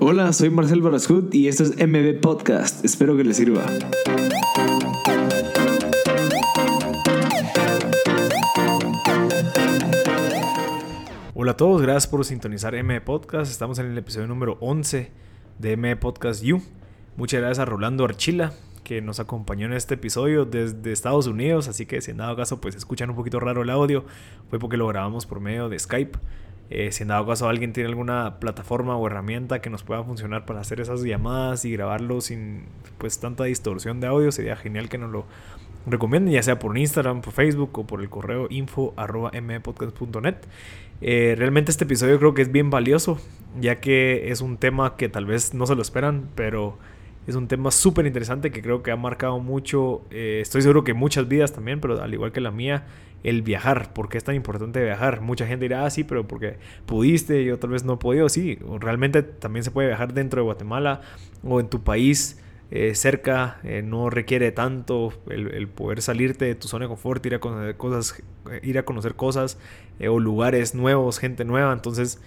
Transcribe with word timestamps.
Hola, 0.00 0.32
soy 0.32 0.48
Marcel 0.48 0.80
Barascut 0.80 1.34
y 1.34 1.48
esto 1.48 1.64
es 1.64 1.70
MB 1.76 2.20
Podcast. 2.20 2.84
Espero 2.84 3.16
que 3.16 3.24
les 3.24 3.36
sirva. 3.36 3.66
Hola 11.34 11.50
a 11.50 11.56
todos, 11.56 11.82
gracias 11.82 12.06
por 12.06 12.24
sintonizar 12.24 12.80
MB 12.80 13.00
Podcast. 13.02 13.50
Estamos 13.50 13.80
en 13.80 13.86
el 13.86 13.98
episodio 13.98 14.28
número 14.28 14.56
11 14.60 15.10
de 15.58 15.76
MB 15.76 15.98
Podcast 15.98 16.44
You. 16.44 16.62
Muchas 17.16 17.40
gracias 17.40 17.58
a 17.58 17.64
Rolando 17.64 18.04
Archila 18.04 18.52
que 18.84 19.02
nos 19.02 19.20
acompañó 19.20 19.66
en 19.66 19.72
este 19.72 19.94
episodio 19.94 20.46
desde 20.46 20.92
Estados 20.92 21.26
Unidos, 21.26 21.68
así 21.68 21.84
que 21.84 22.00
si 22.00 22.12
en 22.12 22.18
dado 22.18 22.36
caso 22.36 22.60
pues 22.60 22.74
escuchan 22.74 23.10
un 23.10 23.16
poquito 23.16 23.38
raro 23.38 23.62
el 23.62 23.68
audio, 23.68 24.04
fue 24.48 24.58
porque 24.58 24.78
lo 24.78 24.86
grabamos 24.86 25.26
por 25.26 25.40
medio 25.40 25.68
de 25.68 25.78
Skype. 25.78 26.18
Eh, 26.70 26.92
si 26.92 27.02
en 27.02 27.08
dado 27.08 27.26
caso 27.26 27.48
alguien 27.48 27.72
tiene 27.72 27.88
alguna 27.88 28.40
plataforma 28.40 28.96
o 28.96 29.06
herramienta 29.06 29.60
que 29.60 29.70
nos 29.70 29.82
pueda 29.82 30.02
funcionar 30.04 30.44
para 30.44 30.60
hacer 30.60 30.80
esas 30.80 31.02
llamadas 31.02 31.64
y 31.64 31.72
grabarlo 31.72 32.20
sin 32.20 32.64
pues 32.98 33.18
tanta 33.20 33.44
distorsión 33.44 34.00
de 34.00 34.08
audio, 34.08 34.30
sería 34.32 34.54
genial 34.56 34.88
que 34.88 34.98
nos 34.98 35.10
lo 35.10 35.24
recomienden, 35.86 36.32
ya 36.32 36.42
sea 36.42 36.58
por 36.58 36.76
Instagram, 36.76 37.22
por 37.22 37.32
Facebook 37.32 37.78
o 37.78 37.86
por 37.86 38.00
el 38.02 38.10
correo 38.10 38.46
info 38.50 38.92
arroba 38.96 39.30
mpodcast.net. 39.32 40.36
Eh, 41.00 41.34
realmente 41.38 41.70
este 41.70 41.84
episodio 41.84 42.18
creo 42.18 42.34
que 42.34 42.42
es 42.42 42.52
bien 42.52 42.70
valioso, 42.70 43.18
ya 43.58 43.80
que 43.80 44.30
es 44.30 44.40
un 44.40 44.56
tema 44.58 44.96
que 44.96 45.08
tal 45.08 45.24
vez 45.24 45.54
no 45.54 45.66
se 45.66 45.74
lo 45.74 45.82
esperan, 45.82 46.28
pero 46.34 46.76
es 47.26 47.34
un 47.34 47.46
tema 47.46 47.70
súper 47.70 48.06
interesante 48.06 48.50
que 48.50 48.62
creo 48.62 48.82
que 48.82 48.90
ha 48.90 48.96
marcado 48.96 49.38
mucho, 49.38 50.02
eh, 50.10 50.40
estoy 50.42 50.62
seguro 50.62 50.82
que 50.82 50.94
muchas 50.94 51.28
vidas 51.28 51.52
también, 51.52 51.80
pero 51.80 52.02
al 52.02 52.12
igual 52.12 52.32
que 52.32 52.40
la 52.40 52.50
mía, 52.50 52.86
el 53.22 53.42
viajar. 53.42 53.92
¿Por 53.92 54.08
qué 54.08 54.18
es 54.18 54.24
tan 54.24 54.34
importante 54.34 54.82
viajar? 54.82 55.20
Mucha 55.20 55.46
gente 55.46 55.64
dirá, 55.64 55.84
ah, 55.84 55.90
sí, 55.90 56.04
pero 56.04 56.26
porque 56.26 56.58
pudiste, 56.86 57.44
yo 57.44 57.58
tal 57.58 57.70
vez 57.70 57.84
no 57.84 57.94
he 57.94 57.96
podido. 57.96 58.28
Sí, 58.28 58.58
realmente 58.80 59.22
también 59.22 59.64
se 59.64 59.70
puede 59.70 59.88
viajar 59.88 60.14
dentro 60.14 60.40
de 60.40 60.44
Guatemala 60.44 61.00
o 61.42 61.60
en 61.60 61.68
tu 61.68 61.82
país. 61.82 62.40
Eh, 62.70 62.94
cerca, 62.94 63.60
eh, 63.64 63.80
no 63.82 64.10
requiere 64.10 64.52
tanto 64.52 65.14
el, 65.30 65.68
poder 65.68 66.02
salirte 66.02 66.44
de 66.44 66.54
tu 66.54 66.68
zona 66.68 66.84
de 66.84 66.90
confort, 66.90 67.24
ir 67.24 67.34
a 67.34 67.38
conocer 67.38 67.76
cosas, 67.78 68.22
ir 68.62 68.78
a 68.78 68.84
conocer 68.84 69.14
cosas 69.14 69.58
o 70.06 70.20
lugares 70.20 70.74
nuevos, 70.74 71.18
gente 71.18 71.46
nueva. 71.46 71.72
Entonces, 71.72 72.20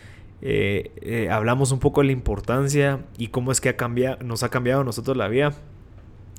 eh, 0.44 0.92
eh, 1.02 1.30
hablamos 1.30 1.72
un 1.72 1.80
poco 1.80 2.02
de 2.02 2.08
la 2.08 2.14
importancia 2.14 3.06
y 3.18 3.28
cómo 3.28 3.52
es 3.52 3.62
que 3.62 3.70
ha 3.70 3.78
cambiado, 3.78 4.18
nos 4.24 4.42
ha 4.42 4.50
cambiado 4.50 4.82
a 4.82 4.84
nosotros 4.84 5.16
la 5.16 5.28
vida. 5.28 5.54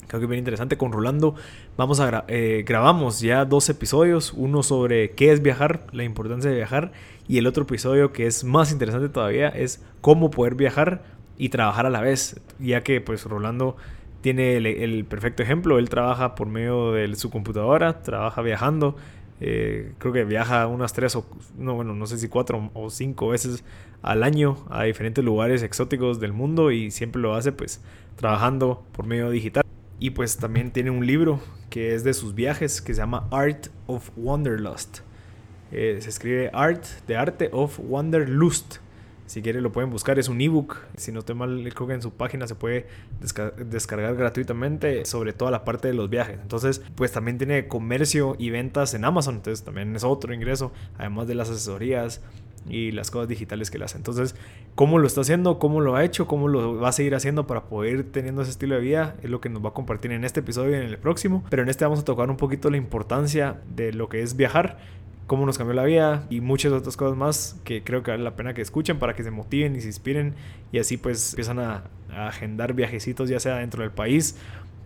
Creo 0.07 0.21
que 0.21 0.25
es 0.25 0.31
bien 0.31 0.39
interesante. 0.39 0.77
Con 0.77 0.93
Rolando 0.93 1.35
vamos 1.77 2.01
a 2.01 2.25
eh, 2.29 2.65
grabamos 2.67 3.21
ya 3.21 3.45
dos 3.45 3.69
episodios. 3.69 4.33
Uno 4.33 4.63
sobre 4.63 5.13
qué 5.13 5.33
es 5.33 5.43
viajar, 5.43 5.87
la 5.93 6.05
importancia 6.05 6.51
de 6.51 6.57
viajar. 6.57 6.93
Y 7.29 7.39
el 7.39 7.47
otro 7.47 7.65
episodio 7.65 8.13
que 8.13 8.27
es 8.27 8.45
más 8.45 8.73
interesante 8.73 9.09
todavía 9.09 9.49
es 9.49 9.85
cómo 10.01 10.31
poder 10.31 10.55
viajar 10.55 11.03
y 11.39 11.49
trabajar 11.49 11.87
a 11.87 11.91
la 11.91 12.01
vez. 12.01 12.41
Ya 12.59 12.83
que 12.83 13.01
pues 13.01 13.25
Rolando 13.25 13.77
tiene 14.21 14.57
el 14.57 15.05
perfecto 15.05 15.43
ejemplo. 15.43 15.79
Él 15.79 15.89
trabaja 15.89 16.35
por 16.35 16.49
medio 16.49 16.93
de 16.93 17.15
su 17.17 17.31
computadora, 17.31 18.03
trabaja 18.03 18.43
viajando 18.43 18.97
eh, 19.45 19.95
creo 19.99 20.13
que 20.13 20.25
viaja 20.25 20.69
unas 20.69 20.93
tres 20.93 21.17
o 21.17 21.27
no, 21.59 21.75
bueno, 21.75 21.95
no 21.95 22.07
sé 22.07 22.17
si 22.17 22.29
cuatro 22.29 22.71
o 22.75 22.91
cinco 22.91 23.31
veces 23.31 23.65
al 24.01 24.23
año 24.23 24.57
a 24.71 24.85
diferentes 24.85 25.25
lugares 25.25 25.65
exóticos 25.65 26.21
del 26.21 26.33
mundo 26.33 26.71
y 26.71 26.93
siempre 26.93 27.21
lo 27.21 27.35
hace 27.35 27.51
pues 27.51 27.83
trabajando 28.15 28.85
por 28.93 29.05
medio 29.05 29.31
digital. 29.31 29.65
Y 30.03 30.11
pues 30.11 30.37
también 30.37 30.73
tiene 30.73 30.91
un 30.91 31.07
libro 31.07 31.41
que 31.71 31.95
es 31.95 32.03
de 32.03 32.13
sus 32.13 32.35
viajes 32.35 32.83
que 32.83 32.93
se 32.93 33.01
llama 33.01 33.29
Art 33.31 33.69
of 33.87 34.11
Wanderlust. 34.17 34.99
Eh, 35.71 35.99
se 36.01 36.09
escribe 36.09 36.51
Art 36.53 36.85
de 37.07 37.17
Arte 37.17 37.51
of 37.53 37.79
Wanderlust. 37.79 38.79
Si 39.27 39.43
quieren 39.43 39.63
lo 39.63 39.73
pueden 39.73 39.91
buscar, 39.91 40.19
es 40.19 40.29
un 40.29 40.41
ebook. 40.41 40.77
Si 40.97 41.13
no 41.13 41.21
estoy 41.21 41.35
mal, 41.35 41.69
creo 41.75 41.87
que 41.87 41.95
en 41.95 42.03
su 42.03 42.13
página 42.13 42.47
se 42.47 42.55
puede 42.55 42.87
descargar 43.65 44.15
gratuitamente 44.17 45.05
sobre 45.05 45.33
toda 45.33 45.51
la 45.51 45.65
parte 45.65 45.89
de 45.89 45.95
los 45.95 46.11
viajes. 46.11 46.39
Entonces, 46.43 46.83
pues 46.97 47.13
también 47.13 47.39
tiene 47.39 47.69
comercio 47.69 48.37
y 48.39 48.51
ventas 48.51 48.95
en 48.95 49.05
Amazon. 49.05 49.37
Entonces 49.37 49.65
también 49.65 49.95
es 49.97 50.05
otro 50.05 50.35
ingreso, 50.35 50.73
además 50.99 51.29
de 51.29 51.35
las 51.35 51.49
asesorías 51.49 52.21
y 52.69 52.93
las 52.93 53.11
cosas 53.11 53.29
digitales 53.29 53.71
que 53.71 53.79
le 53.79 53.85
hace. 53.85 53.97
Entonces, 53.97 54.35
cómo 54.75 54.99
lo 54.99 55.07
está 55.07 55.23
haciendo, 55.23 55.59
cómo 55.59 55.81
lo 55.81 55.97
ha 55.97 56.05
hecho, 56.05 56.27
cómo 56.27 56.49
lo 56.49 56.77
va 56.77 56.89
a 56.89 56.93
seguir 56.93 57.15
haciendo 57.15 57.47
para 57.47 57.65
poder 57.65 57.95
ir 57.97 58.13
teniendo 58.13 58.43
ese 58.43 58.53
estilo 58.53 58.75
de 58.75 58.81
vida, 58.81 59.17
es 59.23 59.31
lo 59.31 59.41
que 59.41 59.49
nos 59.49 59.65
va 59.65 59.71
a 59.71 59.73
compartir 59.73 60.13
en 60.13 60.25
este 60.25 60.41
episodio 60.41 60.73
y 60.73 60.81
en 60.81 60.83
el 60.83 60.99
próximo. 60.99 61.45
Pero 61.51 61.63
en 61.63 61.69
este 61.69 61.85
vamos 61.85 62.01
a 62.01 62.05
tocar 62.05 62.31
un 62.31 62.37
poquito 62.37 62.71
la 62.71 62.77
importancia 62.77 63.61
de 63.75 63.93
lo 63.93 64.09
que 64.09 64.23
es 64.23 64.37
viajar 64.37 64.79
cómo 65.33 65.47
nos 65.47 65.57
cambió 65.57 65.73
la 65.73 65.85
vida 65.85 66.27
y 66.29 66.43
muchas 66.43 66.73
otras 66.73 66.95
cosas 66.95 67.17
más 67.17 67.59
que 67.65 67.83
creo 67.83 68.03
que 68.03 68.11
vale 68.11 68.23
la 68.23 68.37
pena 68.37 68.53
que 68.53 68.61
escuchen 68.61 68.99
para 68.99 69.15
que 69.15 69.23
se 69.23 69.31
motiven 69.31 69.75
y 69.75 69.81
se 69.81 69.87
inspiren 69.87 70.35
y 70.73 70.79
así 70.79 70.99
pues 70.99 71.31
empiezan 71.33 71.59
a, 71.59 71.85
agendar 72.15 72.75
viajecitos 72.75 73.31
ya 73.31 73.41
sea 73.41 73.57
dentro 73.57 73.81
del 73.81 73.93
país 73.93 74.37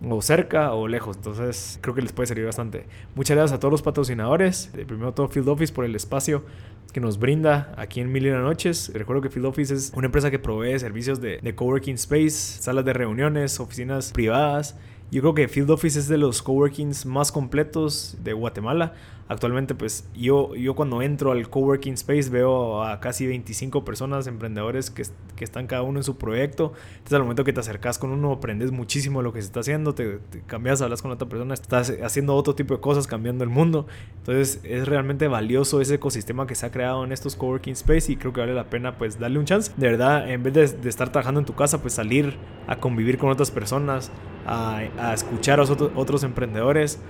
o 0.09 0.21
cerca 0.21 0.71
o 0.71 0.87
lejos. 0.87 1.17
Entonces 1.17 1.79
creo 1.81 1.93
que 1.93 2.01
les 2.01 2.13
puede 2.13 2.27
servir 2.27 2.45
bastante. 2.45 2.85
Muchas 3.13 3.35
gracias 3.35 3.57
a 3.57 3.59
todos 3.59 3.73
los 3.73 3.81
patrocinadores. 3.81 4.71
De 4.71 4.85
primero 4.85 5.13
todo 5.13 5.27
Field 5.27 5.49
Office 5.49 5.73
por 5.73 5.83
el 5.83 5.93
espacio 5.97 6.45
que 6.93 7.01
nos 7.01 7.19
brinda 7.19 7.73
aquí 7.75 7.99
en 7.99 8.09
Mil 8.09 8.25
y 8.25 8.29
Noches. 8.29 8.89
Recuerdo 8.93 9.23
que 9.23 9.29
Field 9.29 9.47
Office 9.47 9.73
es 9.73 9.91
una 9.97 10.05
empresa 10.05 10.31
que 10.31 10.39
provee 10.39 10.79
servicios 10.79 11.19
de, 11.19 11.39
de 11.39 11.55
coworking 11.55 11.95
space, 11.95 12.61
salas 12.61 12.85
de 12.85 12.93
reuniones, 12.93 13.59
oficinas 13.59 14.13
privadas 14.13 14.77
yo 15.09 15.21
creo 15.21 15.33
que 15.33 15.47
Field 15.47 15.71
Office 15.71 15.97
es 15.97 16.07
de 16.09 16.17
los 16.17 16.41
coworkings 16.41 17.05
más 17.05 17.31
completos 17.31 18.17
de 18.23 18.33
Guatemala. 18.33 18.93
Actualmente, 19.29 19.75
pues 19.75 20.09
yo, 20.15 20.55
yo 20.55 20.73
cuando 20.73 21.01
entro 21.01 21.33
al 21.33 21.49
coworking 21.49 21.95
space 21.95 22.29
veo 22.29 22.83
a 22.83 23.01
casi 23.01 23.27
25 23.27 23.83
personas, 23.83 24.25
emprendedores 24.25 24.89
que, 24.89 25.03
que 25.35 25.43
están 25.43 25.67
cada 25.67 25.81
uno 25.81 25.99
en 25.99 26.03
su 26.03 26.17
proyecto. 26.17 26.71
Entonces, 26.91 27.13
al 27.13 27.23
momento 27.23 27.43
que 27.43 27.51
te 27.51 27.59
acercas 27.59 27.99
con 27.99 28.11
uno, 28.11 28.31
aprendes 28.31 28.71
muchísimo 28.71 29.19
de 29.19 29.23
lo 29.25 29.33
que 29.33 29.41
se 29.41 29.47
está 29.47 29.59
haciendo, 29.59 29.93
te, 29.93 30.19
cambias, 30.45 30.81
hablas 30.81 31.01
con 31.01 31.11
otra 31.11 31.27
persona, 31.27 31.53
estás 31.53 31.93
haciendo 32.01 32.35
otro 32.35 32.55
tipo 32.55 32.73
de 32.73 32.79
cosas, 32.79 33.05
cambiando 33.05 33.43
el 33.43 33.49
mundo. 33.49 33.85
Entonces, 34.19 34.61
es 34.63 34.87
realmente 34.87 35.27
valioso 35.27 35.81
ese 35.81 35.95
ecosistema 35.95 36.47
que 36.47 36.55
se 36.55 36.65
ha 36.65 36.71
creado 36.71 37.03
en 37.03 37.11
estos 37.11 37.35
coworking 37.35 37.73
space 37.73 38.13
y 38.13 38.15
creo 38.15 38.31
que 38.31 38.39
vale 38.39 38.53
la 38.53 38.69
pena, 38.69 38.97
pues, 38.97 39.19
darle 39.19 39.39
un 39.39 39.45
chance. 39.45 39.73
De 39.75 39.87
verdad, 39.87 40.29
en 40.29 40.41
vez 40.41 40.53
de, 40.53 40.89
estar 40.89 41.11
trabajando 41.11 41.41
en 41.41 41.45
tu 41.45 41.53
casa, 41.53 41.81
pues 41.81 41.93
salir 41.93 42.37
a 42.65 42.77
convivir 42.77 43.17
con 43.17 43.29
otras 43.29 43.51
personas 43.51 44.09
a, 44.45 45.13
escuchar 45.13 45.59
a 45.59 45.63
otros, 45.63 45.91
otros 45.95 46.23
emprendedores 46.23 47.01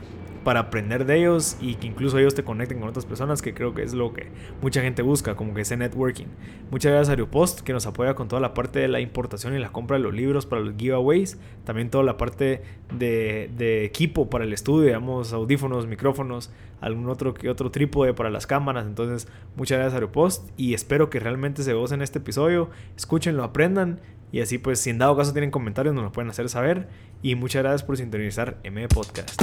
para 0.44 0.62
aprender 0.62 1.06
de 1.06 1.18
ellos 1.18 1.58
y 1.60 1.76
que 1.76 1.88
incluso 1.88 2.18
ellos 2.18 2.36
te 2.36 2.44
conecten 2.44 2.80
con 2.80 2.90
otras 2.90 3.06
personas, 3.06 3.42
que 3.42 3.54
creo 3.54 3.74
que 3.74 3.84
es 3.84 3.94
lo 3.94 4.14
que 4.14 4.28
mucha 4.62 4.82
gente 4.82 5.02
busca, 5.02 5.36
como 5.36 5.54
que 5.54 5.62
ese 5.62 5.78
networking. 5.78 6.28
Muchas 6.72 6.92
gracias 6.92 7.10
a 7.10 7.12
Aeropost, 7.14 7.62
que 7.62 7.74
nos 7.74 7.86
apoya 7.86 8.16
con 8.16 8.28
toda 8.28 8.42
la 8.42 8.54
parte 8.54 8.80
de 8.80 8.88
la 8.88 9.00
importación 9.00 9.56
y 9.56 9.60
la 9.60 9.70
compra 9.70 9.98
de 9.98 10.04
los 10.04 10.14
libros 10.14 10.46
para 10.46 10.62
los 10.62 10.76
giveaways, 10.78 11.40
también 11.66 11.90
toda 11.90 12.04
la 12.04 12.18
parte 12.18 12.62
de, 12.94 13.86
equipo 13.86 14.30
para 14.30 14.44
el 14.44 14.54
estudio, 14.54 14.86
digamos, 14.86 15.34
audífonos, 15.34 15.88
micrófonos, 15.88 16.52
algún 16.82 17.10
otro, 17.10 17.34
otro 17.50 17.72
trípode 17.72 18.14
para 18.14 18.30
las 18.30 18.48
cámaras. 18.48 18.86
Entonces, 18.86 19.28
muchas 19.56 19.78
gracias 19.78 19.94
a 19.94 19.98
Aeropost 19.98 20.50
y 20.58 20.74
espero 20.74 21.10
que 21.10 21.20
realmente 21.20 21.64
se 21.64 21.74
gocen 21.74 22.02
este 22.02 22.20
episodio, 22.20 22.70
escúchenlo, 22.96 23.44
aprendan 23.44 24.00
y 24.32 24.42
así 24.42 24.58
pues 24.58 24.80
si 24.80 24.90
en 24.90 24.98
dado 24.98 25.16
caso 25.16 25.32
tienen 25.32 25.52
comentarios 25.52 25.96
nos 25.96 26.04
lo 26.04 26.12
pueden 26.12 26.30
hacer 26.30 26.50
saber. 26.50 26.88
Y 27.22 27.36
muchas 27.36 27.64
gracias 27.64 27.84
por 27.84 27.98
sintonizar 27.98 28.60
M 28.64 28.88
Podcast. 28.88 29.42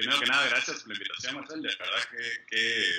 Primero 0.00 0.20
que 0.20 0.26
nada, 0.26 0.48
gracias 0.48 0.80
por 0.80 0.88
la 0.88 0.94
invitación, 0.94 1.34
Marcel. 1.36 1.62
De 1.62 1.68
verdad 1.68 2.08
que, 2.48 2.92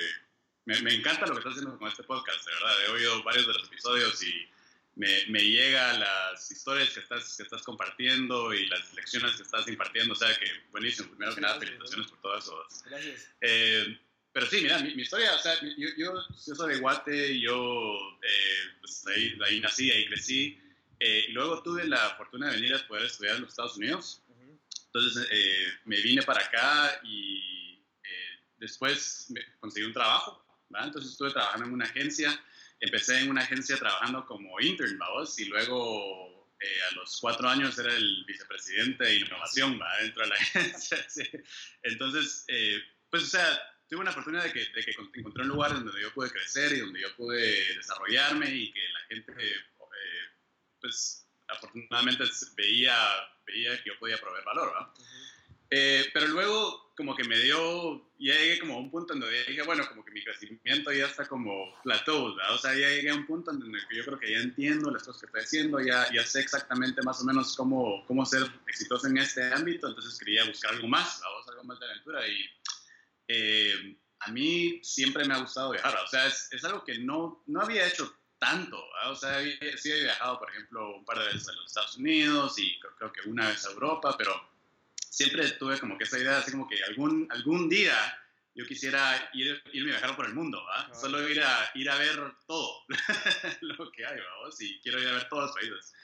me, 0.64 0.94
encanta 0.94 1.26
lo 1.26 1.32
que 1.32 1.38
estás 1.38 1.54
haciendo 1.54 1.78
con 1.78 1.88
este 1.88 2.02
podcast. 2.04 2.46
De 2.46 2.52
verdad, 2.52 2.84
he 2.86 2.90
oído 2.90 3.22
varios 3.22 3.46
de 3.46 3.52
los 3.52 3.64
episodios 3.64 4.22
y 4.22 4.48
me, 4.94 5.26
me 5.28 5.40
llega 5.40 5.98
las 5.98 6.50
historias 6.50 6.90
que 6.90 7.00
estás, 7.00 7.36
que 7.36 7.42
estás 7.42 7.62
compartiendo 7.62 8.52
y 8.54 8.66
las 8.66 8.92
lecciones 8.94 9.36
que 9.36 9.42
estás 9.42 9.66
impartiendo. 9.68 10.12
O 10.12 10.16
sea 10.16 10.36
que 10.38 10.46
buenísimo. 10.70 11.08
Primero 11.10 11.34
que 11.34 11.40
nada, 11.40 11.58
felicitaciones 11.58 12.08
por 12.08 12.20
todo 12.20 12.38
eso. 12.38 12.66
Gracias. 12.86 13.28
Eh, 13.40 13.98
pero 14.32 14.46
sí, 14.46 14.60
mira, 14.62 14.78
mi, 14.78 15.02
historia, 15.02 15.34
o 15.34 15.38
sea, 15.38 15.54
yo, 15.60 15.88
yo, 15.98 16.14
soy 16.36 16.74
de 16.74 16.80
Guate, 16.80 17.38
yo 17.38 18.18
eh, 18.22 18.70
pues 18.80 19.06
ahí, 19.08 19.38
ahí, 19.44 19.60
nací, 19.60 19.90
ahí 19.90 20.06
crecí. 20.06 20.58
Eh, 21.00 21.26
y 21.28 21.32
luego 21.32 21.62
tuve 21.62 21.84
la 21.84 22.14
fortuna 22.16 22.48
de 22.48 22.56
venir 22.56 22.74
a 22.74 22.86
poder 22.86 23.06
estudiar 23.06 23.34
en 23.36 23.42
los 23.42 23.50
Estados 23.50 23.76
Unidos. 23.76 24.21
Entonces 24.92 25.28
eh, 25.30 25.72
me 25.84 26.00
vine 26.00 26.22
para 26.22 26.44
acá 26.44 27.00
y 27.02 27.82
después 28.58 29.26
me 29.30 29.40
conseguí 29.58 29.86
un 29.86 29.92
trabajo. 29.92 30.44
¿verdad? 30.68 30.88
Entonces 30.88 31.12
estuve 31.12 31.30
trabajando 31.30 31.66
en 31.66 31.72
una 31.72 31.86
agencia. 31.86 32.44
Empecé 32.80 33.20
en 33.20 33.30
una 33.30 33.42
agencia 33.42 33.76
trabajando 33.76 34.26
como 34.26 34.60
intern, 34.60 34.98
¿vamos? 34.98 35.38
Y 35.38 35.46
luego 35.46 36.48
a 36.90 36.94
los 36.94 37.18
cuatro 37.20 37.48
años 37.48 37.76
era 37.78 37.92
el 37.92 38.24
vicepresidente 38.24 39.04
de 39.04 39.16
innovación 39.16 39.78
¿verdad? 39.78 40.00
dentro 40.00 40.22
de 40.22 40.28
la 40.28 40.34
agencia. 40.40 41.04
Sí. 41.08 41.28
Entonces, 41.82 42.44
pues, 43.10 43.24
o 43.24 43.26
sea, 43.26 43.60
tuve 43.92 44.00
una 44.00 44.10
oportunidad 44.10 44.44
de 44.44 44.52
que, 44.52 44.60
de 44.60 44.84
que, 44.84 44.92
encontré 44.92 45.42
un 45.42 45.48
lugar 45.48 45.74
donde 45.74 46.00
yo 46.00 46.12
pude 46.14 46.30
crecer 46.30 46.72
y 46.72 46.80
donde 46.80 47.02
yo 47.02 47.14
pude 47.14 47.74
desarrollarme 47.76 48.48
y 48.48 48.72
que 48.72 48.80
la 48.80 49.00
gente, 49.08 49.32
eh, 49.38 49.56
pues 50.80 51.21
afortunadamente 51.48 52.24
veía, 52.56 52.96
veía 53.46 53.76
que 53.82 53.90
yo 53.90 53.98
podía 53.98 54.18
proveer 54.18 54.44
valor, 54.44 54.72
¿verdad? 54.72 54.88
eh, 55.74 56.04
pero 56.12 56.26
luego, 56.28 56.92
como 56.94 57.16
que 57.16 57.24
me 57.24 57.38
dio, 57.38 58.12
ya 58.18 58.34
llegué 58.34 58.58
como 58.60 58.74
a 58.74 58.78
un 58.78 58.90
punto 58.90 59.14
en 59.14 59.20
donde 59.20 59.42
dije, 59.44 59.62
bueno, 59.62 59.88
como 59.88 60.04
que 60.04 60.10
mi 60.10 60.22
crecimiento 60.22 60.92
ya 60.92 61.06
está 61.06 61.26
como 61.26 61.74
plateau, 61.82 62.34
¿verdad? 62.34 62.54
O 62.54 62.58
sea, 62.58 62.74
ya 62.74 62.90
llegué 62.90 63.08
a 63.08 63.14
un 63.14 63.26
punto 63.26 63.52
en 63.52 63.60
donde 63.60 63.78
yo 63.90 64.04
creo 64.04 64.18
que 64.18 64.32
ya 64.32 64.38
entiendo 64.38 64.90
las 64.90 65.02
cosas 65.02 65.22
que 65.22 65.26
estoy 65.26 65.40
haciendo, 65.40 65.80
ya, 65.80 66.12
ya 66.12 66.26
sé 66.26 66.40
exactamente 66.40 67.00
más 67.00 67.22
o 67.22 67.24
menos 67.24 67.56
cómo, 67.56 68.04
cómo 68.06 68.26
ser 68.26 68.42
exitoso 68.66 69.06
en 69.06 69.16
este 69.16 69.50
ámbito, 69.50 69.88
entonces 69.88 70.18
quería 70.18 70.44
buscar 70.44 70.74
algo 70.74 70.88
más, 70.88 71.20
¿verdad? 71.20 71.52
algo 71.52 71.64
más 71.64 71.80
de 71.80 71.86
aventura 71.86 72.28
y 72.28 72.50
eh, 73.28 73.98
a 74.20 74.30
mí 74.30 74.78
siempre 74.82 75.24
me 75.24 75.32
ha 75.32 75.38
gustado 75.38 75.70
viajar, 75.70 75.96
o 76.04 76.06
sea, 76.06 76.26
es, 76.26 76.52
es 76.52 76.62
algo 76.64 76.84
que 76.84 76.98
no, 76.98 77.42
no 77.46 77.62
había 77.62 77.86
hecho 77.86 78.14
tanto, 78.42 78.84
o 79.06 79.14
sea, 79.14 79.40
sí 79.76 79.92
he 79.92 80.02
viajado, 80.02 80.40
por 80.40 80.50
ejemplo, 80.50 80.96
un 80.96 81.04
par 81.04 81.16
de 81.16 81.26
veces 81.26 81.48
a 81.48 81.52
los 81.52 81.66
Estados 81.66 81.96
Unidos 81.96 82.58
y 82.58 82.76
creo, 82.98 83.12
que 83.12 83.28
una 83.28 83.48
vez 83.48 83.64
a 83.64 83.70
Europa, 83.70 84.16
pero 84.18 84.34
siempre 84.98 85.48
tuve 85.52 85.78
como 85.78 85.96
que 85.96 86.02
esa 86.02 86.18
idea, 86.18 86.38
así 86.38 86.50
como 86.50 86.68
que 86.68 86.82
algún, 86.82 87.28
algún 87.30 87.68
día 87.68 87.96
yo 88.56 88.66
quisiera 88.66 89.30
ir, 89.32 89.62
irme 89.72 89.92
a 89.92 89.98
viajar 89.98 90.16
por 90.16 90.26
el 90.26 90.34
mundo. 90.34 90.60
Solo 90.92 91.26
ir 91.28 91.40
a, 91.40 91.70
ir 91.76 91.88
a 91.88 91.96
ver 91.98 92.18
todo 92.48 92.84
lo 93.60 93.92
que 93.92 94.04
hay, 94.04 94.18
vamos, 94.18 94.60
y 94.60 94.80
quiero 94.80 95.00
ir 95.00 95.06
a 95.06 95.12
ver 95.12 95.28
todos 95.28 95.44
los 95.44 95.52
países. 95.52 95.94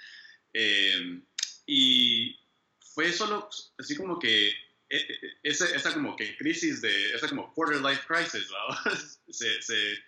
Eh, 0.52 1.20
y 1.67 2.38
fue 2.94 3.12
solo 3.12 3.50
así 3.79 3.96
como 3.96 4.17
que 4.17 4.50
e, 4.50 4.96
e, 4.96 5.20
esa, 5.43 5.64
esa 5.75 5.93
como 5.93 6.14
que 6.14 6.37
crisis 6.37 6.81
de, 6.82 7.14
esa 7.14 7.29
como 7.29 7.52
quarter 7.52 7.82
life 7.82 8.05
crisis, 8.06 8.49
se, 9.29 9.61
se 9.61 9.99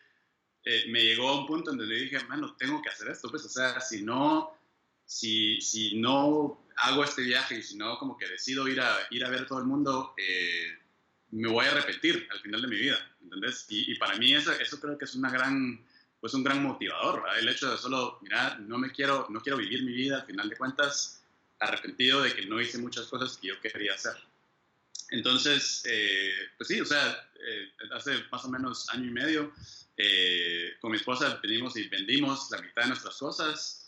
eh, 0.64 0.84
me 0.88 1.02
llegó 1.02 1.28
a 1.28 1.40
un 1.40 1.46
punto 1.46 1.70
donde 1.70 1.86
le 1.86 2.02
dije, 2.02 2.22
mano, 2.24 2.54
tengo 2.56 2.82
que 2.82 2.90
hacer 2.90 3.08
esto, 3.08 3.30
pues, 3.30 3.44
o 3.44 3.48
sea, 3.48 3.80
si 3.80 4.02
no, 4.02 4.56
si, 5.04 5.60
si 5.60 5.98
no 5.98 6.66
hago 6.76 7.04
este 7.04 7.22
viaje 7.22 7.58
y 7.58 7.62
si 7.62 7.76
no, 7.76 7.98
como 7.98 8.16
que 8.16 8.28
decido 8.28 8.68
ir 8.68 8.80
a, 8.80 8.96
ir 9.10 9.24
a 9.24 9.30
ver 9.30 9.46
todo 9.46 9.58
el 9.58 9.66
mundo, 9.66 10.14
eh, 10.16 10.78
me 11.30 11.48
voy 11.48 11.66
a 11.66 11.74
repetir 11.74 12.26
al 12.30 12.40
final 12.40 12.62
de 12.62 12.68
mi 12.68 12.76
vida, 12.76 12.98
¿entendés? 13.22 13.66
Y, 13.68 13.94
para 13.96 14.16
mí 14.16 14.34
eso, 14.34 14.52
eso, 14.52 14.80
creo 14.80 14.98
que 14.98 15.04
es 15.04 15.14
una 15.14 15.30
gran, 15.30 15.84
pues 16.20 16.34
un 16.34 16.42
gran 16.42 16.62
motivador. 16.62 17.22
El 17.38 17.48
hecho 17.48 17.70
de 17.70 17.78
solo, 17.78 18.18
mira, 18.22 18.58
no 18.58 18.78
me 18.78 18.90
quiero, 18.90 19.26
no 19.30 19.40
quiero 19.40 19.58
vivir 19.58 19.82
mi 19.84 19.92
vida, 19.92 20.16
al 20.16 20.26
final 20.26 20.48
de 20.48 20.56
cuentas, 20.56 21.22
arrepentido 21.60 22.22
de 22.22 22.34
que 22.34 22.46
no 22.46 22.60
hice 22.60 22.78
muchas 22.78 23.06
cosas 23.06 23.36
que 23.36 23.48
yo 23.48 23.60
quería 23.60 23.94
hacer. 23.94 24.14
Entonces, 25.10 25.82
eh, 25.86 26.32
pues 26.56 26.68
sí, 26.68 26.80
o 26.80 26.86
sea, 26.86 27.28
eh, 27.34 27.72
hace 27.92 28.24
más 28.30 28.44
o 28.44 28.48
menos 28.48 28.88
año 28.90 29.06
y 29.06 29.10
medio, 29.10 29.52
eh, 30.02 30.76
con 30.80 30.90
mi 30.90 30.96
esposa 30.96 31.38
venimos 31.42 31.76
y 31.76 31.88
vendimos 31.88 32.50
la 32.50 32.62
mitad 32.62 32.82
de 32.82 32.88
nuestras 32.88 33.16
cosas, 33.18 33.80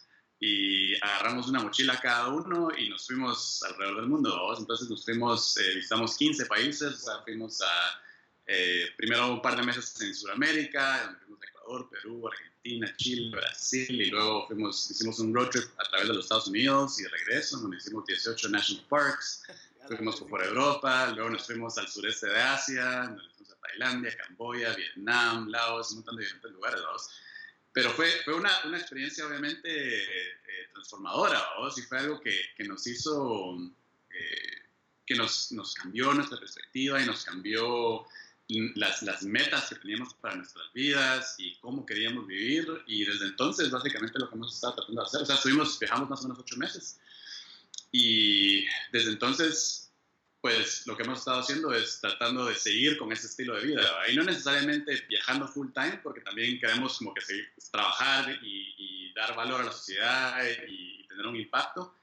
y 0.45 0.97
agarramos 0.97 1.49
una 1.49 1.61
mochila 1.61 2.01
cada 2.01 2.29
uno 2.29 2.71
y 2.77 2.89
nos 2.89 3.07
fuimos 3.07 3.63
alrededor 3.63 4.01
del 4.01 4.09
mundo. 4.09 4.55
Entonces 4.59 4.91
nos 4.91 5.05
fuimos, 5.05 5.57
eh, 5.57 5.77
visitamos 5.77 6.17
15 6.17 6.47
países, 6.47 6.95
o 6.95 6.97
sea, 6.97 7.23
fuimos 7.23 7.63
a 7.63 8.03
eh, 8.49 8.87
primero 8.97 9.35
un 9.35 9.41
par 9.41 9.57
de 9.57 9.63
meses 9.63 9.99
en 10.01 10.13
Sudamérica, 10.13 11.05
donde 11.05 11.21
fuimos 11.21 11.41
a 11.43 11.47
Ecuador, 11.47 11.89
Perú, 11.91 12.29
Argentina, 12.29 12.93
Chile, 12.97 13.31
Brasil 13.31 14.03
y 14.03 14.11
luego 14.11 14.49
fuimos, 14.49 14.91
hicimos 14.91 15.21
un 15.21 15.33
road 15.33 15.49
trip 15.49 15.71
a 15.79 15.85
través 15.85 16.09
de 16.09 16.15
los 16.15 16.25
Estados 16.25 16.49
Unidos 16.49 16.99
y 16.99 17.05
de 17.05 17.09
regreso, 17.11 17.59
donde 17.59 17.77
hicimos 17.77 18.05
18 18.05 18.49
national 18.49 18.85
parks. 18.89 19.45
Fuimos 19.89 20.21
por 20.21 20.41
Europa, 20.41 21.11
luego 21.13 21.31
nos 21.31 21.45
fuimos 21.45 21.77
al 21.77 21.89
sureste 21.89 22.29
de 22.29 22.41
Asia, 22.41 23.17
Tailandia, 23.63 24.17
Camboya, 24.17 24.75
Vietnam, 24.75 25.49
Laos, 25.49 25.91
un 25.93 25.99
montón 25.99 26.17
de 26.17 26.25
diferentes 26.25 26.53
lugares. 26.53 26.81
¿no? 26.81 26.97
pero 27.73 27.91
fue, 27.91 28.07
fue 28.25 28.35
una, 28.35 28.51
una 28.65 28.79
experiencia 28.79 29.27
obviamente 29.27 29.69
eh, 29.71 30.69
transformadora, 30.73 31.43
¿no? 31.59 31.71
Sí 31.71 31.83
fue 31.83 31.99
algo 31.99 32.21
que, 32.21 32.39
que 32.57 32.65
nos 32.65 32.87
hizo, 32.87 33.57
eh, 34.11 34.63
que 35.07 35.15
nos, 35.15 35.53
nos, 35.53 35.75
cambió 35.75 36.13
nuestra 36.13 36.39
perspectiva 36.39 37.01
y 37.01 37.07
nos 37.07 37.25
cambió 37.25 38.07
las, 38.75 39.03
las, 39.03 39.23
metas 39.23 39.71
que 39.71 39.77
teníamos 39.77 40.13
para 40.15 40.37
nuestras 40.37 40.71
vidas 40.75 41.37
y 41.39 41.57
cómo 41.57 41.87
queríamos 41.87 42.27
vivir 42.27 42.67
y 42.87 43.05
desde 43.05 43.27
entonces 43.27 43.71
básicamente 43.71 44.19
lo 44.19 44.29
que 44.29 44.35
hemos 44.35 44.55
estado 44.55 44.75
tratando 44.75 45.01
de 45.01 45.07
hacer, 45.07 45.23
o 45.23 45.27
sea, 45.27 45.37
estuvimos, 45.37 45.79
viajamos 45.79 46.11
más 46.11 46.21
o 46.21 46.25
menos 46.25 46.39
ocho 46.39 46.57
meses 46.59 47.01
y 47.91 48.67
desde 48.93 49.13
entonces 49.13 49.82
pues 50.43 50.89
lo 50.89 50.97
que 50.97 51.05
hemos 51.05 51.21
estado 51.21 51.39
haciendo 51.39 51.73
es 51.73 52.01
tratando 52.01 52.47
de 52.47 52.57
seguir 52.57 52.99
con 52.99 53.13
ese 53.13 53.29
estilo 53.29 53.55
de 53.55 53.65
vida. 53.65 53.81
Y 54.11 54.17
no 54.17 54.25
necesariamente 54.25 55.01
viajando 55.09 55.47
full 55.47 55.71
time, 55.73 56.01
porque 56.03 56.21
también 56.21 56.59
queremos 56.59 56.99
como 56.99 57.15
que 57.15 57.21
seguir, 57.21 57.49
pues, 57.55 57.71
trabajar 57.71 58.39
y, 58.43 59.13
dar 59.15 59.37
valor 59.37 59.61
a 59.61 59.65
la 59.65 59.73
sociedad 59.73 60.43
y, 60.67 61.07
tener 61.07 61.27
un 61.27 61.37
impacto. 61.37 61.97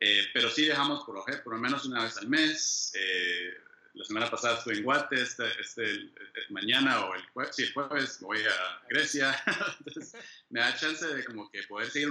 Eh, 0.00 0.24
pero 0.32 0.50
sí 0.50 0.62
viajamos 0.62 1.04
por, 1.04 1.24
lo 1.46 1.58
menos 1.58 1.84
una 1.84 2.02
vez 2.02 2.16
al 2.16 2.26
mes. 2.26 2.92
Eh, 2.96 3.54
la 3.92 4.04
semana 4.04 4.28
pasada 4.28 4.58
estuve 4.58 4.78
en 4.78 4.82
Guate, 4.82 5.22
este, 5.22 5.44
este, 5.60 6.10
mañana 6.48 7.04
o 7.04 7.14
el 7.14 7.24
jueves, 7.26 7.54
sí, 7.54 7.62
el 7.62 7.72
jueves 7.74 8.18
voy 8.20 8.38
a 8.40 8.82
Grecia. 8.88 9.40
Me 10.50 10.58
da 10.58 10.74
chance 10.74 11.06
de 11.06 11.24
como 11.24 11.48
que 11.48 11.62
poder 11.64 11.88
seguir, 11.90 12.08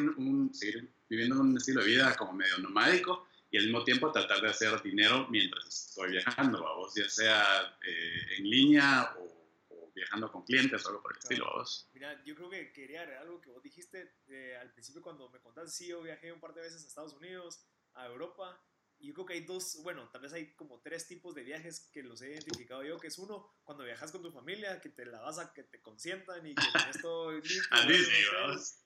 seguir 0.53 0.89
viviendo 1.09 1.41
un 1.41 1.57
estilo 1.57 1.81
de 1.81 1.87
vida 1.87 2.15
como 2.15 2.31
medio 2.31 2.57
nomádico 2.59 3.27
y 3.53 3.57
al 3.59 3.65
mismo 3.65 3.83
tiempo 3.83 4.11
tratar 4.11 4.41
de 4.41 4.49
hacer 4.49 4.81
dinero 4.81 5.27
mientras 5.29 5.67
estoy 5.67 6.09
viajando, 6.09 6.59
vos, 6.59 6.91
ya 6.95 7.07
sea 7.07 7.77
eh, 7.85 8.37
en 8.39 8.49
línea 8.49 9.15
o, 9.19 9.75
o, 9.75 9.91
viajando 9.93 10.31
con 10.31 10.43
clientes 10.43 10.83
o 10.83 10.89
algo 10.89 11.03
por 11.03 11.13
el 11.13 11.19
claro. 11.19 11.35
estilo, 11.35 11.53
vos. 11.53 11.87
Mira, 11.93 12.23
yo 12.25 12.33
creo 12.33 12.49
que 12.49 12.73
quería 12.73 13.01
agregar 13.01 13.21
algo 13.21 13.39
que 13.39 13.51
vos 13.51 13.61
dijiste 13.61 14.15
eh, 14.27 14.57
al 14.59 14.73
principio 14.73 15.03
cuando 15.03 15.29
me 15.29 15.39
contaste, 15.39 15.69
sí, 15.69 15.87
yo 15.87 16.01
viajé 16.01 16.33
un 16.33 16.39
par 16.39 16.55
de 16.55 16.61
veces 16.61 16.83
a 16.83 16.87
Estados 16.87 17.13
Unidos, 17.13 17.63
a 17.93 18.07
Europa, 18.07 18.59
y 18.97 19.09
yo 19.09 19.13
creo 19.13 19.25
que 19.27 19.33
hay 19.33 19.41
dos, 19.41 19.83
bueno, 19.83 20.09
tal 20.09 20.21
vez 20.21 20.33
hay 20.33 20.55
como 20.55 20.81
tres 20.81 21.07
tipos 21.07 21.35
de 21.35 21.43
viajes 21.43 21.91
que 21.93 22.01
los 22.01 22.23
he 22.23 22.31
identificado 22.31 22.83
yo, 22.83 22.97
que 22.97 23.07
es 23.07 23.19
uno, 23.19 23.53
cuando 23.63 23.83
viajas 23.83 24.11
con 24.11 24.23
tu 24.23 24.31
familia, 24.31 24.81
que 24.81 24.89
te 24.89 25.05
la 25.05 25.21
vas 25.21 25.37
a 25.37 25.53
que 25.53 25.61
te 25.61 25.79
consientan 25.79 26.43
y 26.47 26.55
que 26.55 26.63
tenés 26.73 26.99
todo 27.03 27.33
listo, 27.33 27.67
a 27.69 27.85
Disney, 27.85 28.23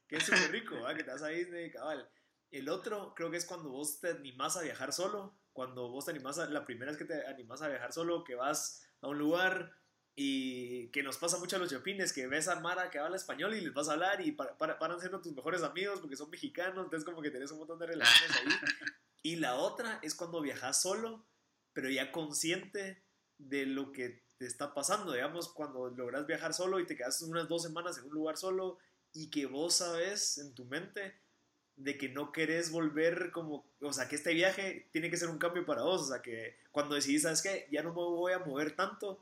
que 0.10 0.18
es 0.18 0.26
súper 0.26 0.52
rico, 0.52 0.76
¿verdad? 0.76 0.98
que 0.98 1.04
te 1.06 1.12
vas 1.12 1.24
a 1.24 1.30
Disney, 1.30 1.72
cabal. 1.72 2.12
El 2.52 2.70
otro 2.70 3.14
creo 3.16 3.30
que 3.30 3.38
es 3.38 3.46
cuando 3.46 3.70
vos 3.70 4.00
te 4.00 4.10
animás 4.10 4.58
a 4.58 4.62
viajar 4.62 4.94
solo, 4.94 5.38
cuando 5.54 5.90
vos 5.90 6.06
te 6.06 6.12
animás 6.12 6.40
a, 6.40 6.46
la 6.48 6.66
primera 6.66 6.92
vez 6.92 6.98
que 6.98 7.06
te 7.06 7.26
animás 7.28 7.62
a 7.62 7.68
viajar 7.68 7.92
solo, 7.92 8.24
que 8.24 8.36
vas 8.36 8.88
a 9.02 9.08
un 9.08 9.18
lugar 9.18 9.74
y 10.16 10.90
que 10.90 11.04
nos 11.04 11.18
pasa 11.18 11.38
mucho 11.38 11.58
a 11.58 11.60
los 11.60 11.70
chopines, 11.70 12.14
que 12.14 12.28
ves 12.28 12.48
a 12.48 12.60
Mara 12.60 12.90
que 12.90 13.00
habla 13.00 13.18
español 13.18 13.54
y 13.54 13.62
les 13.62 13.74
vas 13.74 13.90
a 13.90 13.94
hablar 13.94 14.22
y 14.22 14.32
para, 14.32 14.58
para, 14.58 14.80
paran 14.80 15.00
siendo 15.00 15.22
tus 15.22 15.34
mejores 15.34 15.62
amigos 15.62 16.00
porque 16.00 16.16
son 16.16 16.30
mexicanos, 16.30 16.86
entonces 16.86 17.06
como 17.06 17.22
que 17.22 17.30
tenés 17.30 17.52
un 17.52 17.60
montón 17.60 17.80
de 17.80 17.88
relaciones 17.88 18.38
ahí. 18.38 18.48
Y 19.24 19.36
la 19.36 19.56
otra 19.56 20.00
es 20.04 20.16
cuando 20.16 20.42
viajas 20.42 20.82
solo, 20.82 21.28
pero 21.74 21.90
ya 21.90 22.14
consciente 22.14 23.04
de 23.38 23.66
lo 23.66 23.92
que 23.92 24.24
te 24.38 24.46
está 24.46 24.74
pasando, 24.74 25.12
digamos, 25.12 25.52
cuando 25.52 25.90
logras 25.90 26.26
viajar 26.26 26.54
solo 26.54 26.80
y 26.80 26.86
te 26.86 26.96
quedas 26.96 27.22
unas 27.24 27.50
dos 27.50 27.64
semanas 27.64 27.98
en 27.98 28.06
un 28.06 28.14
lugar 28.14 28.38
solo 28.38 28.78
y 29.14 29.30
que 29.30 29.46
vos 29.46 29.76
sabes 29.76 30.38
en 30.38 30.54
tu 30.54 30.66
mente 30.66 31.20
de 31.78 31.98
que 31.98 32.10
no 32.10 32.32
querés 32.32 32.72
volver 32.72 33.32
como, 33.32 33.64
o 33.82 33.94
sea, 33.94 34.10
que 34.10 34.16
este 34.16 34.34
viaje 34.34 34.88
tiene 34.92 35.10
que 35.10 35.18
ser 35.18 35.30
un 35.30 35.38
cambio 35.38 35.66
para 35.66 35.84
vos, 35.84 36.02
o 36.02 36.06
sea, 36.08 36.22
que 36.22 36.58
cuando 36.72 36.96
decidís, 36.96 37.22
¿sabes 37.22 37.42
qué? 37.42 37.68
Ya 37.72 37.84
no 37.84 37.90
me 37.90 37.96
voy 37.96 38.34
a 38.34 38.40
mover 38.40 38.76
tanto, 38.76 39.20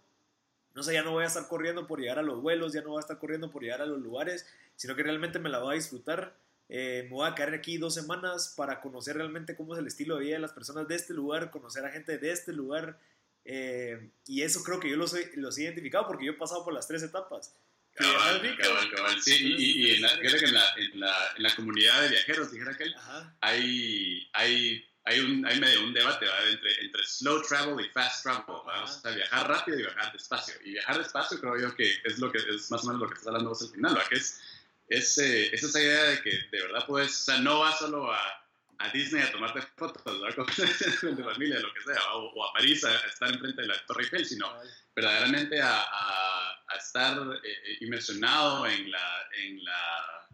no 0.73 0.83
sé, 0.83 0.93
ya 0.93 1.03
no 1.03 1.11
voy 1.11 1.23
a 1.23 1.27
estar 1.27 1.47
corriendo 1.47 1.85
por 1.85 1.99
llegar 1.99 2.19
a 2.19 2.21
los 2.21 2.41
vuelos, 2.41 2.73
ya 2.73 2.81
no 2.81 2.89
voy 2.89 2.97
a 2.97 3.01
estar 3.01 3.17
corriendo 3.17 3.51
por 3.51 3.61
llegar 3.61 3.81
a 3.81 3.85
los 3.85 4.01
lugares, 4.01 4.47
sino 4.75 4.95
que 4.95 5.03
realmente 5.03 5.39
me 5.39 5.49
la 5.49 5.59
voy 5.59 5.73
a 5.73 5.75
disfrutar. 5.75 6.35
Eh, 6.67 7.03
me 7.03 7.11
voy 7.11 7.29
a 7.29 7.35
quedar 7.35 7.53
aquí 7.53 7.77
dos 7.77 7.93
semanas 7.93 8.53
para 8.57 8.81
conocer 8.81 9.15
realmente 9.15 9.55
cómo 9.55 9.73
es 9.73 9.79
el 9.79 9.87
estilo 9.87 10.17
de 10.17 10.25
vida 10.25 10.33
de 10.35 10.41
las 10.41 10.51
personas 10.51 10.87
de 10.87 10.95
este 10.95 11.13
lugar, 11.13 11.51
conocer 11.51 11.85
a 11.85 11.91
gente 11.91 12.17
de 12.17 12.31
este 12.31 12.51
lugar. 12.51 12.99
Eh, 13.45 14.09
y 14.25 14.41
eso 14.41 14.63
creo 14.63 14.79
que 14.79 14.89
yo 14.89 14.97
los 14.97 15.15
los 15.35 15.57
he 15.57 15.63
identificado 15.63 16.07
porque 16.07 16.25
yo 16.25 16.31
he 16.31 16.35
pasado 16.35 16.63
por 16.65 16.73
las 16.73 16.87
tres 16.87 17.03
etapas. 17.03 17.55
Cabal, 17.95 18.57
cabal, 18.57 18.91
cabal, 18.93 19.21
sí, 19.21 19.37
y, 19.39 19.53
y, 19.53 19.87
y 19.87 19.95
en, 19.95 20.01
la, 20.01 20.11
en, 20.15 20.23
la, 20.23 20.73
en, 20.75 20.99
la, 20.99 21.15
en, 21.37 21.43
la, 21.43 21.55
comunidad 21.55 22.01
de 22.01 22.09
viajeros, 22.09 22.51
dijera 22.51 22.77
que 22.77 22.91
hay, 23.39 24.29
hay, 24.33 24.85
hay, 25.05 25.19
un, 25.21 25.45
hay 25.45 25.59
medio 25.61 25.81
un 25.81 25.93
debate 25.93 26.25
entre, 26.51 26.81
entre 26.83 27.05
slow 27.05 27.41
travel 27.43 27.85
y 27.85 27.89
fast 27.89 28.23
travel, 28.23 28.43
o 28.47 28.87
sea, 28.87 29.11
viajar 29.11 29.47
rápido 29.47 29.79
y 29.79 29.83
viajar 29.83 30.11
despacio. 30.11 30.55
Y 30.65 30.71
viajar 30.71 30.97
despacio 30.97 31.39
creo 31.39 31.57
yo 31.57 31.73
que 31.73 31.89
es, 32.03 32.19
lo 32.19 32.29
que, 32.33 32.39
es 32.39 32.69
más 32.69 32.83
o 32.83 32.87
menos 32.87 33.01
lo 33.01 33.07
que 33.07 33.13
estás 33.13 33.27
hablando 33.27 33.51
vos 33.51 33.61
al 33.61 33.69
final, 33.69 33.93
¿verdad? 33.93 34.09
que 34.09 34.15
es, 34.15 34.41
es, 34.89 35.17
eh, 35.19 35.55
es, 35.55 35.63
esa 35.63 35.81
idea 35.81 36.03
de 36.03 36.21
que 36.21 36.31
de 36.51 36.61
verdad 36.63 36.85
puedes, 36.85 37.11
o 37.11 37.23
sea, 37.23 37.39
no 37.39 37.59
vas 37.59 37.79
solo 37.79 38.11
a, 38.11 38.44
a 38.79 38.89
Disney 38.89 39.21
a 39.21 39.31
tomarte 39.31 39.61
fotos 39.77 40.03
¿verdad? 40.03 40.35
con 41.01 41.15
tu 41.15 41.23
familia, 41.23 41.59
lo 41.59 41.73
que 41.73 41.81
sea, 41.81 42.13
o, 42.13 42.31
o, 42.33 42.49
a 42.49 42.53
París 42.53 42.83
a, 42.83 42.95
estar 43.07 43.29
enfrente 43.31 43.61
de 43.61 43.67
la 43.67 43.85
Torre 43.85 44.03
Eiffel, 44.03 44.25
sino 44.25 44.51
verdaderamente 44.95 45.61
a, 45.61 45.81
a 45.81 46.55
a 46.67 46.77
estar 46.77 47.17
eh, 47.43 47.77
inmersionado 47.81 48.67
en 48.67 48.91
la, 48.91 49.29
en, 49.43 49.63
la, 49.63 50.27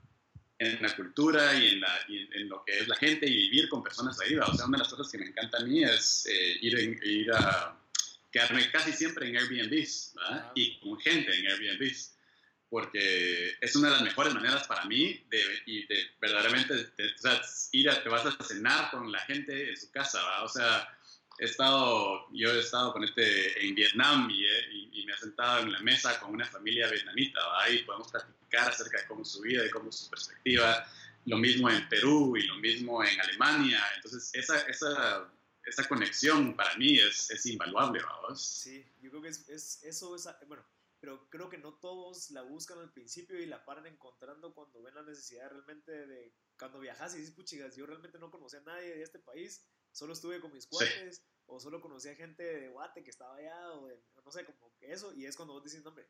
en 0.60 0.82
la 0.82 0.96
cultura 0.96 1.54
y 1.58 1.70
en, 1.70 1.82
la, 1.82 2.00
y 2.08 2.18
en, 2.18 2.50
lo 2.50 2.64
que 2.66 2.80
es 2.80 2.88
la 2.88 2.96
gente 2.96 3.28
y 3.28 3.50
vivir 3.50 3.70
con 3.70 3.84
personas 3.84 4.20
ahí. 4.22 4.36
O 4.36 4.54
sea, 4.54 4.66
una 4.66 4.78
de 4.78 4.84
las 4.84 4.94
cosas 4.94 5.12
que 5.12 5.18
me 5.18 5.28
encanta 5.28 5.58
a 5.60 5.64
mí 5.64 5.84
es 5.84 6.26
eh, 6.28 6.58
ir, 6.62 6.80
en, 6.80 7.00
ir 7.04 7.32
a 7.34 7.78
quedarme 8.32 8.70
casi 8.72 8.94
siempre 8.94 9.28
en 9.28 9.38
Airbnbs 9.38 10.14
¿verdad? 10.16 10.52
y 10.56 10.80
con 10.80 11.00
gente 11.00 11.38
en 11.38 11.48
Airbnbs 11.48 12.16
porque 12.72 13.58
es 13.60 13.76
una 13.76 13.90
de 13.90 13.96
las 13.96 14.04
mejores 14.04 14.34
maneras 14.34 14.66
para 14.66 14.86
mí 14.86 15.22
de, 15.30 15.44
y 15.66 15.86
de 15.88 16.10
verdaderamente 16.22 16.74
de, 16.74 17.14
o 17.14 17.18
sea, 17.18 17.42
ir 17.74 17.90
a, 17.90 18.02
te 18.02 18.08
vas 18.08 18.26
a 18.26 18.44
cenar 18.44 18.90
con 18.92 19.12
la 19.12 19.20
gente 19.20 19.70
en 19.70 19.76
su 19.76 19.92
casa, 19.92 20.24
¿verdad? 20.24 20.46
o 20.46 20.48
sea, 20.48 20.98
he 21.38 21.46
estado, 21.46 22.28
yo 22.32 22.50
he 22.54 22.60
estado 22.60 22.94
con 22.94 23.04
este, 23.04 23.68
en 23.68 23.76
Vietnam 23.76 24.30
y, 24.32 24.46
y, 25.02 25.06
me 25.06 25.12
he 25.12 25.18
sentado 25.18 25.64
en 25.64 25.74
la 25.74 25.80
mesa 25.80 26.18
con 26.22 26.34
una 26.34 26.46
familia 26.46 26.90
vietnamita, 26.90 27.42
ahí 27.60 27.80
podemos 27.80 28.10
platicar 28.10 28.70
acerca 28.70 29.02
de 29.02 29.08
cómo 29.08 29.26
su 29.26 29.42
vida, 29.42 29.64
de 29.64 29.70
cómo 29.70 29.90
es 29.90 29.98
su 29.98 30.10
perspectiva, 30.10 30.88
lo 31.26 31.38
mismo 31.38 31.70
en 31.70 31.90
Perú 31.90 32.38
y 32.38 32.44
lo 32.44 32.56
mismo 32.56 33.04
en 33.04 33.20
Alemania, 33.20 33.84
entonces 33.98 34.30
esa, 34.34 34.62
esa, 34.62 35.30
esa 35.66 35.88
conexión 35.90 36.56
para 36.56 36.74
mí 36.76 36.98
es, 36.98 37.30
es 37.32 37.46
invaluable. 37.48 38.00
Sí, 38.34 38.86
yo 39.02 39.10
creo 39.10 39.22
que 39.22 39.28
es, 39.28 39.50
es 39.50 39.84
eso, 39.84 40.16
es, 40.16 40.26
bueno, 40.48 40.64
pero 41.02 41.28
creo 41.30 41.50
que 41.50 41.58
no 41.58 41.74
todos 41.80 42.30
la 42.30 42.44
buscan 42.44 42.78
al 42.78 42.94
principio 42.94 43.42
y 43.42 43.48
la 43.48 43.66
paran 43.66 43.88
encontrando 43.88 44.54
cuando 44.54 44.84
ven 44.84 44.94
la 44.94 45.02
necesidad 45.02 45.50
realmente 45.50 45.92
de, 45.92 46.36
cuando 46.58 46.80
viajas 46.80 47.16
y 47.16 47.18
dices, 47.18 47.34
puchigas, 47.34 47.76
yo 47.76 47.88
realmente 47.88 48.20
no 48.20 48.30
conocía 48.30 48.60
a 48.60 48.64
nadie 48.64 48.96
de 48.96 49.02
este 49.02 49.18
país, 49.18 49.68
solo 49.92 50.14
estuve 50.14 50.40
con 50.40 50.54
mis 50.54 50.68
cuates, 50.68 51.26
o 51.48 51.60
solo 51.60 51.82
conocía 51.82 52.16
gente 52.16 52.44
de 52.44 52.70
Guate 52.70 53.04
que 53.04 53.10
estaba 53.10 53.36
allá, 53.36 53.74
o 53.74 53.90
no 54.24 54.32
sé, 54.32 54.46
como 54.46 54.78
que 54.78 54.92
eso, 54.92 55.12
y 55.16 55.26
es 55.26 55.36
cuando 55.36 55.56
vos 55.56 55.64
decís, 55.64 55.84
hombre, 55.84 56.08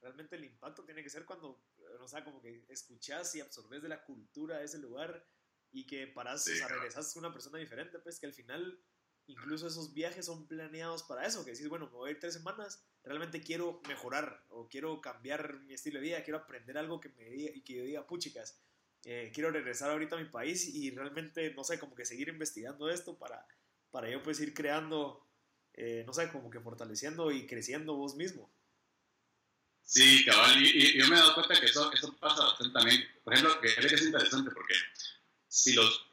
realmente 0.00 0.36
el 0.36 0.44
impacto 0.44 0.86
tiene 0.86 1.02
que 1.02 1.10
ser 1.10 1.26
cuando, 1.26 1.62
no 1.98 2.08
sé, 2.08 2.24
como 2.24 2.40
que 2.40 2.64
escuchás 2.70 3.34
y 3.34 3.42
absorbes 3.42 3.82
de 3.82 3.90
la 3.90 4.02
cultura 4.04 4.58
de 4.58 4.64
ese 4.64 4.78
lugar, 4.78 5.22
y 5.70 5.86
que 5.86 6.06
paras, 6.06 6.48
o 6.48 7.02
sea, 7.02 7.20
una 7.20 7.32
persona 7.32 7.58
diferente, 7.58 7.98
pues 7.98 8.18
que 8.18 8.26
al 8.26 8.32
final 8.32 8.82
incluso 9.30 9.66
esos 9.66 9.94
viajes 9.94 10.26
son 10.26 10.46
planeados 10.46 11.02
para 11.04 11.26
eso, 11.26 11.44
que 11.44 11.52
decís, 11.52 11.68
bueno, 11.68 11.86
me 11.86 11.92
voy 11.92 12.08
a 12.08 12.12
ir 12.12 12.20
tres 12.20 12.34
semanas, 12.34 12.84
realmente 13.04 13.40
quiero 13.40 13.80
mejorar 13.88 14.44
o 14.48 14.68
quiero 14.68 15.00
cambiar 15.00 15.60
mi 15.60 15.74
estilo 15.74 16.00
de 16.00 16.06
vida, 16.06 16.24
quiero 16.24 16.38
aprender 16.38 16.76
algo 16.76 17.00
que 17.00 17.10
me 17.10 17.24
diga 17.24 17.52
y 17.54 17.62
que 17.62 17.74
yo 17.74 17.84
diga, 17.84 18.06
puchicas, 18.06 18.60
eh, 19.04 19.30
quiero 19.34 19.50
regresar 19.50 19.90
ahorita 19.90 20.16
a 20.16 20.18
mi 20.18 20.26
país 20.26 20.66
y 20.74 20.90
realmente, 20.90 21.54
no 21.54 21.64
sé, 21.64 21.78
como 21.78 21.94
que 21.94 22.04
seguir 22.04 22.28
investigando 22.28 22.90
esto 22.90 23.18
para, 23.18 23.46
para 23.90 24.10
yo 24.10 24.22
pues 24.22 24.40
ir 24.40 24.52
creando, 24.52 25.26
eh, 25.74 26.02
no 26.06 26.12
sé, 26.12 26.28
como 26.30 26.50
que 26.50 26.60
fortaleciendo 26.60 27.30
y 27.30 27.46
creciendo 27.46 27.94
vos 27.94 28.16
mismo. 28.16 28.52
Sí, 29.82 30.24
cabal, 30.24 30.62
y, 30.62 30.98
yo 30.98 31.08
me 31.08 31.16
he 31.16 31.18
dado 31.18 31.34
cuenta 31.34 31.58
que 31.58 31.66
eso, 31.66 31.92
eso 31.92 32.16
pasa 32.18 32.44
bastante 32.44 32.72
también. 32.72 33.02
Por 33.24 33.34
ejemplo, 33.34 33.60
que 33.60 33.68
es 33.68 34.02
interesante 34.02 34.50
porque 34.52 34.74
si 35.50 35.72
los, 35.72 36.06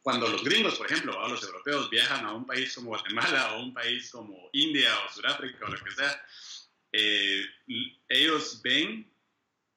cuando 0.00 0.26
los 0.26 0.42
gringos, 0.42 0.76
por 0.76 0.90
ejemplo, 0.90 1.16
o 1.16 1.28
los 1.28 1.42
europeos 1.44 1.90
viajan 1.90 2.24
a 2.24 2.32
un 2.32 2.46
país 2.46 2.74
como 2.74 2.88
Guatemala 2.88 3.54
o 3.54 3.62
un 3.62 3.74
país 3.74 4.10
como 4.10 4.48
India 4.54 4.90
o 5.04 5.12
Sudáfrica 5.12 5.66
o 5.66 5.68
lo 5.68 5.84
que 5.84 5.90
sea, 5.90 6.26
eh, 6.92 7.44
ellos 8.08 8.60
ven, 8.62 9.06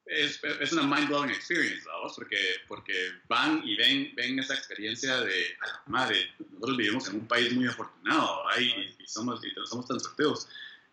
es, 0.05 0.39
es 0.41 0.71
una 0.71 0.83
mind-blowing 0.83 1.31
experience, 1.31 1.85
¿vamos? 1.85 2.13
Porque, 2.15 2.37
porque 2.65 3.11
van 3.27 3.61
y 3.67 3.75
ven, 3.75 4.13
ven 4.15 4.39
esa 4.39 4.55
experiencia 4.55 5.19
de, 5.19 5.57
a 5.59 5.67
la 5.67 5.83
madre, 5.87 6.33
nosotros 6.39 6.77
vivimos 6.77 7.07
en 7.09 7.15
un 7.15 7.27
país 7.27 7.51
muy 7.51 7.67
afortunado 7.67 8.45
y, 8.57 8.95
y, 8.99 9.05
somos, 9.05 9.41
y 9.43 9.51
somos 9.65 9.85
tan 9.85 9.99
sorteos, 9.99 10.47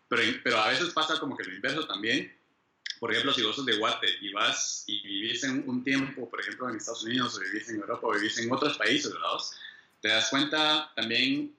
pero, 0.09 0.21
pero 0.43 0.57
a 0.57 0.67
veces 0.67 0.89
pasa 0.89 1.17
como 1.17 1.37
que 1.37 1.45
lo 1.45 1.55
inverso 1.55 1.87
también, 1.87 2.35
por 3.01 3.11
ejemplo, 3.11 3.33
si 3.33 3.41
vos 3.41 3.55
sos 3.55 3.65
de 3.65 3.77
Guate 3.77 4.05
y 4.21 4.31
vas 4.31 4.83
y 4.85 5.01
vivís 5.01 5.43
en 5.43 5.67
un 5.67 5.83
tiempo, 5.83 6.29
por 6.29 6.39
ejemplo, 6.39 6.69
en 6.69 6.75
Estados 6.75 7.03
Unidos, 7.03 7.35
o 7.35 7.39
vivís 7.39 7.67
en 7.69 7.77
Europa, 7.77 8.05
o 8.05 8.11
vivís 8.11 8.37
en 8.37 8.51
otros 8.51 8.77
países, 8.77 9.11
¿verdad? 9.11 9.39
Te 10.01 10.09
das 10.09 10.29
cuenta 10.29 10.91
también 10.95 11.51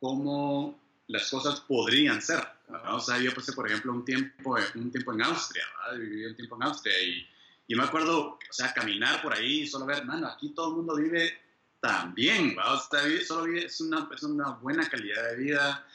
cómo 0.00 0.76
las 1.06 1.30
cosas 1.30 1.60
podrían 1.60 2.20
ser. 2.20 2.44
¿verdad? 2.68 2.96
O 2.96 2.98
sea, 2.98 3.16
yo 3.20 3.32
pasé, 3.32 3.52
por 3.52 3.68
ejemplo, 3.68 3.92
un 3.92 4.04
tiempo, 4.04 4.56
un 4.74 4.90
tiempo 4.90 5.12
en 5.12 5.22
Austria, 5.22 5.62
¿verdad? 5.84 6.00
Viví 6.00 6.24
un 6.26 6.34
tiempo 6.34 6.56
en 6.56 6.62
Austria 6.64 7.00
y, 7.00 7.28
y 7.68 7.76
me 7.76 7.84
acuerdo, 7.84 8.30
o 8.30 8.38
sea, 8.50 8.74
caminar 8.74 9.22
por 9.22 9.34
ahí 9.34 9.60
y 9.60 9.68
solo 9.68 9.86
ver, 9.86 10.04
mano, 10.04 10.26
aquí 10.26 10.48
todo 10.48 10.70
el 10.70 10.76
mundo 10.78 10.96
vive 10.96 11.32
tan 11.80 12.12
bien, 12.12 12.56
¿verdad? 12.56 12.74
O 12.74 12.80
sea, 12.90 13.24
solo 13.24 13.44
vive, 13.44 13.66
es 13.66 13.80
una, 13.80 14.08
es 14.12 14.22
una 14.24 14.50
buena 14.54 14.90
calidad 14.90 15.30
de 15.30 15.36
vida, 15.36 15.86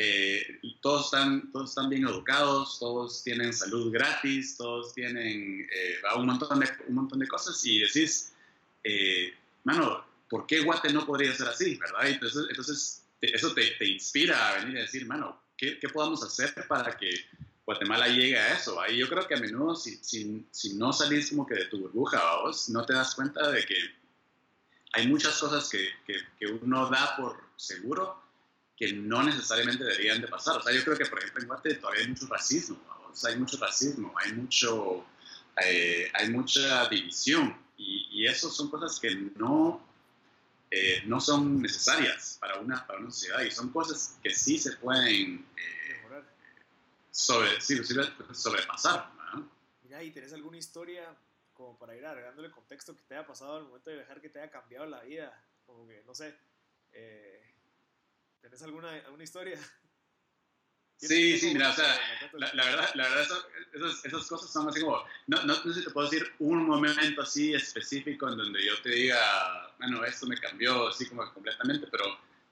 eh, 0.00 0.60
todos, 0.80 1.06
están, 1.06 1.50
todos 1.50 1.70
están 1.70 1.90
bien 1.90 2.06
educados, 2.06 2.78
todos 2.78 3.24
tienen 3.24 3.52
salud 3.52 3.92
gratis, 3.92 4.56
todos 4.56 4.94
tienen 4.94 5.68
eh, 5.74 5.96
un, 6.16 6.26
montón 6.26 6.60
de, 6.60 6.68
un 6.86 6.94
montón 6.94 7.18
de 7.18 7.26
cosas 7.26 7.60
y 7.64 7.80
decís, 7.80 8.32
eh, 8.84 9.34
mano, 9.64 10.04
¿por 10.30 10.46
qué 10.46 10.60
Guate 10.60 10.92
no 10.92 11.04
podría 11.04 11.34
ser 11.34 11.48
así? 11.48 11.74
¿verdad? 11.74 12.06
Entonces, 12.06 12.46
entonces 12.48 13.02
eso 13.20 13.52
te, 13.54 13.72
te, 13.72 13.86
inspira 13.88 14.50
a 14.50 14.60
venir 14.60 14.76
y 14.76 14.82
decir, 14.82 15.04
mano, 15.04 15.42
¿qué, 15.56 15.80
¿qué, 15.80 15.88
podemos 15.88 16.22
hacer 16.22 16.54
para 16.68 16.96
que 16.96 17.10
Guatemala 17.66 18.06
llegue 18.06 18.38
a 18.38 18.54
eso? 18.54 18.80
Ahí 18.80 18.98
yo 18.98 19.08
creo 19.08 19.26
que 19.26 19.34
a 19.34 19.40
menudo 19.40 19.74
si, 19.74 19.96
si, 19.96 20.46
si 20.52 20.74
no 20.74 20.92
salís 20.92 21.30
como 21.30 21.44
que 21.44 21.56
de 21.56 21.64
tu 21.64 21.80
burbuja, 21.80 22.20
vos 22.42 22.68
no 22.68 22.86
te 22.86 22.92
das 22.92 23.16
cuenta 23.16 23.50
de 23.50 23.66
que 23.66 23.76
hay 24.92 25.08
muchas 25.08 25.36
cosas 25.40 25.68
que, 25.68 25.88
que, 26.06 26.20
que 26.38 26.46
uno 26.46 26.88
da 26.88 27.16
por 27.16 27.36
seguro 27.56 28.27
que 28.78 28.92
no 28.92 29.22
necesariamente 29.24 29.82
deberían 29.82 30.20
de 30.20 30.28
pasar. 30.28 30.58
O 30.58 30.62
sea, 30.62 30.72
yo 30.72 30.84
creo 30.84 30.96
que, 30.96 31.06
por 31.06 31.18
ejemplo, 31.18 31.42
en 31.42 31.48
Guate 31.48 31.74
todavía 31.74 32.02
hay 32.02 32.08
mucho 32.08 32.26
racismo, 32.28 32.78
o 33.10 33.14
sea, 33.14 33.30
hay 33.30 33.38
mucho 33.38 33.58
racismo, 33.58 34.14
hay, 34.16 34.32
mucho, 34.34 35.04
eh, 35.64 36.08
hay 36.14 36.30
mucha 36.30 36.88
división, 36.88 37.56
y, 37.76 38.06
y 38.12 38.26
eso 38.26 38.48
son 38.50 38.70
cosas 38.70 39.00
que 39.00 39.14
no, 39.36 39.84
eh, 40.70 41.02
no 41.06 41.20
son 41.20 41.60
necesarias 41.60 42.38
para 42.40 42.60
una, 42.60 42.86
para 42.86 43.00
una 43.00 43.10
sociedad, 43.10 43.40
y 43.40 43.50
son 43.50 43.70
cosas 43.70 44.16
que 44.22 44.30
sí 44.30 44.58
se 44.58 44.72
pueden 44.76 45.44
eh, 45.56 46.22
sobre, 47.10 47.60
sí, 47.60 47.76
sobrepasar. 48.32 49.10
¿no? 49.34 49.50
Mira, 49.82 50.04
¿y 50.04 50.12
tenés 50.12 50.32
alguna 50.32 50.56
historia 50.56 51.16
como 51.52 51.76
para 51.76 51.96
ir 51.96 52.06
agregándole 52.06 52.52
contexto 52.52 52.94
que 52.94 53.02
te 53.02 53.16
haya 53.16 53.26
pasado 53.26 53.56
al 53.56 53.64
momento 53.64 53.90
de 53.90 53.96
viajar, 53.96 54.20
que 54.20 54.28
te 54.28 54.40
haya 54.40 54.52
cambiado 54.52 54.86
la 54.86 55.02
vida? 55.02 55.42
Como 55.66 55.84
que, 55.88 56.04
no 56.06 56.14
sé, 56.14 56.32
eh, 56.92 57.57
¿Tenés 58.40 58.62
alguna, 58.62 58.92
alguna 58.92 59.24
historia? 59.24 59.58
Sí, 60.96 61.38
sí, 61.38 61.52
mira, 61.52 61.70
o 61.70 61.72
sea, 61.72 62.00
la, 62.32 62.52
la 62.54 62.64
verdad, 62.64 62.90
la 62.94 63.08
verdad 63.08 63.22
esas, 63.72 64.04
esas, 64.04 64.26
cosas 64.26 64.50
son 64.50 64.68
así 64.68 64.80
como, 64.80 64.98
no, 65.28 65.42
no, 65.44 65.54
sé 65.54 65.74
si 65.74 65.84
te 65.84 65.90
puedo 65.90 66.10
decir 66.10 66.26
un 66.40 66.66
momento 66.66 67.22
así 67.22 67.54
específico 67.54 68.28
en 68.28 68.36
donde 68.36 68.64
yo 68.64 68.80
te 68.82 68.90
diga, 68.90 69.72
bueno, 69.78 70.04
esto 70.04 70.26
me 70.26 70.36
cambió 70.36 70.88
así 70.88 71.06
como 71.06 71.32
completamente, 71.32 71.86
pero 71.88 72.04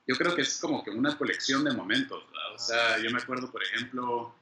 yo 0.06 0.14
creo 0.14 0.34
que 0.36 0.42
es 0.42 0.58
como 0.60 0.84
que 0.84 0.90
una 0.90 1.18
colección 1.18 1.64
de 1.64 1.72
momentos, 1.72 2.24
¿verdad? 2.30 2.54
O 2.54 2.58
sea, 2.58 2.98
yo 2.98 3.10
me 3.10 3.18
acuerdo, 3.18 3.50
por 3.50 3.64
ejemplo, 3.64 4.32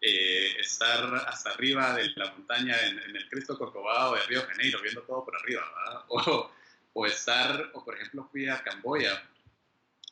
eh, 0.00 0.56
estar 0.58 1.14
hasta 1.26 1.50
arriba 1.50 1.94
de 1.94 2.10
la 2.16 2.32
montaña 2.32 2.74
en, 2.86 2.98
en, 2.98 3.14
el 3.14 3.28
Cristo 3.28 3.58
Corcovado 3.58 4.14
de 4.14 4.22
Río 4.22 4.42
Janeiro, 4.46 4.80
viendo 4.80 5.02
todo 5.02 5.22
por 5.22 5.36
arriba, 5.36 5.62
¿verdad? 5.76 6.04
O, 6.08 6.50
o 6.92 7.06
estar, 7.06 7.70
o 7.74 7.84
por 7.84 7.94
ejemplo 7.94 8.26
fui 8.32 8.48
a 8.48 8.62
Camboya 8.62 9.22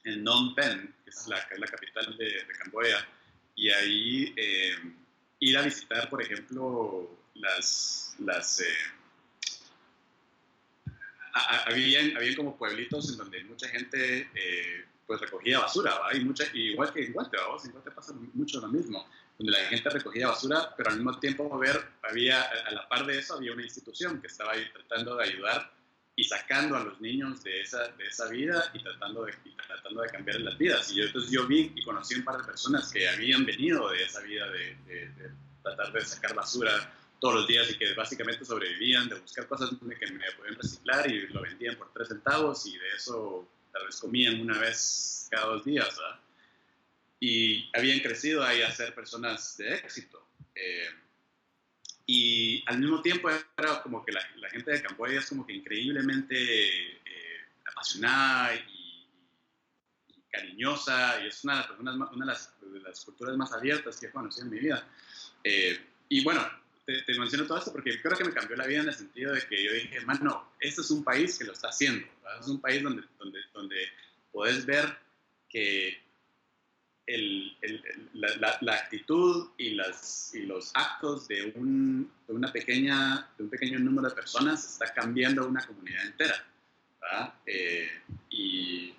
en 0.08 0.24
Phnom 0.24 0.54
Penh, 0.54 0.94
que 1.04 1.10
es 1.10 1.26
la, 1.28 1.46
que 1.46 1.54
es 1.54 1.60
la 1.60 1.66
capital 1.66 2.16
de, 2.16 2.24
de, 2.24 2.52
Camboya, 2.58 3.06
y 3.54 3.70
ahí 3.70 4.34
eh, 4.36 4.76
ir 5.40 5.58
a 5.58 5.62
visitar, 5.62 6.08
por 6.08 6.22
ejemplo, 6.22 7.10
las... 7.34 8.16
las 8.18 8.60
eh, 8.60 8.64
habían, 11.66 12.16
habían 12.16 12.34
como 12.34 12.56
pueblitos 12.56 13.10
en 13.10 13.18
donde 13.18 13.44
mucha 13.44 13.68
gente 13.68 14.28
eh, 14.34 14.84
pues 15.06 15.20
recogía 15.20 15.60
basura, 15.60 15.98
¿va? 15.98 16.14
Y 16.14 16.24
mucha, 16.24 16.44
igual 16.52 16.92
que 16.92 17.04
en 17.04 17.12
Guate, 17.12 17.36
¿va? 17.36 17.56
en 17.64 17.72
Guate 17.72 17.90
pasa 17.92 18.12
mucho 18.34 18.60
lo 18.60 18.68
mismo, 18.68 19.08
donde 19.38 19.52
la 19.52 19.64
gente 19.68 19.88
recogía 19.88 20.28
basura, 20.28 20.74
pero 20.76 20.90
al 20.90 20.96
mismo 20.96 21.18
tiempo 21.18 21.58
ver, 21.58 21.82
había, 22.02 22.42
a 22.42 22.70
la 22.72 22.88
par 22.88 23.06
de 23.06 23.18
eso 23.18 23.34
había 23.34 23.52
una 23.52 23.62
institución 23.62 24.20
que 24.20 24.26
estaba 24.26 24.52
ahí 24.52 24.64
tratando 24.72 25.16
de 25.16 25.24
ayudar 25.24 25.72
y 26.18 26.24
sacando 26.24 26.76
a 26.76 26.82
los 26.82 27.00
niños 27.00 27.44
de 27.44 27.60
esa, 27.60 27.92
de 27.92 28.04
esa 28.08 28.28
vida 28.28 28.72
y 28.74 28.82
tratando 28.82 29.24
de, 29.24 29.32
y 29.44 29.50
tratando 29.50 30.02
de 30.02 30.08
cambiar 30.08 30.40
las 30.40 30.58
vidas. 30.58 30.90
Y 30.90 30.96
yo, 30.96 31.04
entonces 31.04 31.30
yo 31.30 31.46
vi 31.46 31.72
y 31.76 31.82
conocí 31.84 32.16
un 32.16 32.24
par 32.24 32.38
de 32.38 32.42
personas 32.42 32.90
que 32.90 33.08
habían 33.08 33.46
venido 33.46 33.88
de 33.88 34.02
esa 34.02 34.20
vida 34.22 34.50
de, 34.50 34.74
de, 34.88 35.08
de, 35.10 35.30
tratar 35.62 35.92
de 35.92 36.00
sacar 36.00 36.34
basura 36.34 36.92
todos 37.20 37.36
los 37.36 37.46
días 37.46 37.70
y 37.70 37.78
que 37.78 37.94
básicamente 37.94 38.44
sobrevivían 38.44 39.08
de 39.08 39.14
buscar 39.14 39.46
cosas 39.46 39.70
que 39.70 39.86
me 39.86 40.32
podían 40.32 40.56
reciclar 40.56 41.08
y 41.08 41.28
lo 41.28 41.40
vendían 41.40 41.76
por 41.76 41.92
tres 41.92 42.08
centavos 42.08 42.66
y 42.66 42.76
de 42.76 42.88
eso 42.96 43.48
tal 43.72 43.86
vez 43.86 44.00
comían 44.00 44.40
una 44.40 44.58
vez 44.58 45.28
cada 45.30 45.46
dos 45.46 45.64
días. 45.64 45.86
¿verdad? 45.86 46.20
Y 47.20 47.70
habían 47.76 48.00
crecido 48.00 48.42
ahí 48.42 48.62
a 48.62 48.72
ser 48.72 48.92
personas 48.92 49.56
de 49.56 49.72
éxito. 49.72 50.26
Eh, 50.56 50.88
y 52.10 52.64
al 52.64 52.78
mismo 52.78 53.02
tiempo 53.02 53.28
era 53.28 53.82
como 53.82 54.02
que 54.02 54.12
la, 54.12 54.22
la 54.36 54.48
gente 54.48 54.70
de 54.70 54.80
Camboya 54.80 55.18
es 55.18 55.28
como 55.28 55.46
que 55.46 55.52
increíblemente 55.52 56.34
eh, 56.38 57.40
apasionada 57.70 58.54
y, 58.54 59.06
y, 60.08 60.22
cariñosa, 60.30 61.22
y 61.22 61.26
es 61.26 61.44
una 61.44 61.52
de 61.52 61.58
las, 61.58 61.68
personas, 61.68 61.94
una 62.12 62.24
de 62.24 62.32
las, 62.32 62.60
de 62.62 62.80
las, 62.80 63.04
culturas 63.04 63.36
más 63.36 63.52
abiertas 63.52 64.00
que 64.00 64.06
he 64.06 64.10
conocido 64.10 64.46
en 64.46 64.52
mi 64.52 64.58
vida. 64.58 64.88
Eh, 65.44 65.78
y 66.08 66.24
bueno, 66.24 66.48
te, 66.86 67.02
te, 67.02 67.18
menciono 67.18 67.46
todo 67.46 67.58
esto 67.58 67.72
porque 67.72 68.00
creo 68.00 68.16
que 68.16 68.24
me 68.24 68.32
cambió 68.32 68.56
la 68.56 68.66
vida 68.66 68.80
en 68.80 68.88
el 68.88 68.94
sentido 68.94 69.34
de 69.34 69.46
que 69.46 69.62
yo 69.62 69.74
dije, 69.74 69.98
no, 70.22 70.54
este 70.60 70.80
es 70.80 70.90
un 70.90 71.04
país 71.04 71.36
que 71.36 71.44
lo 71.44 71.52
está 71.52 71.68
haciendo, 71.68 72.08
¿verdad? 72.22 72.40
es 72.40 72.48
un 72.48 72.62
país 72.62 72.82
donde, 72.82 73.02
donde, 73.18 73.40
donde 73.52 73.86
puedes 74.32 74.64
ver 74.64 74.96
que 75.46 76.07
el, 77.08 77.56
el, 77.62 77.82
la, 78.12 78.36
la, 78.36 78.58
la, 78.60 78.74
actitud 78.74 79.48
y, 79.56 79.70
las, 79.70 80.34
y, 80.34 80.42
los 80.42 80.70
actos 80.74 81.26
de 81.26 81.52
un, 81.54 82.12
de, 82.26 82.34
una 82.34 82.52
pequeña, 82.52 83.30
de 83.36 83.44
un 83.44 83.50
pequeño 83.50 83.78
número 83.78 84.10
de 84.10 84.14
personas 84.14 84.72
está 84.72 84.92
cambiando 84.92 85.46
una 85.48 85.66
comunidad 85.66 86.04
entera. 86.06 86.46
Eh, 87.46 87.88
y, 88.28 88.94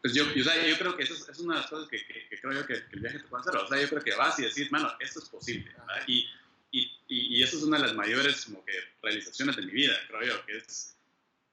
pues 0.00 0.14
yo, 0.14 0.24
yo, 0.32 0.42
yo 0.42 0.78
creo 0.78 0.96
que 0.96 1.02
eso 1.02 1.12
es, 1.12 1.28
es, 1.28 1.38
una 1.40 1.56
de 1.56 1.60
las 1.60 1.70
cosas 1.70 1.88
que, 1.90 1.98
que, 2.06 2.26
que 2.28 2.40
creo 2.40 2.54
yo 2.54 2.66
que, 2.66 2.74
que, 2.86 2.94
el 2.96 3.00
viaje 3.00 3.18
te 3.18 3.28
puede 3.28 3.42
hacer. 3.42 3.56
O 3.56 3.68
sea, 3.68 3.80
yo 3.80 3.88
creo 3.90 4.02
que 4.02 4.14
vas 4.14 4.38
y 4.38 4.42
decís, 4.44 4.72
mano, 4.72 4.90
esto 4.98 5.18
es 5.20 5.28
posible. 5.28 5.70
Y, 6.06 6.26
y, 6.70 6.90
y, 7.08 7.42
eso 7.42 7.58
es 7.58 7.64
una 7.64 7.76
de 7.76 7.84
las 7.84 7.94
mayores 7.94 8.46
como 8.46 8.64
que, 8.64 8.72
realizaciones 9.02 9.56
de 9.56 9.62
mi 9.62 9.72
vida, 9.72 9.94
creo 10.08 10.22
yo, 10.22 10.46
que 10.46 10.56
es 10.56 10.96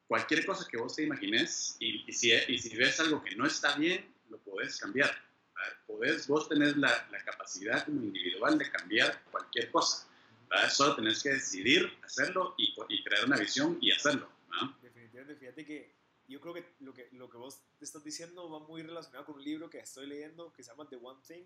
cualquier 0.08 0.46
cosa 0.46 0.66
que 0.72 0.78
vos 0.78 0.96
te 0.96 1.04
imagines 1.04 1.76
y, 1.80 2.06
y, 2.08 2.14
si, 2.14 2.32
si 2.58 2.78
ves 2.78 3.00
algo 3.02 3.22
que 3.22 3.36
no 3.36 3.46
está 3.46 3.76
bien, 3.76 4.06
lo 4.30 4.38
podés 4.38 4.78
cambiar. 4.78 5.29
¿Verdad? 5.60 5.78
Podés, 5.88 6.28
vos 6.28 6.48
tenés 6.48 6.78
la, 6.78 7.08
la, 7.12 7.24
capacidad 7.24 7.86
como 7.86 8.02
individual 8.02 8.58
de 8.58 8.70
cambiar 8.72 9.24
cualquier 9.32 9.72
cosa. 9.72 10.08
¿verdad? 10.50 10.70
Solo 10.70 10.96
tenés 10.96 11.22
que 11.22 11.30
decidir 11.30 11.92
hacerlo 12.04 12.56
y, 12.58 12.74
y 12.90 13.04
crear 13.04 13.26
una 13.26 13.38
visión 13.38 13.78
y 13.82 13.92
hacerlo. 13.92 14.30
¿no? 14.50 14.78
Definitivamente, 14.82 15.36
fíjate 15.36 15.66
que 15.66 16.00
yo 16.28 16.40
creo 16.40 16.54
que 16.54 16.66
lo, 16.80 16.94
que 16.94 17.10
lo 17.12 17.30
que 17.30 17.38
vos 17.38 17.62
estás 17.82 18.04
diciendo 18.04 18.50
va 18.50 18.60
muy 18.60 18.84
relacionado 18.84 19.26
con 19.26 19.36
un 19.36 19.44
libro 19.44 19.70
que 19.70 19.80
estoy 19.80 20.08
leyendo 20.08 20.54
que 20.54 20.64
se 20.64 20.70
llama 20.70 20.88
The 20.88 20.98
One 20.98 21.20
Thing 21.28 21.46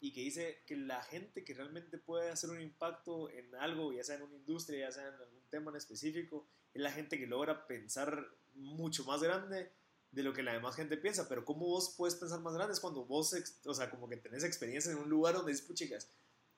y 0.00 0.12
que 0.12 0.20
dice 0.20 0.62
que 0.66 0.76
la 0.76 1.02
gente 1.02 1.44
que 1.44 1.54
realmente 1.54 1.96
puede 1.96 2.30
hacer 2.30 2.50
un 2.50 2.60
impacto 2.60 3.30
en 3.30 3.54
algo, 3.54 3.92
ya 3.92 4.04
sea 4.04 4.16
en 4.16 4.22
una 4.22 4.36
industria, 4.36 4.80
ya 4.80 4.92
sea 4.92 5.08
en 5.08 5.14
algún 5.14 5.48
tema 5.48 5.70
en 5.70 5.76
específico, 5.76 6.48
es 6.74 6.82
la 6.82 6.90
gente 6.90 7.18
que 7.18 7.26
logra 7.26 7.66
pensar 7.66 8.28
mucho 8.54 9.04
más 9.04 9.22
grande 9.22 9.72
de 10.12 10.22
lo 10.22 10.32
que 10.32 10.42
la 10.42 10.52
demás 10.52 10.76
gente 10.76 10.96
piensa. 10.96 11.28
Pero 11.28 11.44
¿cómo 11.44 11.66
vos 11.66 11.94
puedes 11.96 12.14
pensar 12.14 12.40
más 12.40 12.54
grande? 12.54 12.74
Es 12.74 12.80
cuando 12.80 13.04
vos, 13.04 13.34
o 13.64 13.74
sea, 13.74 13.90
como 13.90 14.08
que 14.08 14.16
tenés 14.16 14.44
experiencia 14.44 14.92
en 14.92 14.98
un 14.98 15.08
lugar 15.08 15.34
donde 15.34 15.52
dices, 15.52 15.66
chicas, 15.74 16.08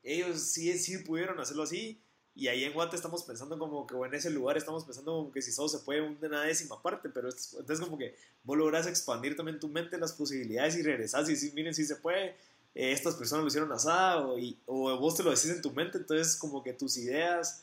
ellos 0.02 0.40
sí, 0.40 0.76
sí 0.78 0.98
pudieron 0.98 1.40
hacerlo 1.40 1.62
así. 1.62 2.00
Y 2.36 2.48
ahí 2.48 2.64
en 2.64 2.72
Guate 2.72 2.96
estamos 2.96 3.22
pensando 3.22 3.56
como 3.58 3.86
que, 3.86 3.94
o 3.94 4.04
en 4.04 4.12
ese 4.12 4.28
lugar 4.28 4.56
estamos 4.56 4.84
pensando 4.84 5.12
como 5.12 5.30
que 5.30 5.40
si 5.40 5.52
solo 5.52 5.68
se 5.68 5.78
puede 5.78 6.00
una 6.00 6.42
décima 6.42 6.82
parte, 6.82 7.08
pero 7.08 7.28
es, 7.28 7.54
entonces 7.54 7.84
como 7.84 7.96
que 7.96 8.16
vos 8.42 8.58
lográs 8.58 8.88
expandir 8.88 9.36
también 9.36 9.60
tu 9.60 9.68
mente 9.68 9.96
las 9.98 10.12
posibilidades 10.12 10.76
y 10.76 10.82
regresás 10.82 11.28
y 11.28 11.34
decís, 11.34 11.54
miren, 11.54 11.72
si 11.74 11.84
se 11.84 11.94
puede, 11.94 12.30
eh, 12.74 12.90
estas 12.90 13.14
personas 13.14 13.44
lo 13.44 13.48
hicieron 13.48 13.70
asado, 13.70 14.36
y, 14.36 14.58
o 14.66 14.98
vos 14.98 15.16
te 15.16 15.22
lo 15.22 15.30
decís 15.30 15.50
en 15.50 15.62
tu 15.62 15.70
mente, 15.70 15.98
entonces 15.98 16.34
como 16.34 16.60
que 16.64 16.72
tus 16.72 16.96
ideas, 16.96 17.62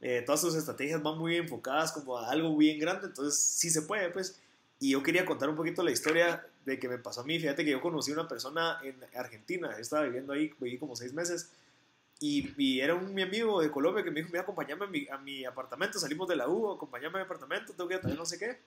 eh, 0.00 0.24
todas 0.26 0.40
tus 0.40 0.56
estrategias 0.56 1.00
van 1.00 1.16
muy 1.16 1.36
enfocadas 1.36 1.92
como 1.92 2.18
a 2.18 2.28
algo 2.28 2.56
bien 2.56 2.80
grande, 2.80 3.06
entonces 3.06 3.40
sí 3.40 3.70
se 3.70 3.82
puede, 3.82 4.10
pues. 4.10 4.40
Y 4.80 4.90
yo 4.90 5.02
quería 5.02 5.24
contar 5.24 5.48
un 5.48 5.56
poquito 5.56 5.82
la 5.82 5.90
historia 5.90 6.46
de 6.64 6.78
que 6.78 6.88
me 6.88 6.98
pasó 6.98 7.22
a 7.22 7.24
mí. 7.24 7.38
Fíjate 7.38 7.64
que 7.64 7.70
yo 7.70 7.80
conocí 7.80 8.12
a 8.12 8.14
una 8.14 8.28
persona 8.28 8.78
en 8.82 8.96
Argentina, 9.16 9.70
yo 9.72 9.78
estaba 9.78 10.04
viviendo 10.04 10.32
ahí, 10.32 10.52
viví 10.60 10.78
como 10.78 10.94
seis 10.94 11.12
meses, 11.12 11.50
y, 12.20 12.52
y, 12.56 12.80
era 12.80 12.94
un 12.94 13.14
mi 13.14 13.22
amigo 13.22 13.60
de 13.60 13.70
Colombia 13.70 14.02
que 14.02 14.10
me 14.10 14.20
dijo, 14.20 14.30
mira, 14.30 14.42
acompáñame 14.42 14.84
a 14.84 14.88
mi, 14.88 15.08
a 15.08 15.18
mi 15.18 15.44
apartamento, 15.44 16.00
salimos 16.00 16.28
de 16.28 16.34
la 16.34 16.48
U, 16.48 16.72
acompáñame 16.72 17.18
a 17.18 17.20
mi 17.20 17.24
apartamento, 17.24 17.72
tengo 17.72 17.88
que 17.88 17.94
ir 17.94 18.00
a 18.02 18.08
no 18.08 18.26
sé 18.26 18.38
qué. 18.38 18.58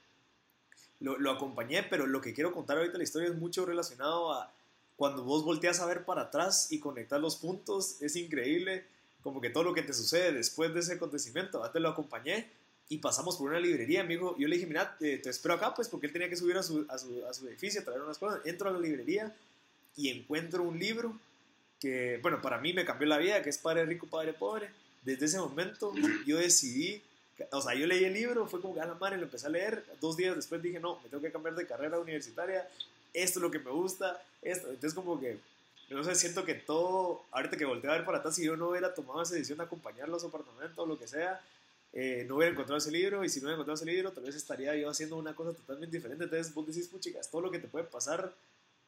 Lo, 1.01 1.17
lo, 1.17 1.31
acompañé, 1.31 1.83
pero 1.83 2.07
lo 2.07 2.21
que 2.21 2.33
quiero 2.33 2.53
contar 2.53 2.77
ahorita 2.77 2.97
la 2.97 3.03
historia 3.03 3.27
es 3.27 3.35
mucho 3.35 3.65
relacionado 3.65 4.31
a 4.31 4.53
cuando 4.95 5.23
vos 5.23 5.43
volteas 5.43 5.79
a 5.79 5.85
ver 5.85 6.05
para 6.05 6.23
atrás 6.23 6.71
y 6.71 6.79
conectar 6.79 7.19
los 7.19 7.35
puntos, 7.35 8.01
es 8.01 8.15
increíble, 8.15 8.85
como 9.21 9.41
que 9.41 9.49
todo 9.49 9.63
lo 9.63 9.73
que 9.73 9.81
te 9.81 9.93
sucede 9.93 10.31
después 10.31 10.73
de 10.73 10.79
ese 10.79 10.93
acontecimiento, 10.93 11.67
te 11.71 11.79
lo 11.79 11.89
acompañé 11.89 12.49
y 12.91 12.97
pasamos 12.97 13.37
por 13.37 13.49
una 13.49 13.59
librería, 13.61 14.01
amigo, 14.01 14.35
yo 14.37 14.49
le 14.49 14.55
dije, 14.57 14.67
mira, 14.67 14.97
te, 14.97 15.17
te 15.17 15.29
espero 15.29 15.53
acá, 15.53 15.73
pues, 15.73 15.87
porque 15.87 16.07
él 16.07 16.11
tenía 16.11 16.27
que 16.27 16.35
subir 16.35 16.57
a 16.57 16.61
su, 16.61 16.85
a 16.89 16.97
su, 16.97 17.25
a 17.25 17.33
su 17.33 17.47
edificio 17.47 17.79
a 17.79 17.85
traer 17.85 18.01
unas 18.01 18.17
cosas, 18.17 18.41
entro 18.43 18.69
a 18.69 18.73
la 18.73 18.79
librería 18.79 19.33
y 19.95 20.09
encuentro 20.09 20.61
un 20.63 20.77
libro 20.77 21.17
que, 21.79 22.19
bueno, 22.21 22.41
para 22.41 22.57
mí 22.57 22.73
me 22.73 22.83
cambió 22.83 23.07
la 23.07 23.17
vida, 23.17 23.41
que 23.41 23.49
es 23.49 23.57
Padre 23.57 23.85
Rico, 23.85 24.07
Padre 24.07 24.33
Pobre. 24.33 24.71
Desde 25.03 25.27
ese 25.27 25.39
momento 25.39 25.93
yo 26.27 26.37
decidí, 26.37 27.01
o 27.53 27.61
sea, 27.61 27.75
yo 27.75 27.87
leí 27.87 28.03
el 28.03 28.13
libro, 28.13 28.45
fue 28.45 28.59
como 28.59 28.73
que 28.73 28.81
a 28.81 28.85
la 28.85 28.95
madre, 28.95 29.15
lo 29.15 29.23
empecé 29.23 29.47
a 29.47 29.51
leer, 29.51 29.85
dos 30.01 30.17
días 30.17 30.35
después 30.35 30.61
dije, 30.61 30.81
no, 30.81 30.99
me 31.01 31.07
tengo 31.07 31.23
que 31.23 31.31
cambiar 31.31 31.55
de 31.55 31.65
carrera 31.65 31.97
universitaria, 31.97 32.67
esto 33.13 33.39
es 33.39 33.41
lo 33.41 33.51
que 33.51 33.59
me 33.59 33.71
gusta, 33.71 34.21
esto. 34.41 34.67
Entonces 34.67 34.93
como 34.93 35.17
que, 35.17 35.37
no 35.89 36.03
sé, 36.03 36.13
siento 36.15 36.43
que 36.43 36.55
todo, 36.55 37.23
ahorita 37.31 37.55
que 37.55 37.63
volteé 37.63 37.89
a 37.89 37.93
ver 37.93 38.03
para 38.03 38.17
atrás, 38.17 38.35
si 38.35 38.43
yo 38.43 38.57
no 38.57 38.67
hubiera 38.67 38.93
tomado 38.93 39.21
esa 39.21 39.35
decisión 39.35 39.59
de 39.59 39.63
acompañarlo 39.63 40.17
a 40.17 40.19
su 40.19 40.27
apartamento 40.27 40.83
o 40.83 40.85
lo 40.85 40.99
que 40.99 41.07
sea, 41.07 41.39
eh, 41.93 42.25
no 42.27 42.37
hubiera 42.37 42.51
encontrado 42.51 42.77
ese 42.77 42.91
libro, 42.91 43.23
y 43.23 43.29
si 43.29 43.39
no 43.39 43.45
hubiera 43.45 43.55
encontrado 43.55 43.75
ese 43.75 43.85
libro, 43.85 44.11
tal 44.11 44.23
vez 44.23 44.35
estaría 44.35 44.75
yo 44.75 44.89
haciendo 44.89 45.17
una 45.17 45.35
cosa 45.35 45.53
totalmente 45.55 45.97
diferente. 45.97 46.23
Entonces 46.23 46.53
vos 46.53 46.65
decís, 46.67 46.87
puchicas, 46.87 47.29
todo 47.29 47.41
lo 47.41 47.51
que 47.51 47.59
te 47.59 47.67
puede 47.67 47.85
pasar 47.85 48.33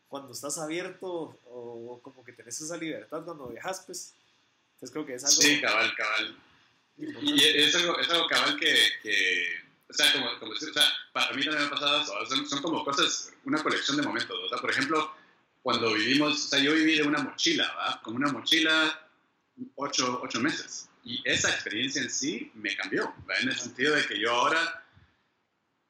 cuando 0.07 0.31
estás 0.31 0.57
abierto 0.57 1.37
o 1.49 1.99
como 2.03 2.23
que 2.23 2.33
tenés 2.33 2.59
esa 2.61 2.77
libertad 2.77 3.23
cuando 3.23 3.47
viajas, 3.47 3.83
pues. 3.85 4.13
Entonces 4.75 4.91
creo 4.91 5.05
que 5.05 5.15
es 5.15 5.23
algo. 5.23 5.41
Sí, 5.41 5.61
cabal, 5.61 5.93
cabal. 5.95 6.37
Y 6.97 7.43
es 7.43 7.75
algo, 7.75 7.99
es 7.99 8.09
algo 8.09 8.27
cabal 8.27 8.59
que, 8.59 8.75
que 9.01 9.47
o 9.89 9.93
sea, 9.93 10.11
como, 10.13 10.39
como, 10.39 10.51
o 10.51 10.55
sea, 10.55 10.83
para 11.11 11.33
mí 11.33 11.43
también 11.43 11.63
me 11.63 11.67
ha 11.67 11.69
pasado, 11.69 12.25
son, 12.25 12.47
son 12.47 12.61
como 12.61 12.83
cosas, 12.83 13.31
una 13.45 13.61
colección 13.61 13.97
de 13.97 14.03
momentos. 14.03 14.37
O 14.43 14.49
sea, 14.49 14.57
por 14.57 14.71
ejemplo, 14.71 15.13
cuando 15.61 15.93
vivimos, 15.93 16.45
o 16.45 16.47
sea, 16.47 16.59
yo 16.59 16.73
viví 16.73 16.97
de 16.97 17.03
una 17.03 17.19
mochila, 17.19 17.71
¿va? 17.75 18.01
Con 18.01 18.15
una 18.15 18.31
mochila 18.31 19.09
ocho, 19.75 20.19
ocho 20.23 20.39
meses. 20.39 20.89
Y 21.03 21.21
esa 21.25 21.49
experiencia 21.49 22.01
en 22.01 22.09
sí 22.09 22.51
me 22.55 22.75
cambió, 22.75 23.13
¿va? 23.29 23.35
En 23.35 23.49
el 23.49 23.57
sentido 23.57 23.95
de 23.95 24.05
que 24.05 24.19
yo 24.19 24.31
ahora, 24.31 24.85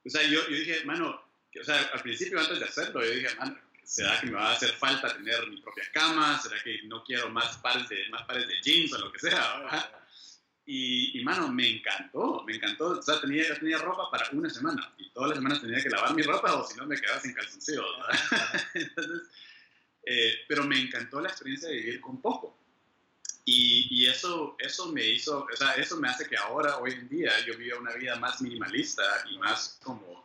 o 0.04 0.10
sea, 0.10 0.22
yo, 0.22 0.40
yo 0.48 0.56
dije, 0.56 0.84
mano, 0.84 1.22
que, 1.52 1.60
o 1.60 1.64
sea, 1.64 1.80
al 1.92 2.02
principio 2.02 2.40
antes 2.40 2.58
de 2.58 2.64
hacerlo, 2.64 3.04
yo 3.04 3.10
dije, 3.10 3.34
mano, 3.36 3.56
¿será 3.84 4.20
que 4.20 4.26
me 4.26 4.32
va 4.32 4.50
a 4.50 4.54
hacer 4.54 4.70
falta 4.70 5.14
tener 5.14 5.46
mi 5.48 5.60
propia 5.60 5.84
cama? 5.92 6.40
¿Será 6.40 6.60
que 6.62 6.82
no 6.84 7.04
quiero 7.04 7.30
más 7.30 7.58
pares 7.58 7.88
de, 7.88 8.08
más 8.08 8.22
pares 8.22 8.48
de 8.48 8.60
jeans 8.62 8.92
o 8.92 8.98
lo 8.98 9.12
que 9.12 9.20
sea? 9.20 9.92
Y, 10.66 11.20
y, 11.20 11.22
mano, 11.22 11.48
me 11.48 11.68
encantó, 11.68 12.42
me 12.46 12.56
encantó. 12.56 12.98
O 12.98 13.02
sea, 13.02 13.20
tenía, 13.20 13.46
yo 13.46 13.58
tenía 13.58 13.78
ropa 13.78 14.10
para 14.10 14.28
una 14.30 14.48
semana 14.48 14.94
y 14.98 15.10
todas 15.10 15.30
las 15.30 15.38
semanas 15.38 15.60
tenía 15.60 15.82
que 15.82 15.90
lavar 15.90 16.14
mi 16.14 16.22
ropa 16.22 16.54
o 16.54 16.66
si 16.66 16.76
no 16.76 16.86
me 16.86 16.98
quedaba 16.98 17.20
sin 17.20 17.34
calzoncillos. 17.34 17.84
Entonces, 18.74 19.28
eh, 20.06 20.34
pero 20.48 20.64
me 20.64 20.80
encantó 20.80 21.20
la 21.20 21.28
experiencia 21.28 21.68
de 21.68 21.76
vivir 21.76 22.00
con 22.00 22.20
poco. 22.20 22.63
Y, 23.46 23.88
y, 23.90 24.06
eso, 24.06 24.56
eso 24.58 24.90
me 24.90 25.06
hizo, 25.06 25.46
o 25.52 25.56
sea, 25.56 25.74
eso 25.74 25.98
me 25.98 26.08
hace 26.08 26.26
que 26.26 26.36
ahora, 26.36 26.78
hoy 26.78 26.92
en 26.92 27.08
día, 27.10 27.30
yo 27.46 27.56
viva 27.58 27.78
una 27.78 27.94
vida 27.94 28.16
más 28.16 28.40
minimalista 28.40 29.02
y 29.30 29.36
más 29.38 29.78
como 29.82 30.24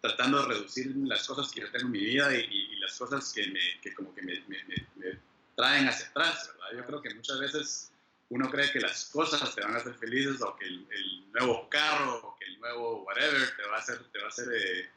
tratando 0.00 0.40
de 0.42 0.54
reducir 0.54 0.94
las 0.96 1.26
cosas 1.26 1.50
que 1.50 1.60
yo 1.60 1.70
tengo 1.70 1.86
en 1.86 1.92
mi 1.92 1.98
vida 1.98 2.34
y, 2.34 2.40
y, 2.40 2.72
y 2.72 2.76
las 2.76 2.96
cosas 2.96 3.32
que, 3.32 3.48
me, 3.48 3.60
que 3.82 3.92
como 3.92 4.14
que 4.14 4.22
me, 4.22 4.40
me, 4.46 4.64
me, 4.96 5.18
traen 5.56 5.88
hacia 5.88 6.06
atrás, 6.08 6.48
¿verdad? 6.54 6.78
Yo 6.78 6.86
creo 6.86 7.02
que 7.02 7.14
muchas 7.14 7.40
veces 7.40 7.92
uno 8.30 8.48
cree 8.48 8.70
que 8.70 8.80
las 8.80 9.06
cosas 9.06 9.54
te 9.54 9.60
van 9.60 9.74
a 9.74 9.78
hacer 9.78 9.94
felices 9.94 10.40
o 10.40 10.56
que 10.56 10.64
el, 10.64 10.86
el 10.90 11.32
nuevo 11.32 11.68
carro 11.68 12.20
o 12.22 12.38
que 12.38 12.46
el 12.46 12.60
nuevo 12.60 13.02
whatever 13.02 13.56
te 13.56 13.62
va 13.68 13.76
a 13.76 13.80
hacer, 13.80 13.98
te 14.12 14.18
va 14.20 14.26
a 14.26 14.28
hacer, 14.28 14.48
eh, 14.54 14.88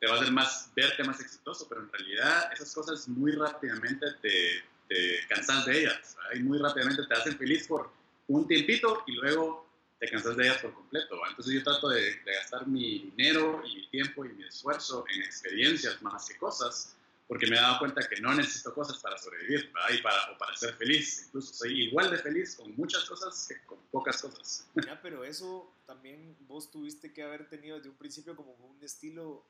te 0.00 0.06
va 0.06 0.14
a 0.14 0.20
hacer 0.20 0.32
más, 0.32 0.70
verte 0.74 1.02
más 1.02 1.20
exitoso, 1.20 1.68
pero 1.68 1.82
en 1.82 1.92
realidad 1.92 2.52
esas 2.52 2.72
cosas 2.72 3.08
muy 3.08 3.32
rápidamente 3.32 4.06
te, 4.22 4.62
te 4.88 5.26
cansas 5.28 5.66
de 5.66 5.80
ellas, 5.80 6.16
¿verdad? 6.16 6.40
y 6.40 6.42
muy 6.42 6.58
rápidamente 6.58 7.06
te 7.06 7.14
hacen 7.14 7.36
feliz 7.36 7.66
por 7.66 7.90
un 8.28 8.46
tiempito 8.46 9.04
y 9.06 9.12
luego 9.12 9.68
te 9.98 10.08
cansas 10.08 10.36
de 10.36 10.44
ellas 10.44 10.58
por 10.58 10.74
completo. 10.74 11.18
¿va? 11.18 11.28
Entonces 11.28 11.54
yo 11.54 11.62
trato 11.62 11.88
de, 11.88 12.00
de, 12.00 12.32
gastar 12.34 12.66
mi 12.66 13.10
dinero 13.16 13.62
y 13.66 13.76
mi 13.76 13.90
tiempo 13.90 14.24
y 14.24 14.30
mi 14.30 14.44
esfuerzo 14.44 15.04
en 15.14 15.22
experiencias 15.22 16.00
más 16.02 16.28
que 16.28 16.36
cosas, 16.36 16.96
porque 17.26 17.46
me 17.46 17.56
he 17.56 17.60
dado 17.60 17.78
cuenta 17.78 18.06
que 18.08 18.20
no 18.20 18.34
necesito 18.34 18.74
cosas 18.74 18.98
para 18.98 19.16
sobrevivir 19.16 19.70
y 19.90 20.02
para, 20.02 20.32
o 20.32 20.38
para 20.38 20.54
ser 20.56 20.74
feliz. 20.74 21.24
Incluso 21.26 21.54
soy 21.54 21.84
igual 21.84 22.10
de 22.10 22.18
feliz 22.18 22.56
con 22.56 22.74
muchas 22.76 23.04
cosas 23.04 23.46
que 23.48 23.64
con 23.66 23.78
pocas 23.90 24.20
cosas. 24.20 24.68
Ya, 24.86 25.00
pero 25.00 25.24
eso 25.24 25.74
también 25.86 26.36
vos 26.40 26.70
tuviste 26.70 27.12
que 27.12 27.22
haber 27.22 27.48
tenido 27.48 27.76
desde 27.76 27.88
un 27.88 27.96
principio 27.96 28.36
como 28.36 28.52
un 28.52 28.82
estilo 28.82 29.46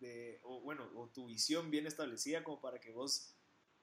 de, 0.00 0.40
o 0.42 0.60
bueno, 0.60 0.90
o 0.96 1.08
tu 1.08 1.26
visión 1.26 1.70
bien 1.70 1.86
establecida 1.86 2.42
como 2.42 2.60
para 2.60 2.80
que 2.80 2.90
vos 2.90 3.32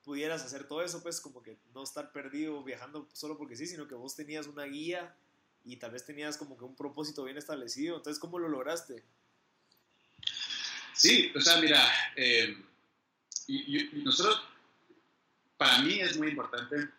pudieras 0.03 0.43
hacer 0.43 0.67
todo 0.67 0.81
eso, 0.83 1.01
pues 1.03 1.21
como 1.21 1.41
que 1.41 1.57
no 1.73 1.83
estar 1.83 2.11
perdido 2.11 2.63
viajando 2.63 3.07
solo 3.13 3.37
porque 3.37 3.55
sí, 3.55 3.67
sino 3.67 3.87
que 3.87 3.95
vos 3.95 4.15
tenías 4.15 4.47
una 4.47 4.65
guía 4.65 5.15
y 5.65 5.77
tal 5.77 5.91
vez 5.91 6.05
tenías 6.05 6.37
como 6.37 6.57
que 6.57 6.63
un 6.63 6.75
propósito 6.75 7.23
bien 7.23 7.37
establecido. 7.37 7.97
Entonces, 7.97 8.19
¿cómo 8.19 8.39
lo 8.39 8.47
lograste? 8.47 9.03
Sí, 10.93 11.31
o 11.35 11.41
sea, 11.41 11.61
mira, 11.61 11.81
eh, 12.15 12.57
y, 13.47 13.99
y 13.99 14.03
nosotros, 14.03 14.41
para 15.57 15.79
mí 15.81 15.99
es 15.99 16.17
muy 16.17 16.29
importante 16.29 16.89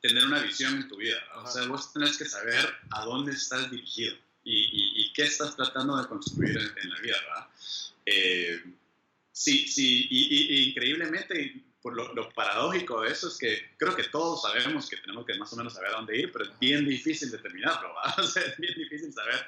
tener 0.00 0.24
una 0.24 0.40
visión 0.40 0.74
en 0.74 0.88
tu 0.88 0.96
vida. 0.96 1.16
O 1.36 1.50
sea, 1.50 1.66
vos 1.66 1.92
tenés 1.92 2.18
que 2.18 2.26
saber 2.26 2.74
a 2.90 3.04
dónde 3.06 3.32
estás 3.32 3.70
dirigido 3.70 4.14
y, 4.44 4.52
y, 4.54 5.02
y 5.02 5.12
qué 5.14 5.22
estás 5.22 5.56
tratando 5.56 5.96
de 5.96 6.06
construir 6.06 6.56
en, 6.58 6.78
en 6.78 6.90
la 6.90 7.00
vida, 7.00 7.16
¿verdad? 7.22 7.48
Eh, 8.04 8.64
sí, 9.32 9.66
sí, 9.66 10.06
y, 10.10 10.68
increíblemente, 10.68 11.64
por 11.84 11.94
lo, 11.94 12.14
lo, 12.14 12.32
paradójico 12.32 13.02
de 13.02 13.12
eso 13.12 13.28
es 13.28 13.36
que 13.36 13.76
creo 13.76 13.94
que 13.94 14.04
todos 14.04 14.40
sabemos 14.40 14.88
que 14.88 14.96
tenemos 14.96 15.26
que 15.26 15.34
más 15.34 15.52
o 15.52 15.56
menos 15.56 15.74
saber 15.74 15.90
a 15.90 15.96
dónde 15.96 16.16
ir, 16.16 16.32
pero 16.32 16.46
es 16.46 16.58
bien 16.58 16.86
difícil 16.86 17.30
determinarlo, 17.30 17.92
¿va? 17.92 18.14
O 18.18 18.22
sea, 18.22 18.42
es 18.42 18.56
bien 18.56 18.72
difícil 18.74 19.12
saber 19.12 19.46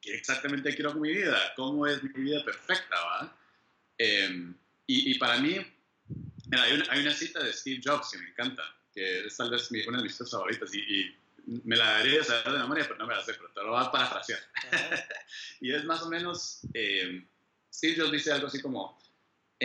qué 0.00 0.14
exactamente 0.14 0.72
quiero 0.76 0.92
con 0.92 1.00
mi 1.00 1.12
vida, 1.12 1.52
cómo 1.56 1.84
es 1.88 2.00
mi 2.04 2.10
vida 2.10 2.44
perfecta, 2.44 2.94
¿va? 2.94 3.36
Eh, 3.98 4.54
y, 4.86 5.10
y, 5.10 5.18
para 5.18 5.38
mí, 5.38 5.56
mira, 6.46 6.62
hay, 6.62 6.74
una, 6.74 6.86
hay, 6.88 7.00
una, 7.00 7.14
cita 7.14 7.42
de 7.42 7.52
Steve 7.52 7.80
Jobs 7.84 8.12
que 8.12 8.18
me 8.18 8.28
encanta, 8.28 8.62
que 8.94 9.26
es 9.26 9.36
tal 9.36 9.50
vez 9.50 9.72
mi, 9.72 9.84
una 9.84 9.98
de 9.98 10.04
mis 10.04 10.12
citas 10.12 10.30
favoritas, 10.30 10.72
y, 10.72 10.78
y, 10.78 11.16
me 11.64 11.74
la 11.74 11.98
debería 11.98 12.22
saber 12.22 12.52
de 12.52 12.58
memoria, 12.60 12.84
pero 12.84 12.98
no 12.98 13.08
me 13.08 13.16
la 13.16 13.24
sé, 13.24 13.34
pero 13.34 13.50
te 13.50 13.60
lo 13.60 13.70
voy 13.70 13.84
a 13.84 13.90
parafrasear. 13.90 14.38
y 15.60 15.74
es 15.74 15.84
más 15.84 16.00
o 16.02 16.08
menos, 16.08 16.60
eh, 16.74 17.26
Steve 17.72 17.96
Jobs 17.98 18.12
dice 18.12 18.30
algo 18.30 18.46
así 18.46 18.62
como, 18.62 19.02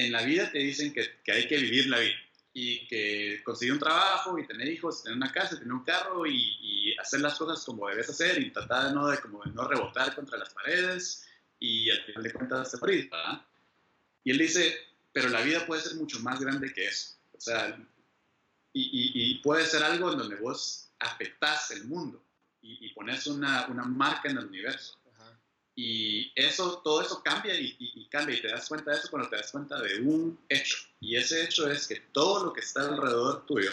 en 0.05 0.11
la 0.11 0.21
vida 0.21 0.51
te 0.51 0.59
dicen 0.59 0.93
que, 0.93 1.21
que 1.23 1.31
hay 1.31 1.47
que 1.47 1.57
vivir 1.57 1.87
la 1.87 1.99
vida 1.99 2.15
y 2.53 2.87
que 2.87 3.41
conseguir 3.43 3.73
un 3.73 3.79
trabajo 3.79 4.37
y 4.37 4.47
tener 4.47 4.67
hijos, 4.67 5.03
tener 5.03 5.17
una 5.17 5.31
casa, 5.31 5.57
tener 5.57 5.73
un 5.73 5.83
carro 5.83 6.25
y, 6.25 6.57
y 6.61 6.97
hacer 6.97 7.21
las 7.21 7.37
cosas 7.37 7.63
como 7.63 7.87
debes 7.87 8.09
hacer 8.09 8.39
y 8.39 8.51
tratar 8.51 8.93
no, 8.93 9.07
de, 9.07 9.19
como 9.19 9.43
de 9.43 9.51
no 9.51 9.67
rebotar 9.67 10.15
contra 10.15 10.37
las 10.37 10.53
paredes 10.53 11.27
y 11.59 11.89
al 11.89 12.03
final 12.03 12.23
de 12.23 12.33
cuentas 12.33 12.71
te 12.71 12.77
morís, 12.77 13.09
¿verdad? 13.09 13.41
Y 14.23 14.31
él 14.31 14.37
dice, 14.37 14.75
pero 15.11 15.29
la 15.29 15.41
vida 15.41 15.65
puede 15.65 15.81
ser 15.81 15.95
mucho 15.95 16.19
más 16.19 16.39
grande 16.39 16.73
que 16.73 16.87
eso. 16.87 17.15
O 17.33 17.39
sea, 17.39 17.77
y, 18.73 18.81
y, 18.81 19.31
y 19.31 19.35
puede 19.39 19.65
ser 19.65 19.83
algo 19.83 20.11
en 20.11 20.19
donde 20.19 20.35
vos 20.35 20.91
afectás 20.99 21.71
el 21.71 21.85
mundo 21.85 22.23
y, 22.61 22.85
y 22.85 22.93
pones 22.93 23.25
una, 23.27 23.67
una, 23.67 23.83
marca 23.83 24.29
en 24.29 24.37
el 24.37 24.45
universo. 24.45 24.97
Y 25.79 26.31
eso, 26.35 26.81
todo 26.83 27.03
eso 27.03 27.21
cambia 27.21 27.53
y, 27.53 27.75
y, 27.77 28.07
cambia 28.07 28.35
y 28.35 28.41
te 28.41 28.47
das 28.47 28.67
cuenta 28.67 28.89
de 28.89 28.97
eso 28.97 29.11
cuando 29.11 29.29
te 29.29 29.35
das 29.35 29.51
cuenta 29.51 29.79
de 29.79 30.01
un 30.01 30.39
hecho. 30.49 30.75
Y 30.99 31.15
ese 31.15 31.43
hecho 31.43 31.69
es 31.69 31.87
que 31.87 31.97
todo 32.11 32.45
lo 32.45 32.53
que 32.53 32.61
está 32.61 32.81
alrededor 32.81 33.45
tuyo 33.45 33.69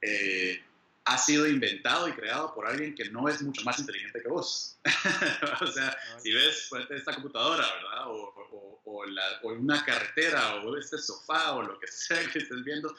eh, 0.00 0.62
ha 1.04 1.18
sido 1.18 1.48
inventado 1.48 2.06
y 2.06 2.12
creado 2.12 2.54
por 2.54 2.68
alguien 2.68 2.94
que 2.94 3.10
no 3.10 3.28
es 3.28 3.42
mucho 3.42 3.62
más 3.64 3.80
inteligente 3.80 4.22
que 4.22 4.28
vos. 4.28 4.78
o 5.60 5.66
sea, 5.66 5.98
si 6.22 6.32
ves 6.32 6.70
esta 6.90 7.14
computadora, 7.14 7.66
¿verdad? 7.74 8.06
O, 8.06 8.32
o, 8.52 8.80
o, 8.84 9.04
la, 9.06 9.40
o, 9.42 9.48
una 9.48 9.84
carretera, 9.84 10.62
o 10.62 10.76
este 10.76 10.98
sofá, 10.98 11.54
o 11.54 11.62
lo 11.62 11.80
que 11.80 11.88
sea 11.88 12.24
que 12.30 12.38
estés 12.38 12.62
viendo, 12.62 12.94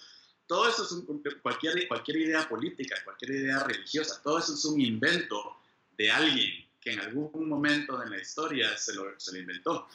todo 0.46 0.68
eso 0.68 0.84
es 0.84 0.92
un, 0.92 1.24
cualquier, 1.42 1.88
cualquier 1.88 2.18
idea 2.18 2.50
política, 2.50 2.98
cualquier 3.06 3.32
idea 3.32 3.64
religiosa, 3.64 4.22
todo 4.22 4.40
eso 4.40 4.56
es 4.56 4.66
un 4.66 4.82
invento 4.82 5.58
de 5.98 6.12
alguien 6.12 6.68
que 6.84 6.92
en 6.92 7.00
algún 7.00 7.48
momento 7.48 8.02
en 8.04 8.10
la 8.10 8.20
historia 8.20 8.76
se 8.78 8.94
lo, 8.94 9.20
se 9.20 9.32
lo 9.32 9.40
inventó. 9.40 9.88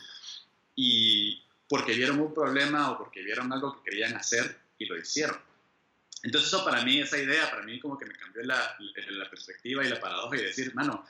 Y 0.75 1.43
porque 1.69 1.93
vieron 1.93 2.21
un 2.21 2.33
problema 2.33 2.93
o 2.93 2.99
porque 2.99 3.23
vieron 3.23 3.53
algo 3.53 3.77
que 3.77 3.91
querían 3.91 4.15
hacer 4.15 4.57
y 4.79 4.87
lo 4.87 4.97
hicieron. 4.97 5.39
Entonces 6.23 6.49
eso 6.49 6.65
para 6.65 6.83
mí, 6.83 7.01
esa 7.01 7.19
idea, 7.19 7.51
para 7.51 7.63
mí 7.63 7.79
como 7.79 7.99
que 7.99 8.07
me 8.07 8.15
cambió 8.15 8.43
la, 8.43 8.77
la 9.11 9.31
perspectiva 9.31 9.85
y 9.85 9.89
la 9.89 10.01
paradoja 10.01 10.37
y 10.37 10.43
decir, 10.43 10.75
mano, 10.75 11.07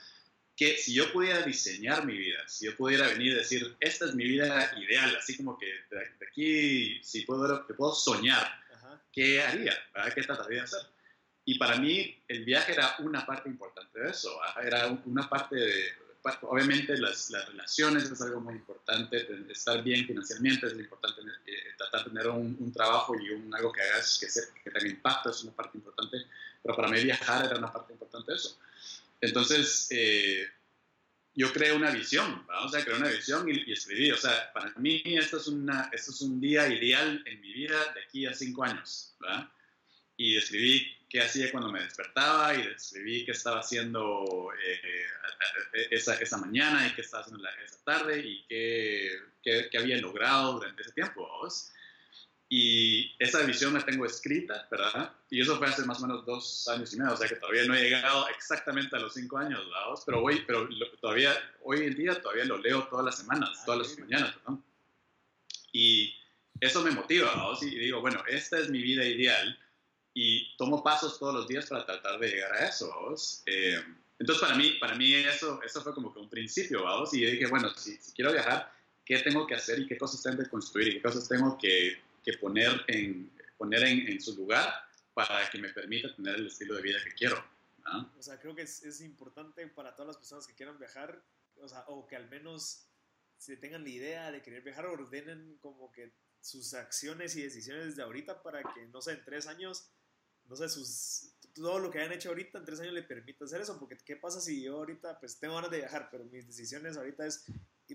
que 0.57 0.77
si 0.77 0.93
yo 0.93 1.13
pudiera 1.13 1.43
diseñar 1.43 2.05
mi 2.05 2.19
vida, 2.19 2.41
si 2.49 2.67
yo 2.67 2.77
pudiera 2.77 3.07
venir 3.07 3.33
y 3.33 3.37
decir, 3.37 3.77
esta 3.79 4.07
es 4.07 4.15
mi 4.15 4.25
vida 4.25 4.73
ideal, 4.77 5.17
así 5.17 5.37
como 5.37 5.57
que 5.57 5.67
de, 5.67 6.27
aquí, 6.29 7.01
si 7.03 7.21
puedo, 7.23 7.65
que 7.67 7.75
puedo 7.75 7.95
soñar, 7.95 8.45
Ajá. 8.75 9.01
¿qué 9.13 9.41
haría? 9.41 9.79
¿verdad? 9.95 10.13
¿Qué 10.13 10.23
trataría 10.23 10.59
de 10.59 10.65
hacer? 10.65 10.81
Y 11.49 11.59
para 11.59 11.79
mí 11.79 12.15
el 12.29 12.45
viaje 12.45 12.73
era 12.73 12.95
una 12.99 13.25
parte 13.25 13.49
importante 13.49 13.99
de 13.99 14.11
eso, 14.11 14.39
era 14.63 14.87
una 15.07 15.31
parte 15.31 15.57
de, 15.57 15.93
obviamente 16.43 16.95
las, 16.99 17.31
las, 17.31 17.49
relaciones 17.49 18.05
es 18.05 18.21
algo 18.21 18.43
muy 18.43 18.57
importante, 18.57 19.27
estar 19.51 19.83
bien 19.83 20.07
financieramente 20.07 20.67
es 20.67 20.75
muy 20.75 20.83
importante, 20.83 21.23
eh, 21.47 21.53
tratar 21.79 22.05
de 22.05 22.11
tener 22.11 22.29
un, 22.29 22.55
un, 22.61 22.71
trabajo 22.71 23.19
y 23.19 23.31
un, 23.31 23.55
algo 23.55 23.73
que 23.73 23.81
hagas 23.81 24.19
que, 24.21 24.29
se, 24.29 24.43
que 24.63 24.71
tenga 24.71 24.89
impacto 24.89 25.31
es 25.31 25.43
una 25.43 25.53
parte 25.53 25.79
importante, 25.79 26.19
pero 26.63 26.77
para 26.77 26.89
mí 26.89 27.03
viajar 27.03 27.47
era 27.47 27.57
una 27.57 27.73
parte 27.73 27.95
importante 27.95 28.31
de 28.31 28.37
eso. 28.37 28.59
Entonces, 29.19 29.87
eh, 29.89 30.47
yo 31.35 31.51
creé 31.51 31.73
una 31.73 31.91
visión, 31.93 32.45
vamos 32.47 32.75
a 32.75 32.85
crear 32.85 33.01
una 33.01 33.09
visión 33.09 33.49
y, 33.49 33.71
y, 33.71 33.73
escribí, 33.73 34.11
o 34.11 34.19
sea, 34.19 34.53
para 34.53 34.71
mí 34.77 35.01
esto 35.07 35.39
es, 35.39 35.47
una, 35.47 35.89
esto 35.95 36.11
es 36.11 36.21
un 36.21 36.43
día 36.43 36.69
ideal 36.69 37.23
en 37.25 37.41
mi 37.41 37.55
vida 37.55 37.95
de 37.95 38.03
aquí 38.03 38.27
a 38.27 38.35
cinco 38.35 38.65
años, 38.65 39.15
¿verdad? 39.19 39.49
Y 40.19 40.37
escribí 40.37 40.98
qué 41.09 41.23
hacía 41.23 41.51
cuando 41.51 41.71
me 41.71 41.83
despertaba 41.83 42.55
y 42.55 42.61
escribí 42.63 43.25
qué 43.25 43.33
estaba 43.33 43.61
haciendo 43.61 44.51
eh, 44.63 45.87
esa, 45.91 46.15
esa, 46.17 46.37
mañana 46.37 46.87
y 46.87 46.95
qué 46.95 47.01
estaba 47.01 47.23
haciendo 47.23 47.43
la, 47.43 47.51
esa 47.65 47.83
tarde 47.85 48.21
y 48.21 48.45
qué, 48.47 49.19
qué, 49.43 49.69
qué, 49.71 49.79
había 49.79 49.97
logrado 49.99 50.55
durante 50.55 50.83
ese 50.83 50.93
tiempo. 50.93 51.27
¿vos? 51.41 51.73
Y 52.51 53.15
esa 53.19 53.43
visión 53.43 53.75
la 53.75 53.85
tengo 53.85 54.07
escrita, 54.07 54.67
¿verdad? 54.71 55.13
Y 55.29 55.43
eso 55.43 55.59
fue 55.59 55.67
hace 55.67 55.85
más 55.85 55.99
o 56.03 56.07
menos 56.07 56.25
dos 56.25 56.67
años 56.69 56.93
y 56.95 56.97
medio, 56.97 57.13
o 57.13 57.17
sea 57.17 57.29
que 57.29 57.37
todavía 57.37 57.65
no 57.65 57.75
he 57.75 57.83
llegado 57.83 58.27
exactamente 58.29 58.97
a 58.97 59.01
los 59.01 59.13
cinco 59.13 59.37
años, 59.37 59.61
¿verdad? 59.67 60.03
Pero, 60.07 60.23
hoy, 60.23 60.43
pero 60.47 60.65
lo, 60.65 60.91
todavía, 60.93 61.35
hoy 61.63 61.81
en 61.81 61.95
día 61.95 62.21
todavía 62.21 62.47
lo 62.47 62.57
leo 62.57 62.85
todas 62.85 63.05
las 63.05 63.19
semanas, 63.19 63.51
ah, 63.53 63.63
todas 63.67 63.81
las 63.81 63.99
mañanas, 63.99 64.35
¿verdad? 64.37 64.61
Y 65.73 66.15
eso 66.59 66.83
me 66.83 66.91
motiva, 66.91 67.29
¿verdad? 67.29 67.63
Y 67.63 67.79
digo, 67.79 68.01
bueno, 68.01 68.25
esta 68.27 68.59
es 68.59 68.71
mi 68.71 68.81
vida 68.81 69.05
ideal 69.05 69.59
y 70.15 70.57
tomo 70.57 70.83
pasos 70.83 71.19
todos 71.19 71.35
los 71.35 71.49
días 71.49 71.67
para 71.67 71.85
tratar 71.85 72.19
de 72.19 72.29
llegar 72.29 72.53
a 72.53 72.69
eso. 72.69 72.93
Eh, 73.47 73.83
entonces, 74.19 74.43
para 74.43 74.57
mí, 74.57 74.73
para 74.81 74.95
mí 74.97 75.15
eso, 75.15 75.61
eso 75.63 75.81
fue 75.83 75.95
como 75.95 76.13
que 76.13 76.19
un 76.19 76.29
principio, 76.29 76.83
¿vamos? 76.83 77.15
Y 77.15 77.21
yo 77.21 77.31
dije, 77.31 77.47
bueno, 77.47 77.71
si, 77.77 77.97
si, 77.99 78.13
quiero 78.13 78.33
viajar, 78.33 78.73
¿qué 79.05 79.19
tengo 79.21 79.47
que 79.47 79.55
hacer 79.55 79.79
y 79.79 79.87
qué 79.87 79.97
cosas 79.97 80.23
tengo 80.23 80.43
que 80.43 80.49
construir 80.49 80.89
y 80.89 80.93
qué 80.95 81.03
cosas 81.03 81.29
tengo 81.29 81.57
que, 81.57 82.03
que 82.25 82.33
poner, 82.39 82.85
en, 82.89 83.31
poner 83.57 83.85
en, 83.85 84.09
en, 84.09 84.21
su 84.21 84.35
lugar 84.35 84.73
para 85.15 85.49
que 85.51 85.59
me 85.59 85.69
permita 85.69 86.15
tener 86.15 86.37
el 86.37 86.49
estilo 86.49 86.75
de 86.75 86.83
vida 86.83 86.99
que 87.05 87.13
quiero? 87.13 87.45
¿no? 87.85 88.13
O 88.19 88.23
sea, 88.23 88.41
creo 88.41 88.55
que 88.55 88.63
es, 88.63 88.83
es, 88.83 89.01
importante 89.01 89.67
para 89.69 89.95
todas 89.95 90.09
las 90.09 90.17
personas 90.17 90.47
que 90.47 90.55
quieran 90.55 90.79
viajar, 90.79 91.23
o, 91.57 91.69
sea, 91.69 91.85
o 91.87 92.07
que 92.07 92.17
al 92.17 92.29
menos 92.29 92.89
se 93.37 93.57
tengan 93.57 93.85
la 93.85 93.91
idea 93.91 94.33
de 94.33 94.43
querer 94.43 94.63
viajar, 94.63 94.87
ordenen 94.87 95.59
como 95.61 95.93
que 95.93 96.13
sus 96.41 96.75
acciones 96.75 97.37
y 97.37 97.43
decisiones 97.43 97.87
desde 97.87 98.03
ahorita 98.03 98.43
para 98.43 98.63
que, 98.75 98.87
no 98.87 99.01
sé, 99.01 99.13
en 99.13 99.25
tres 99.25 99.47
años 99.47 99.91
no 100.49 100.57
sé, 100.57 100.69
sus, 100.69 101.31
todo 101.55 101.79
lo 101.79 101.91
que 101.91 101.99
hayan 101.99 102.13
hecho 102.13 102.31
ahorita 102.31 102.59
en 102.59 102.65
tres 102.65 102.81
años 102.81 102.95
le 102.95 103.03
permite 103.03 103.45
hacer 103.45 103.61
eso, 103.61 103.79
porque 103.79 103.97
¿qué 104.05 104.17
pasa 104.17 104.41
si 104.41 104.63
yo 104.63 104.77
ahorita, 104.77 105.19
pues 105.21 105.39
tengo 105.39 105.55
ganas 105.55 105.71
de 105.71 105.79
viajar, 105.79 106.09
pero 106.11 106.25
mis 106.25 106.47
decisiones 106.47 106.97
ahorita 106.97 107.27
es 107.27 107.45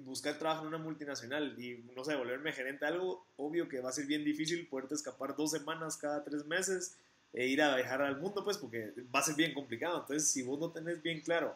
buscar 0.01 0.37
trabajo 0.39 0.63
en 0.63 0.69
una 0.69 0.77
multinacional 0.77 1.55
y, 1.59 1.77
no 1.95 2.03
sé, 2.03 2.15
volverme 2.15 2.51
gerente 2.51 2.85
de 2.85 2.91
algo, 2.91 3.25
obvio 3.37 3.69
que 3.69 3.79
va 3.79 3.89
a 3.89 3.93
ser 3.93 4.05
bien 4.05 4.23
difícil 4.23 4.67
poderte 4.67 4.95
escapar 4.95 5.35
dos 5.35 5.51
semanas 5.51 5.97
cada 5.97 6.23
tres 6.23 6.45
meses 6.45 6.95
e 7.31 7.47
ir 7.47 7.61
a 7.61 7.75
viajar 7.75 8.01
al 8.01 8.19
mundo, 8.19 8.43
pues, 8.43 8.57
porque 8.57 8.93
va 9.13 9.19
a 9.19 9.23
ser 9.23 9.35
bien 9.35 9.53
complicado. 9.53 10.01
Entonces, 10.01 10.27
si 10.27 10.41
vos 10.41 10.59
no 10.59 10.71
tenés 10.71 11.01
bien 11.01 11.21
claro 11.21 11.55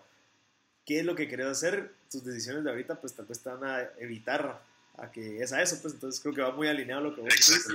qué 0.86 1.00
es 1.00 1.06
lo 1.06 1.16
que 1.16 1.28
querés 1.28 1.48
hacer, 1.48 1.94
tus 2.12 2.24
decisiones 2.24 2.64
de 2.64 2.70
ahorita, 2.70 3.00
pues 3.02 3.14
tal 3.14 3.26
vez 3.26 3.40
te 3.40 3.50
van 3.50 3.64
a 3.64 3.82
evitar 4.00 4.62
a 4.98 5.12
que 5.12 5.42
es 5.42 5.52
a 5.54 5.62
eso, 5.62 5.78
pues 5.82 5.94
entonces 5.94 6.20
creo 6.22 6.34
que 6.34 6.42
va 6.42 6.52
muy 6.52 6.68
alineado 6.68 7.02
lo 7.02 7.16
que 7.16 7.22
vos 7.22 7.30
decís. 7.30 7.68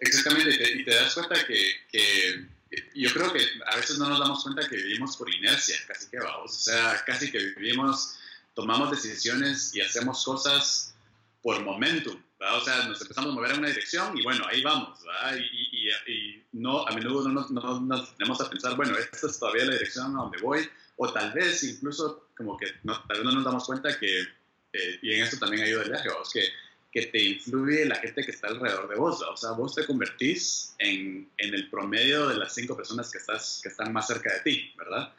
Exactamente, 0.00 0.72
y 0.74 0.84
te, 0.84 0.94
das 0.94 1.14
cuenta 1.14 1.34
que, 1.46 1.58
que, 1.90 2.46
yo 2.94 3.12
creo 3.12 3.32
que 3.32 3.44
a 3.66 3.76
veces 3.76 3.98
no 3.98 4.08
nos 4.08 4.20
damos 4.20 4.42
cuenta 4.44 4.68
que 4.68 4.76
vivimos 4.76 5.16
por 5.16 5.32
inercia, 5.32 5.76
casi 5.86 6.08
que 6.08 6.18
vamos, 6.18 6.52
o 6.52 6.60
sea, 6.60 7.02
casi 7.04 7.32
que 7.32 7.38
vivimos, 7.38 8.16
tomamos 8.54 8.90
decisiones 8.90 9.74
y 9.74 9.80
hacemos 9.80 10.24
cosas 10.24 10.94
por 11.42 11.60
momentum, 11.62 12.20
¿verdad? 12.38 12.58
o 12.58 12.64
sea, 12.64 12.84
nos 12.84 13.00
empezamos 13.00 13.32
a 13.32 13.34
mover 13.34 13.52
en 13.52 13.58
una 13.58 13.68
dirección 13.68 14.16
y 14.16 14.22
bueno, 14.22 14.44
ahí 14.48 14.62
vamos, 14.62 15.00
¿verdad? 15.04 15.36
Y, 15.36 15.88
y, 15.88 16.12
y 16.12 16.44
no, 16.52 16.86
a 16.86 16.92
menudo 16.92 17.28
no 17.28 17.34
nos, 17.34 17.50
no 17.50 17.80
nos 17.80 18.16
tenemos 18.16 18.40
a 18.40 18.50
pensar, 18.50 18.76
bueno, 18.76 18.96
esta 18.96 19.26
es 19.26 19.38
todavía 19.38 19.64
la 19.64 19.72
dirección 19.72 20.14
a 20.16 20.20
donde 20.20 20.38
voy, 20.38 20.68
o 20.96 21.12
tal 21.12 21.32
vez 21.32 21.64
incluso 21.64 22.28
como 22.36 22.56
que 22.56 22.66
no, 22.84 23.00
tal 23.06 23.18
vez 23.18 23.24
no 23.24 23.32
nos 23.32 23.44
damos 23.44 23.64
cuenta 23.64 23.98
que, 23.98 24.20
eh, 24.20 24.98
y 25.02 25.14
en 25.14 25.24
esto 25.24 25.38
también 25.38 25.64
ayuda 25.64 25.82
el 25.82 25.90
viaje, 25.90 26.08
vamos, 26.08 26.30
que 26.32 26.48
que 26.92 27.06
te 27.06 27.22
influye 27.22 27.84
la 27.84 27.96
gente 27.96 28.24
que 28.24 28.30
está 28.30 28.48
alrededor 28.48 28.88
de 28.88 28.96
vos. 28.96 29.22
O 29.22 29.36
sea, 29.36 29.52
vos 29.52 29.74
te 29.74 29.84
convertís 29.86 30.74
en, 30.78 31.28
en, 31.36 31.54
el 31.54 31.68
promedio 31.68 32.28
de 32.28 32.36
las 32.36 32.54
cinco 32.54 32.76
personas 32.76 33.10
que, 33.10 33.18
estás, 33.18 33.60
que 33.62 33.68
están 33.68 33.92
más 33.92 34.06
cerca 34.06 34.32
de 34.32 34.40
ti, 34.40 34.72
¿verdad? 34.76 35.12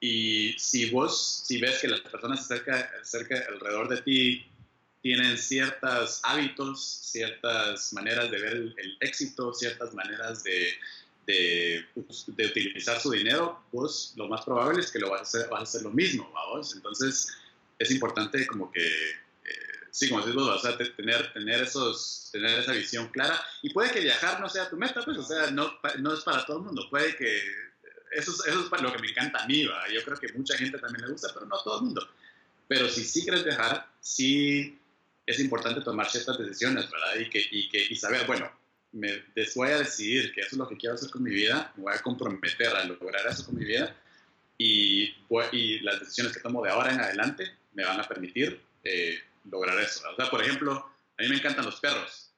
Y 0.00 0.54
si 0.58 0.90
vos, 0.90 1.44
si 1.46 1.58
ves 1.58 1.78
que 1.80 1.88
las 1.88 2.00
personas 2.00 2.46
cerca, 2.46 2.90
cerca 3.02 3.42
alrededor 3.48 3.88
de 3.88 4.02
ti 4.02 4.46
tienen 5.02 5.38
ciertos 5.38 6.20
hábitos, 6.22 6.82
ciertas 6.82 7.92
maneras 7.92 8.30
de 8.30 8.40
ver 8.40 8.52
el, 8.52 8.96
éxito, 9.00 9.52
ciertas 9.54 9.94
maneras 9.94 10.44
de, 10.44 10.74
de, 11.26 11.84
de, 12.26 12.46
utilizar 12.46 13.00
su 13.00 13.10
dinero, 13.10 13.64
vos 13.72 14.12
lo 14.16 14.28
más 14.28 14.44
probable 14.44 14.80
es 14.80 14.90
que 14.90 14.98
lo 14.98 15.10
vas 15.10 15.34
a 15.34 15.56
hacer, 15.56 15.82
lo 15.82 15.90
mismo. 15.90 16.30
Entonces 16.74 17.28
es 17.78 17.90
importante 17.90 18.46
como 18.46 18.70
que 18.70 18.88
sí, 19.90 20.08
como 20.08 20.20
decís 20.20 20.34
vos, 20.34 20.48
o 20.48 20.58
sea, 20.58 20.76
tener, 20.76 21.32
tener, 21.32 21.62
esos, 21.62 22.28
tener 22.32 22.58
esa 22.58 22.72
visión 22.72 23.08
clara. 23.08 23.40
Y 23.62 23.72
puede 23.72 23.90
que 23.90 24.00
viajar 24.00 24.40
no 24.40 24.48
sea 24.48 24.68
tu 24.68 24.76
meta, 24.76 25.02
pues, 25.04 25.18
o 25.18 25.22
sea, 25.22 25.50
no, 25.50 25.78
no 25.98 26.14
es 26.14 26.20
para 26.20 26.44
todo 26.44 26.58
el 26.58 26.64
mundo. 26.64 26.86
Puede 26.90 27.16
que. 27.16 27.42
Eso 28.10 28.32
es, 28.32 28.46
eso 28.46 28.74
es 28.74 28.82
lo 28.82 28.92
que 28.92 28.98
me 29.00 29.10
encanta 29.10 29.42
a 29.42 29.46
mí, 29.46 29.66
¿va? 29.66 29.86
Yo 29.92 30.02
creo 30.02 30.16
que 30.16 30.32
mucha 30.32 30.56
gente 30.56 30.78
también 30.78 31.04
le 31.04 31.12
gusta, 31.12 31.28
pero 31.34 31.44
no 31.44 31.56
a 31.56 31.62
todo 31.62 31.78
el 31.78 31.84
mundo. 31.84 32.08
Pero 32.66 32.88
si 32.88 33.04
sí 33.04 33.22
quieres 33.22 33.44
viajar, 33.44 33.86
sí 34.00 34.78
es 35.26 35.38
importante 35.40 35.82
tomar 35.82 36.08
ciertas 36.08 36.38
decisiones, 36.38 36.90
¿verdad? 36.90 37.16
Y, 37.20 37.28
que, 37.28 37.46
y, 37.50 37.68
que, 37.68 37.86
y 37.90 37.96
saber, 37.96 38.26
bueno, 38.26 38.50
me 38.92 39.22
voy 39.54 39.68
a 39.68 39.78
decidir 39.78 40.32
que 40.32 40.40
eso 40.40 40.50
es 40.52 40.58
lo 40.58 40.68
que 40.68 40.76
quiero 40.76 40.94
hacer 40.94 41.10
con 41.10 41.22
mi 41.22 41.30
vida, 41.30 41.72
me 41.76 41.84
voy 41.84 41.94
a 41.94 42.00
comprometer 42.00 42.68
a 42.68 42.84
lograr 42.84 43.26
eso 43.26 43.44
con 43.44 43.56
mi 43.56 43.64
vida 43.66 43.94
y, 44.56 45.14
y 45.52 45.80
las 45.80 46.00
decisiones 46.00 46.32
que 46.32 46.40
tomo 46.40 46.62
de 46.64 46.70
ahora 46.70 46.92
en 46.92 47.00
adelante 47.00 47.56
me 47.74 47.84
van 47.84 48.00
a 48.00 48.08
permitir 48.08 48.60
eh, 48.82 49.18
lograr 49.50 49.78
eso. 49.80 50.02
O 50.10 50.16
sea, 50.16 50.30
por 50.30 50.42
ejemplo, 50.42 50.72
a 50.72 51.22
mí 51.22 51.28
me 51.28 51.36
encantan 51.36 51.64
los 51.64 51.80
perros, 51.80 52.32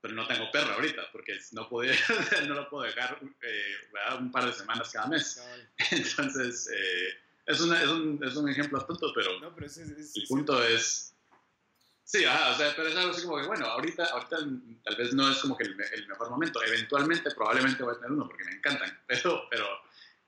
pero 0.00 0.14
no 0.14 0.26
tengo 0.26 0.50
perro 0.50 0.74
ahorita 0.74 1.02
porque 1.12 1.38
no, 1.52 1.68
podía, 1.68 1.92
no 2.48 2.54
lo 2.54 2.68
puedo 2.68 2.84
dejar 2.84 3.18
eh, 3.42 3.74
un 4.18 4.30
par 4.30 4.46
de 4.46 4.52
semanas 4.52 4.90
cada 4.90 5.08
mes. 5.08 5.42
Entonces, 5.90 6.70
eh, 6.72 7.18
es, 7.46 7.60
una, 7.60 7.82
es, 7.82 7.88
un, 7.88 8.20
es, 8.24 8.36
un, 8.36 8.48
ejemplo 8.48 8.84
tonto, 8.84 9.12
pero, 9.14 9.38
no, 9.40 9.54
pero 9.54 9.66
es, 9.66 9.78
el 9.78 10.26
punto 10.28 10.62
es, 10.62 11.14
Sí, 12.08 12.24
ajá, 12.24 12.52
o 12.52 12.56
sea, 12.56 12.72
pero 12.74 12.88
es 12.88 12.96
algo 12.96 13.10
así 13.10 13.22
como 13.22 13.36
que, 13.38 13.46
bueno, 13.46 13.66
ahorita, 13.66 14.02
ahorita 14.02 14.38
tal 14.82 14.96
vez 14.96 15.12
no 15.12 15.30
es 15.30 15.36
como 15.40 15.58
que 15.58 15.64
el, 15.64 15.76
mejor 16.08 16.30
momento. 16.30 16.58
Eventualmente, 16.64 17.30
probablemente 17.32 17.82
voy 17.82 17.92
a 17.92 17.96
tener 17.96 18.12
uno 18.12 18.26
porque 18.26 18.44
me 18.44 18.52
encantan. 18.52 18.98
Pero, 19.06 19.46
pero 19.50 19.66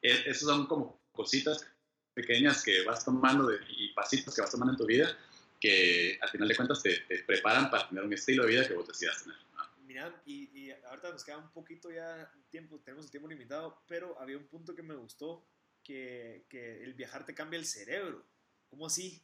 e, 0.03 0.29
esos 0.31 0.47
son 0.47 0.67
como 0.67 1.01
cositas 1.11 1.67
pequeñas 2.13 2.63
que 2.63 2.85
vas 2.85 3.03
tomando 3.03 3.47
de, 3.47 3.59
y 3.69 3.95
pasitos 3.95 4.35
que 4.35 4.43
vas 4.43 4.51
tomando 4.51 4.73
en 4.75 4.77
tu 4.77 4.85
vida 4.85 5.17
que 5.61 6.19
al 6.21 6.29
final 6.31 6.49
de 6.49 6.57
cuentas 6.57 6.83
te, 6.83 7.03
preparan 7.27 7.71
para 7.71 7.89
tener 7.89 8.03
un 8.03 8.13
estilo 8.13 8.45
de 8.45 8.51
vida 8.51 8.67
que 8.67 8.75
vos 8.75 8.89
decidas 8.89 9.23
tener. 9.23 9.39
Mira, 9.85 10.23
y, 10.25 10.49
y, 10.59 10.71
ahorita 10.71 11.11
nos 11.11 11.25
queda 11.25 11.37
un 11.37 11.51
poquito 11.51 11.91
ya 11.91 12.33
tiempo, 12.49 12.81
tenemos 12.81 13.05
el 13.05 13.11
tiempo 13.11 13.29
limitado, 13.29 13.83
pero 13.87 14.19
había 14.21 14.39
un 14.39 14.47
punto 14.47 14.75
que 14.75 14.83
me 14.83 14.95
gustó, 14.95 15.45
que, 15.83 16.47
que 16.49 16.83
el 16.83 16.95
viajar 16.95 17.27
te 17.27 17.35
cambia 17.35 17.59
el 17.59 17.67
cerebro. 17.67 18.25
¿Cómo 18.69 18.87
así? 18.87 19.21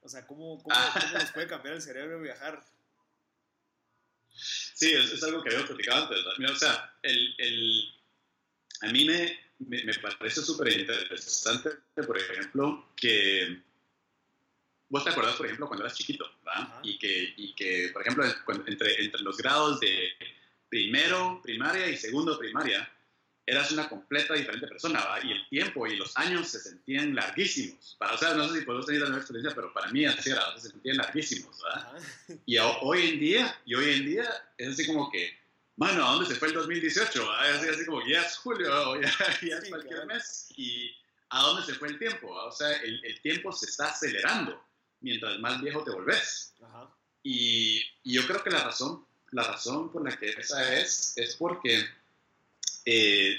O 0.00 0.08
sea, 0.08 0.26
¿cómo, 0.26 0.62
cómo, 0.62 0.74
cómo 0.94 1.18
nos 1.18 1.30
puede 1.32 1.46
cambiar 1.46 1.74
el 1.74 1.82
cerebro 1.82 2.20
viajar? 2.20 2.64
Sí, 4.32 4.92
es, 4.92 5.22
algo 5.22 5.42
que 5.42 5.54
había 5.54 5.66
platicado 5.66 6.04
antes. 6.04 6.18
Mira, 6.38 6.52
o 6.52 6.56
sea, 6.56 6.98
el, 7.02 7.34
el, 7.38 7.94
a 8.80 8.92
mí 8.92 9.04
me, 9.04 9.38
me, 9.58 9.84
me 9.84 9.92
parece 9.94 10.40
súper 10.40 10.72
interesante, 10.72 11.70
por 12.06 12.16
ejemplo, 12.16 12.92
que 12.96 13.62
vos 14.90 15.04
te 15.04 15.10
acordás, 15.10 15.36
por 15.36 15.46
ejemplo, 15.46 15.66
cuando 15.66 15.84
eras 15.84 15.96
chiquito, 15.96 16.30
¿verdad? 16.44 16.80
Y 16.82 16.98
que, 16.98 17.32
y 17.36 17.54
que, 17.54 17.90
por 17.92 18.02
ejemplo, 18.02 18.24
entre, 18.66 19.02
entre 19.02 19.20
los 19.22 19.36
grados 19.38 19.80
de 19.80 20.10
primero 20.68 21.40
primaria 21.42 21.88
y 21.88 21.96
segundo 21.96 22.38
primaria, 22.38 22.88
eras 23.46 23.70
una 23.72 23.88
completa 23.88 24.34
diferente 24.34 24.66
persona, 24.66 25.00
¿verdad? 25.00 25.22
Y 25.24 25.32
el 25.32 25.48
tiempo 25.48 25.86
y 25.86 25.96
los 25.96 26.16
años 26.16 26.48
se 26.48 26.60
sentían 26.60 27.14
larguísimos. 27.14 27.96
Para, 27.98 28.14
o 28.14 28.18
sea, 28.18 28.34
no 28.34 28.48
sé 28.48 28.60
si 28.60 28.64
podemos 28.64 28.86
tener 28.86 29.02
la 29.02 29.08
nueva 29.08 29.22
experiencia, 29.22 29.54
pero 29.54 29.72
para 29.72 29.90
mí 29.90 30.04
así 30.04 30.30
era, 30.30 30.58
se 30.58 30.70
sentían 30.70 30.96
larguísimos, 30.96 31.56
¿verdad? 31.62 31.92
Y 32.46 32.58
hoy 32.58 33.10
en 33.10 33.20
día, 33.20 33.60
y 33.64 33.74
hoy 33.74 33.94
en 33.94 34.06
día 34.06 34.28
es 34.58 34.68
así 34.68 34.86
como 34.86 35.10
que, 35.10 35.38
mano, 35.76 36.04
¿a 36.06 36.12
dónde 36.12 36.26
se 36.26 36.34
fue 36.34 36.48
el 36.48 36.54
2018? 36.54 37.32
Así, 37.32 37.68
así 37.68 37.86
como, 37.86 38.06
ya 38.06 38.22
es 38.22 38.36
julio, 38.38 39.00
ya, 39.00 39.10
ya 39.40 39.56
es 39.56 39.68
cualquier 39.68 40.06
mes, 40.06 40.48
y 40.56 40.92
¿a 41.28 41.42
dónde 41.42 41.64
se 41.64 41.74
fue 41.74 41.88
el 41.88 41.98
tiempo? 41.98 42.28
O 42.28 42.52
sea, 42.52 42.72
el, 42.82 43.04
el 43.04 43.20
tiempo 43.20 43.52
se 43.52 43.66
está 43.66 43.86
acelerando 43.88 44.69
mientras 45.00 45.38
más 45.38 45.60
viejo 45.60 45.82
te 45.84 45.90
volvés. 45.90 46.54
Y, 47.22 47.82
yo 48.04 48.26
creo 48.26 48.42
que 48.42 48.50
la 48.50 48.64
razón, 48.64 49.04
la 49.32 49.44
razón 49.44 49.92
por 49.92 50.08
la 50.08 50.16
que 50.16 50.30
esa 50.30 50.74
es, 50.74 51.12
es 51.16 51.36
porque 51.36 51.84
eh, 52.84 53.36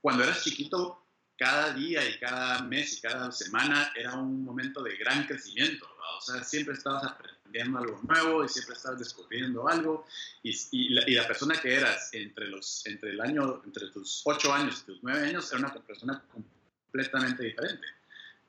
cuando 0.00 0.22
eras 0.22 0.42
chiquito, 0.42 1.04
cada 1.36 1.72
día 1.72 2.08
y 2.08 2.18
cada 2.18 2.62
mes 2.62 2.98
y 2.98 3.00
cada 3.00 3.32
semana 3.32 3.92
era 3.96 4.14
un 4.14 4.44
momento 4.44 4.82
de 4.82 4.96
gran 4.96 5.26
crecimiento. 5.26 5.86
O 6.16 6.20
sea, 6.20 6.44
siempre 6.44 6.74
estabas 6.74 7.04
aprendiendo 7.04 7.78
algo 7.78 8.00
nuevo 8.02 8.44
y 8.44 8.48
siempre 8.48 8.76
estabas 8.76 9.00
descubriendo 9.00 9.68
algo. 9.68 10.06
Y, 10.42 10.54
y, 10.70 10.88
la, 10.90 11.26
persona 11.26 11.60
que 11.60 11.74
eras 11.74 12.10
entre, 12.12 12.46
los, 12.48 12.86
entre 12.86 13.10
el 13.10 13.20
año, 13.20 13.62
entre 13.64 13.88
tus 13.88 14.22
ocho 14.24 14.52
años 14.52 14.82
y 14.82 14.92
tus 14.92 15.02
nueve 15.02 15.26
años, 15.26 15.50
era 15.50 15.58
una 15.58 15.74
persona 15.74 16.22
completamente 16.32 17.42
diferente. 17.42 17.86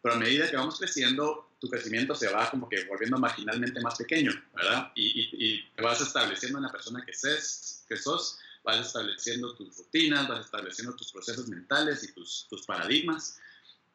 Pero 0.02 0.15
a 0.15 0.17
medida 0.19 0.50
que 0.50 0.58
vamos 0.58 0.78
creciendo, 0.78 1.50
tu 1.65 1.71
crecimiento 1.71 2.13
se 2.13 2.30
va 2.30 2.49
como 2.51 2.69
que 2.69 2.84
volviendo 2.86 3.17
marginalmente 3.17 3.82
más 3.82 3.95
pequeño, 3.95 4.32
¿verdad? 4.54 4.91
Y, 4.93 5.30
y, 5.34 5.63
te 5.75 5.82
vas 5.82 5.99
estableciendo 5.99 6.60
en 6.60 6.65
la 6.65 6.71
persona 6.71 7.04
que, 7.04 7.12
ses, 7.12 7.84
que 7.89 7.97
sos, 7.97 8.39
vas 8.63 8.86
estableciendo 8.86 9.56
tus 9.56 9.75
rutinas, 9.75 10.28
vas 10.28 10.45
estableciendo 10.45 10.95
tus 10.95 11.12
procesos 11.12 11.47
mentales 11.47 12.04
y 12.04 12.13
tus, 12.13 12.47
tus 12.49 12.65
paradigmas. 12.67 13.39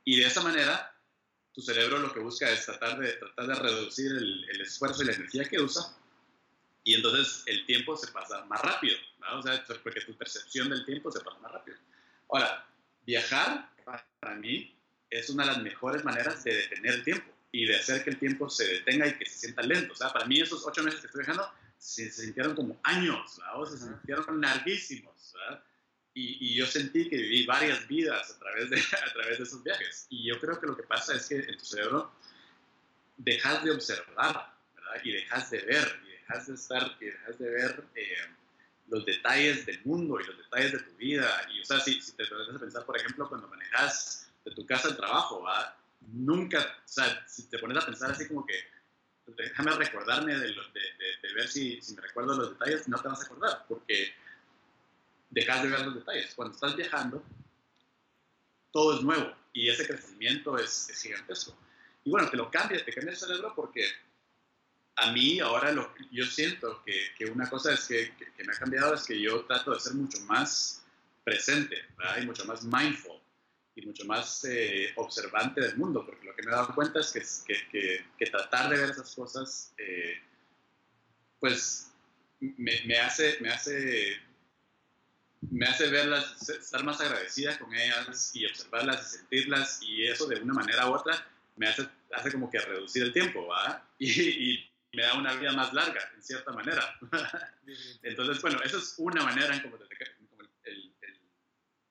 Y 0.04 0.18
de 0.18 0.26
esa 0.26 0.42
manera, 0.42 0.92
tu 1.52 1.62
cerebro 1.62 1.98
lo 1.98 2.12
que 2.12 2.18
busca 2.18 2.50
es 2.50 2.66
tratar 2.66 2.98
de, 2.98 3.12
tratar 3.12 3.46
de 3.46 3.54
reducir 3.54 4.10
el, 4.10 4.44
el 4.50 4.60
esfuerzo 4.62 5.02
y 5.02 5.06
la 5.06 5.12
energía 5.12 5.44
que 5.44 5.60
usa. 5.60 5.96
Y 6.82 6.94
entonces 6.94 7.44
el 7.46 7.64
tiempo 7.66 7.96
se 7.96 8.08
pasa 8.08 8.44
más 8.46 8.60
rápido, 8.62 8.98
¿verdad? 9.20 9.38
O 9.38 9.42
sea, 9.42 9.64
porque 9.82 10.00
tu 10.00 10.16
percepción 10.16 10.70
del 10.70 10.84
tiempo 10.84 11.12
se 11.12 11.20
pasa 11.20 11.38
más 11.38 11.52
rápido. 11.52 11.76
Ahora, 12.30 12.66
viajar 13.06 13.70
para 13.84 14.34
mí 14.34 14.76
es 15.08 15.30
una 15.30 15.44
de 15.44 15.52
las 15.52 15.62
mejores 15.62 16.04
maneras 16.04 16.42
de 16.42 16.54
detener 16.54 16.94
el 16.94 17.04
tiempo 17.04 17.39
y 17.52 17.66
de 17.66 17.76
hacer 17.76 18.04
que 18.04 18.10
el 18.10 18.18
tiempo 18.18 18.48
se 18.48 18.66
detenga 18.66 19.06
y 19.08 19.14
que 19.14 19.26
se 19.26 19.38
sienta 19.38 19.62
lento. 19.62 19.92
O 19.92 19.96
sea, 19.96 20.12
para 20.12 20.26
mí 20.26 20.40
esos 20.40 20.64
ocho 20.66 20.82
meses 20.82 21.00
que 21.00 21.06
estoy 21.06 21.24
viajando 21.24 21.50
se, 21.78 22.10
sintieron 22.10 22.54
como 22.54 22.78
años, 22.84 23.40
o 23.54 23.66
se 23.66 23.78
sintieron 23.78 24.40
larguísimos. 24.40 25.34
Y, 26.12 26.38
y, 26.40 26.54
yo 26.56 26.66
sentí 26.66 27.08
que 27.08 27.16
viví 27.16 27.46
varias 27.46 27.86
vidas 27.86 28.32
a 28.32 28.38
través, 28.38 28.68
de, 28.68 28.76
a 29.06 29.12
través 29.12 29.38
de 29.38 29.44
esos 29.44 29.62
viajes. 29.62 30.06
Y 30.10 30.28
yo 30.28 30.40
creo 30.40 30.60
que 30.60 30.66
lo 30.66 30.76
que 30.76 30.82
pasa 30.82 31.14
es 31.14 31.26
que 31.26 31.36
en 31.36 31.56
tu 31.56 31.64
cerebro 31.64 32.12
dejas 33.16 33.62
de 33.64 33.70
observar 33.70 34.54
¿verdad? 34.74 35.04
y 35.04 35.12
dejas 35.12 35.50
de 35.50 35.60
ver 35.60 36.00
y 36.04 36.10
dejas 36.10 36.46
de 36.48 36.54
estar 36.54 36.96
y 37.00 37.04
dejas 37.04 37.38
de 37.38 37.50
ver 37.50 37.84
eh, 37.94 38.16
los 38.88 39.06
detalles 39.06 39.66
del 39.66 39.80
mundo 39.84 40.20
y 40.20 40.24
los 40.24 40.36
detalles 40.36 40.72
de 40.72 40.78
tu 40.80 40.96
vida. 40.96 41.48
Y, 41.52 41.60
o 41.60 41.64
sea, 41.64 41.78
si, 41.80 42.00
si 42.00 42.12
te 42.12 42.26
pones 42.26 42.56
a 42.56 42.58
pensar, 42.58 42.84
por 42.84 42.96
ejemplo, 42.96 43.28
cuando 43.28 43.46
manejas 43.48 44.30
de 44.44 44.50
tu 44.50 44.66
casa 44.66 44.88
al 44.88 44.96
trabajo, 44.96 45.42
¿va? 45.42 45.79
Nunca, 46.00 46.58
o 46.58 46.88
sea, 46.88 47.26
si 47.28 47.44
te 47.44 47.58
pones 47.58 47.78
a 47.78 47.86
pensar 47.86 48.10
así 48.10 48.26
como 48.26 48.44
que, 48.44 48.54
déjame 49.36 49.72
recordarme 49.72 50.36
de, 50.36 50.54
ver 51.34 51.48
si, 51.48 51.80
si, 51.80 51.94
me 51.94 52.02
recuerdo 52.02 52.36
los 52.36 52.50
detalles, 52.50 52.88
no 52.88 52.98
te 52.98 53.08
vas 53.08 53.20
a 53.20 53.24
acordar, 53.24 53.64
porque 53.68 54.12
dejas 55.30 55.62
de 55.62 55.68
ver 55.68 55.80
los 55.86 55.94
detalles. 55.94 56.34
Cuando 56.34 56.54
estás 56.54 56.74
viajando, 56.74 57.22
todo 58.72 58.96
es 58.96 59.02
nuevo 59.02 59.34
y 59.52 59.68
ese 59.68 59.86
crecimiento 59.86 60.58
es, 60.58 60.88
es 60.90 61.02
gigantesco. 61.02 61.56
Y 62.04 62.10
bueno, 62.10 62.28
te 62.30 62.36
lo 62.36 62.50
cambia, 62.50 62.84
te 62.84 62.92
cambia 62.92 63.12
el 63.12 63.18
cerebro 63.18 63.52
porque 63.54 63.86
a 64.96 65.12
mí 65.12 65.40
ahora 65.40 65.72
lo, 65.72 65.94
yo 66.10 66.24
siento 66.26 66.82
que, 66.84 67.24
una 67.26 67.48
cosa 67.48 67.72
es 67.72 67.86
que, 67.86 68.12
me 68.44 68.52
ha 68.52 68.58
cambiado 68.58 68.94
es 68.94 69.04
que 69.04 69.20
yo 69.20 69.44
trato 69.44 69.72
de 69.72 69.80
ser 69.80 69.94
mucho 69.94 70.18
más 70.20 70.82
presente 71.24 71.76
y 72.20 72.26
mucho 72.26 72.44
más 72.46 72.64
mindful 72.64 73.20
y 73.74 73.86
mucho 73.86 74.04
más 74.04 74.44
eh, 74.44 74.92
observante 74.96 75.60
del 75.60 75.76
mundo, 75.76 76.04
porque 76.04 76.26
lo 76.26 76.34
que 76.34 76.42
me 76.42 76.50
he 76.50 76.54
dado 76.54 76.74
cuenta 76.74 77.00
es 77.00 77.44
que, 77.46 77.54
que, 77.70 78.04
que, 78.18 78.26
tratar 78.26 78.70
de 78.70 78.78
ver 78.78 78.90
esas 78.90 79.14
cosas, 79.14 79.72
eh, 79.78 80.20
pues 81.38 81.92
me, 82.40 82.80
me, 82.86 82.98
hace, 82.98 83.38
me, 83.40 83.50
hace, 83.50 84.20
me 85.42 85.66
hace 85.66 85.88
verlas, 85.88 86.48
estar 86.48 86.82
más 86.84 87.00
agradecida 87.00 87.58
con 87.58 87.74
ellas 87.74 88.30
y 88.34 88.46
observarlas 88.46 89.14
y 89.14 89.18
sentirlas, 89.18 89.82
y 89.82 90.06
eso 90.06 90.26
de 90.26 90.40
una 90.40 90.54
manera 90.54 90.88
u 90.88 90.94
otra 90.94 91.26
me 91.56 91.68
hace, 91.68 91.88
hace 92.12 92.32
como 92.32 92.50
que 92.50 92.58
reducir 92.58 93.02
el 93.04 93.12
tiempo, 93.12 93.46
¿va? 93.46 93.86
Y, 93.98 94.10
y 94.52 94.70
me 94.92 95.02
da 95.02 95.14
una 95.14 95.34
vida 95.34 95.52
más 95.52 95.72
larga, 95.72 96.00
en 96.16 96.22
cierta 96.22 96.52
manera. 96.52 96.98
Entonces, 98.02 98.42
bueno, 98.42 98.60
eso 98.64 98.78
es 98.78 98.94
una 98.96 99.22
manera 99.22 99.54
en 99.54 99.60
cómo 99.60 99.76
te, 99.76 99.86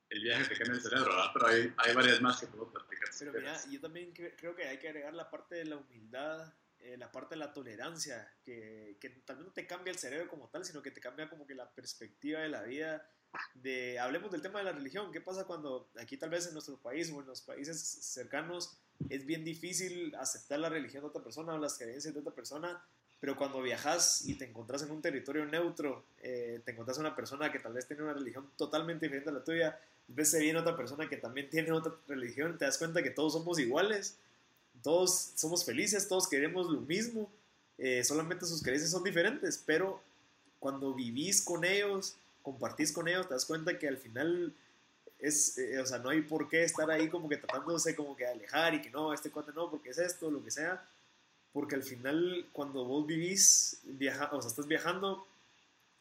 el 0.09 0.23
viaje 0.23 0.49
que 0.49 0.55
cambia 0.55 0.75
el 0.75 0.81
cerebro, 0.81 1.09
¿verdad? 1.09 1.31
Pero 1.33 1.47
hay, 1.47 1.73
hay 1.77 1.95
varias 1.95 2.21
más 2.21 2.39
que 2.39 2.47
puedo 2.47 2.71
platicar. 2.71 3.09
Pero 3.17 3.33
mira, 3.33 3.57
yo 3.69 3.79
también 3.79 4.11
creo 4.13 4.55
que 4.55 4.67
hay 4.67 4.77
que 4.77 4.89
agregar 4.89 5.13
la 5.13 5.29
parte 5.29 5.55
de 5.55 5.65
la 5.65 5.77
humildad, 5.77 6.51
eh, 6.79 6.97
la 6.97 7.11
parte 7.11 7.35
de 7.35 7.39
la 7.39 7.53
tolerancia, 7.53 8.31
que, 8.43 8.97
que 8.99 9.09
también 9.09 9.47
no 9.47 9.53
te 9.53 9.67
cambia 9.67 9.91
el 9.91 9.99
cerebro 9.99 10.27
como 10.27 10.49
tal, 10.49 10.65
sino 10.65 10.81
que 10.81 10.91
te 10.91 11.01
cambia 11.01 11.29
como 11.29 11.45
que 11.45 11.53
la 11.55 11.69
perspectiva 11.69 12.41
de 12.41 12.49
la 12.49 12.63
vida. 12.63 13.07
De, 13.53 13.99
hablemos 13.99 14.31
del 14.31 14.41
tema 14.41 14.57
de 14.57 14.65
la 14.65 14.71
religión, 14.71 15.11
¿qué 15.11 15.21
pasa 15.21 15.45
cuando 15.45 15.91
aquí 15.99 16.17
tal 16.17 16.31
vez 16.31 16.47
en 16.47 16.53
nuestro 16.53 16.77
país 16.77 17.11
o 17.11 17.21
en 17.21 17.27
los 17.27 17.41
países 17.41 17.79
cercanos 17.79 18.79
es 19.07 19.23
bien 19.23 19.45
difícil 19.45 20.15
aceptar 20.15 20.57
la 20.57 20.69
religión 20.69 21.03
de 21.03 21.09
otra 21.09 21.23
persona 21.23 21.53
o 21.53 21.59
las 21.59 21.77
creencias 21.77 22.13
de 22.13 22.19
otra 22.19 22.33
persona? 22.33 22.83
pero 23.19 23.35
cuando 23.35 23.61
viajas 23.61 24.25
y 24.25 24.35
te 24.35 24.45
encontrás 24.45 24.81
en 24.83 24.91
un 24.91 25.01
territorio 25.01 25.45
neutro, 25.45 26.05
eh, 26.21 26.61
te 26.63 26.71
encontrás 26.71 26.97
una 26.99 27.15
persona 27.15 27.51
que 27.51 27.59
tal 27.59 27.73
vez 27.73 27.85
tiene 27.85 28.03
una 28.03 28.13
religión 28.13 28.49
totalmente 28.55 29.05
diferente 29.05 29.29
a 29.29 29.33
la 29.33 29.43
tuya, 29.43 29.79
ves 30.09 30.31
se 30.31 30.39
viene 30.39 30.59
otra 30.59 30.75
persona 30.75 31.07
que 31.07 31.17
también 31.17 31.49
tiene 31.49 31.71
otra 31.71 31.93
religión, 32.07 32.57
te 32.57 32.65
das 32.65 32.77
cuenta 32.77 33.03
que 33.03 33.11
todos 33.11 33.33
somos 33.33 33.59
iguales, 33.59 34.15
todos 34.81 35.31
somos 35.35 35.65
felices, 35.65 36.07
todos 36.07 36.27
queremos 36.27 36.69
lo 36.69 36.81
mismo, 36.81 37.29
eh, 37.77 38.03
solamente 38.03 38.45
sus 38.45 38.61
creencias 38.61 38.91
son 38.91 39.03
diferentes, 39.03 39.61
pero 39.65 40.01
cuando 40.59 40.93
vivís 40.93 41.41
con 41.41 41.63
ellos, 41.63 42.15
compartís 42.41 42.91
con 42.91 43.07
ellos, 43.07 43.27
te 43.27 43.33
das 43.33 43.45
cuenta 43.45 43.77
que 43.77 43.87
al 43.87 43.97
final 43.97 44.53
es, 45.19 45.57
eh, 45.57 45.79
o 45.79 45.85
sea, 45.85 45.99
no 45.99 46.09
hay 46.09 46.21
por 46.21 46.49
qué 46.49 46.63
estar 46.63 46.89
ahí 46.89 47.09
como 47.09 47.29
que 47.29 47.37
tratándose 47.37 47.95
como 47.95 48.15
que 48.15 48.25
alejar 48.25 48.73
y 48.73 48.81
que 48.81 48.89
no, 48.89 49.13
este 49.13 49.29
cuate 49.29 49.51
no, 49.53 49.69
porque 49.69 49.89
es 49.89 49.97
esto, 49.97 50.31
lo 50.31 50.43
que 50.43 50.51
sea, 50.51 50.83
porque 51.53 51.75
al 51.75 51.83
final 51.83 52.47
cuando 52.53 52.85
vos 52.85 53.05
vivís, 53.05 53.79
viaja, 53.83 54.29
o 54.31 54.41
sea, 54.41 54.49
estás 54.49 54.67
viajando, 54.67 55.25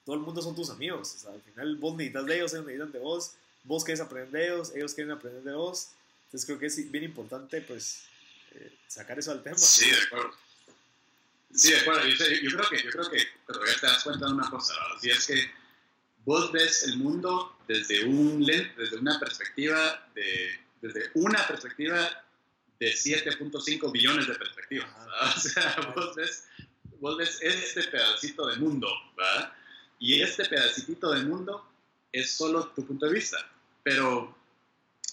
todo 0.04 0.16
el 0.16 0.22
mundo 0.22 0.40
son 0.40 0.54
tus 0.54 0.70
amigos, 0.70 1.14
o 1.16 1.18
sea, 1.18 1.32
al 1.32 1.42
final 1.42 1.76
vos 1.76 1.94
necesitas 1.94 2.26
de 2.26 2.36
ellos, 2.36 2.52
ellos 2.54 2.66
necesitan 2.66 2.92
de 2.92 2.98
vos, 2.98 3.34
vos 3.64 3.84
querés 3.84 4.00
aprender 4.00 4.30
de 4.30 4.46
ellos, 4.46 4.72
ellos 4.74 4.94
quieren 4.94 5.12
aprender 5.12 5.42
de 5.42 5.52
vos. 5.52 5.90
Entonces 6.24 6.46
creo 6.46 6.58
que 6.58 6.66
es 6.66 6.90
bien 6.90 7.04
importante 7.04 7.60
pues 7.62 8.04
eh, 8.52 8.78
sacar 8.86 9.18
eso 9.18 9.32
al 9.32 9.42
tema. 9.42 9.58
Sí, 9.58 9.90
de 9.90 9.96
acuerdo. 9.96 10.36
Sí, 11.54 11.72
de 11.72 11.78
acuerdo. 11.80 12.06
Yo, 12.06 12.16
creo 12.16 12.68
que, 12.68 12.82
yo 12.82 12.90
creo 12.90 13.10
que 13.10 13.18
ya 13.18 13.80
te 13.80 13.86
das 13.86 14.04
cuenta 14.04 14.26
de 14.26 14.32
una 14.32 14.50
cosa, 14.50 14.74
si 15.00 15.10
es 15.10 15.26
que 15.26 15.50
vos 16.24 16.52
ves 16.52 16.82
el 16.82 16.98
mundo 16.98 17.56
desde, 17.66 18.04
un 18.04 18.44
desde 18.44 18.96
una 18.98 19.18
perspectiva 19.18 20.10
de, 20.14 20.60
desde 20.82 21.10
una 21.14 21.46
perspectiva 21.46 22.24
de 22.78 22.92
7.5 22.92 23.90
billones 23.90 24.28
de 24.28 24.34
perspectivas. 24.34 24.88
O 25.36 25.40
sea, 25.40 25.92
vos 25.96 26.14
ves, 26.14 26.44
vos 27.00 27.16
ves 27.16 27.38
este 27.42 27.82
pedacito 27.84 28.46
de 28.46 28.56
mundo, 28.56 28.88
¿verdad? 29.16 29.52
Y 29.98 30.20
este 30.22 30.44
pedacito 30.44 31.10
de 31.10 31.22
mundo 31.24 31.67
es 32.18 32.30
solo 32.30 32.68
tu 32.68 32.84
punto 32.86 33.06
de 33.06 33.14
vista. 33.14 33.38
Pero 33.82 34.36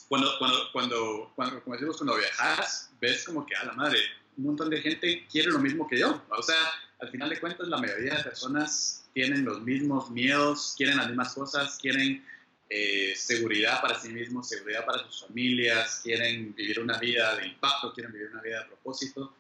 cuando, 0.07 0.37
cuando, 0.37 0.71
cuando, 0.71 1.31
cuando 1.35 1.63
como 1.63 1.75
decimos, 1.75 1.97
cuando 1.97 2.17
viajas, 2.17 2.91
ves 2.99 3.23
como 3.25 3.45
que 3.45 3.55
a 3.55 3.65
la 3.65 3.73
madre, 3.73 3.99
un 4.37 4.45
montón 4.45 4.69
de 4.69 4.81
gente 4.81 5.25
quiere 5.31 5.51
lo 5.51 5.59
mismo 5.59 5.87
que 5.87 5.99
yo. 5.99 6.23
O 6.29 6.41
sea, 6.41 6.57
al 6.99 7.09
final 7.09 7.29
de 7.29 7.39
cuentas, 7.39 7.67
la 7.67 7.77
mayoría 7.77 8.15
de 8.15 8.23
personas 8.23 9.05
tienen 9.13 9.45
los 9.45 9.61
mismos 9.61 10.09
miedos, 10.11 10.75
quieren 10.77 10.97
las 10.97 11.07
mismas 11.07 11.33
cosas, 11.33 11.77
quieren 11.81 12.23
eh, 12.69 13.13
seguridad 13.15 13.81
para 13.81 13.99
sí 13.99 14.09
mismos, 14.09 14.49
seguridad 14.49 14.85
para 14.85 15.03
sus 15.05 15.21
familias, 15.21 16.01
quieren 16.03 16.53
vivir 16.55 16.79
una 16.79 16.97
vida 16.97 17.35
de 17.35 17.47
impacto, 17.47 17.93
quieren 17.93 18.11
vivir 18.11 18.29
una 18.31 18.41
vida 18.41 18.61
de 18.61 18.65
propósito, 18.65 19.33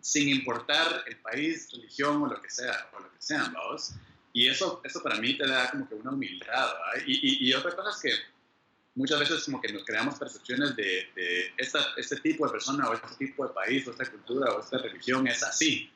sin 0.00 0.28
importar 0.28 1.04
el 1.06 1.16
país, 1.16 1.70
religión 1.72 2.22
o 2.22 2.26
lo 2.26 2.40
que 2.40 2.50
sea, 2.50 2.90
o 2.92 3.00
lo 3.00 3.10
que 3.10 3.16
sean, 3.18 3.52
vamos. 3.52 3.92
Y 4.36 4.50
eso, 4.50 4.82
eso 4.84 5.02
para 5.02 5.16
mí 5.16 5.32
te 5.32 5.46
da 5.46 5.70
como 5.70 5.88
que 5.88 5.94
una 5.94 6.10
humildad, 6.10 6.68
y, 7.06 7.48
y, 7.48 7.54
otra 7.54 7.74
cosa 7.74 7.88
es 7.88 7.96
que 8.02 8.22
muchas 8.94 9.18
veces 9.18 9.42
como 9.44 9.62
que 9.62 9.72
nos 9.72 9.82
creamos 9.82 10.18
percepciones 10.18 10.76
de, 10.76 11.08
de 11.16 11.54
esta, 11.56 11.80
este 11.96 12.16
tipo 12.16 12.44
de 12.44 12.52
persona 12.52 12.86
o 12.86 12.92
este 12.92 13.14
tipo 13.16 13.48
de 13.48 13.54
país 13.54 13.88
o 13.88 13.92
esta 13.92 14.04
cultura 14.04 14.52
o 14.52 14.60
esta 14.60 14.76
religión 14.76 15.26
es 15.26 15.42
así. 15.42 15.90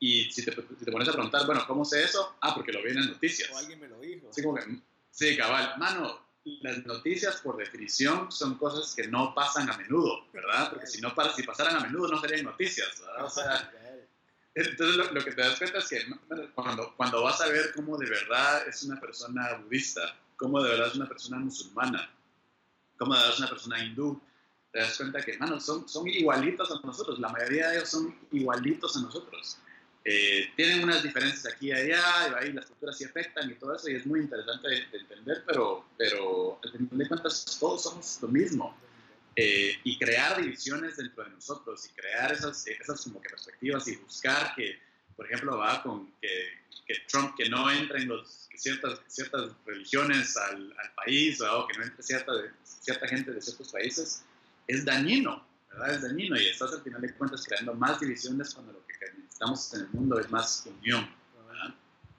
Y 0.00 0.28
si 0.28 0.44
te, 0.44 0.50
si 0.50 0.84
te 0.84 0.90
pones 0.90 1.08
a 1.08 1.12
preguntar, 1.12 1.46
bueno, 1.46 1.64
¿cómo 1.68 1.84
sé 1.84 2.02
eso? 2.02 2.34
Ah, 2.40 2.52
porque 2.52 2.72
lo 2.72 2.82
vi 2.82 2.90
en 2.90 2.96
las 2.96 3.06
noticias. 3.10 3.48
O 3.52 3.58
alguien 3.58 3.78
me 3.78 3.86
lo 3.86 4.00
dijo. 4.00 4.26
Sí, 4.32 4.42
como 4.42 4.56
que, 4.56 4.64
sí, 5.12 5.36
cabal. 5.36 5.74
Mano, 5.78 6.20
las 6.62 6.84
noticias 6.84 7.36
por 7.42 7.58
definición 7.58 8.32
son 8.32 8.58
cosas 8.58 8.92
que 8.92 9.06
no 9.06 9.36
pasan 9.36 9.70
a 9.70 9.76
menudo, 9.76 10.26
¿verdad? 10.32 10.70
Porque 10.70 10.88
si, 10.88 11.00
no, 11.00 11.14
si 11.32 11.44
pasaran 11.44 11.76
a 11.76 11.80
menudo 11.86 12.08
no 12.08 12.20
serían 12.20 12.44
noticias, 12.44 13.00
¿verdad? 13.02 13.24
O 13.24 13.30
sea, 13.30 13.72
entonces 14.66 14.96
lo, 15.12 15.24
que 15.24 15.32
te 15.32 15.40
das 15.40 15.58
cuenta 15.58 15.78
es 15.78 15.88
que 15.88 16.06
cuando, 16.54 17.22
vas 17.22 17.40
a 17.40 17.48
ver 17.48 17.72
cómo 17.74 17.96
de 17.96 18.08
verdad 18.08 18.66
es 18.66 18.82
una 18.82 18.98
persona 18.98 19.54
budista, 19.64 20.16
cómo 20.36 20.62
de 20.62 20.70
verdad 20.70 20.88
es 20.88 20.94
una 20.96 21.08
persona 21.08 21.38
musulmana, 21.38 22.10
cómo 22.96 23.14
de 23.14 23.20
verdad 23.20 23.34
es 23.34 23.40
una 23.40 23.48
persona 23.50 23.84
hindú, 23.84 24.20
te 24.72 24.80
das 24.80 24.96
cuenta 24.96 25.22
que, 25.22 25.38
mano, 25.38 25.60
son, 25.60 25.88
son 25.88 26.08
igualitos 26.08 26.70
a 26.70 26.80
nosotros, 26.84 27.18
la 27.18 27.28
mayoría 27.28 27.68
de 27.68 27.76
ellos 27.76 27.88
son 27.88 28.14
igualitos 28.32 28.96
a 28.96 29.02
nosotros. 29.02 29.58
Eh, 30.04 30.50
tienen 30.56 30.84
unas 30.84 31.02
diferencias 31.02 31.52
aquí 31.52 31.68
y 31.68 31.72
allá, 31.72 32.02
y 32.30 32.44
ahí 32.44 32.52
las 32.52 32.66
culturas 32.66 32.96
sí 32.96 33.04
afectan 33.04 33.50
y 33.50 33.54
todo 33.54 33.74
eso, 33.74 33.90
y 33.90 33.94
es 33.94 34.06
muy 34.06 34.20
interesante 34.20 34.68
de, 34.68 34.98
entender, 34.98 35.44
pero, 35.46 35.84
pero 35.96 36.58
al 36.64 36.72
final 36.72 36.98
de 36.98 37.08
cuentas 37.08 37.56
todos 37.60 37.82
somos 37.82 38.18
lo 38.22 38.28
mismo. 38.28 38.76
Eh, 39.40 39.78
y 39.84 39.96
crear 39.96 40.42
divisiones 40.42 40.96
dentro 40.96 41.22
de 41.22 41.30
nosotros 41.30 41.86
y 41.86 41.90
crear 41.90 42.32
esas, 42.32 42.66
esas 42.66 43.04
como 43.04 43.20
que 43.20 43.28
perspectivas 43.28 43.86
y 43.86 43.94
buscar 43.94 44.52
que, 44.56 44.80
por 45.14 45.26
ejemplo, 45.26 45.56
va 45.56 45.80
con 45.80 46.10
que, 46.20 46.58
que 46.84 46.94
Trump 47.06 47.36
que 47.36 47.48
no 47.48 47.70
entre 47.70 48.02
en 48.02 48.08
los, 48.08 48.48
ciertas, 48.56 49.00
ciertas 49.06 49.52
religiones 49.64 50.36
al, 50.36 50.74
al 50.76 50.92
país 50.94 51.40
o 51.40 51.68
que 51.68 51.78
no 51.78 51.84
entre 51.84 52.02
cierta, 52.02 52.32
cierta 52.64 53.06
gente 53.06 53.30
de 53.30 53.40
ciertos 53.40 53.70
países, 53.70 54.24
es 54.66 54.84
dañino, 54.84 55.46
¿verdad? 55.70 55.94
Es 55.94 56.02
dañino 56.02 56.36
y 56.36 56.48
estás 56.48 56.72
al 56.72 56.82
final 56.82 57.00
de 57.00 57.14
cuentas 57.14 57.44
creando 57.46 57.74
más 57.74 58.00
divisiones 58.00 58.52
cuando 58.52 58.72
lo 58.72 58.84
que 58.88 58.94
estamos 59.30 59.72
en 59.72 59.82
el 59.82 59.88
mundo 59.90 60.18
es 60.18 60.28
más 60.32 60.66
unión. 60.66 61.08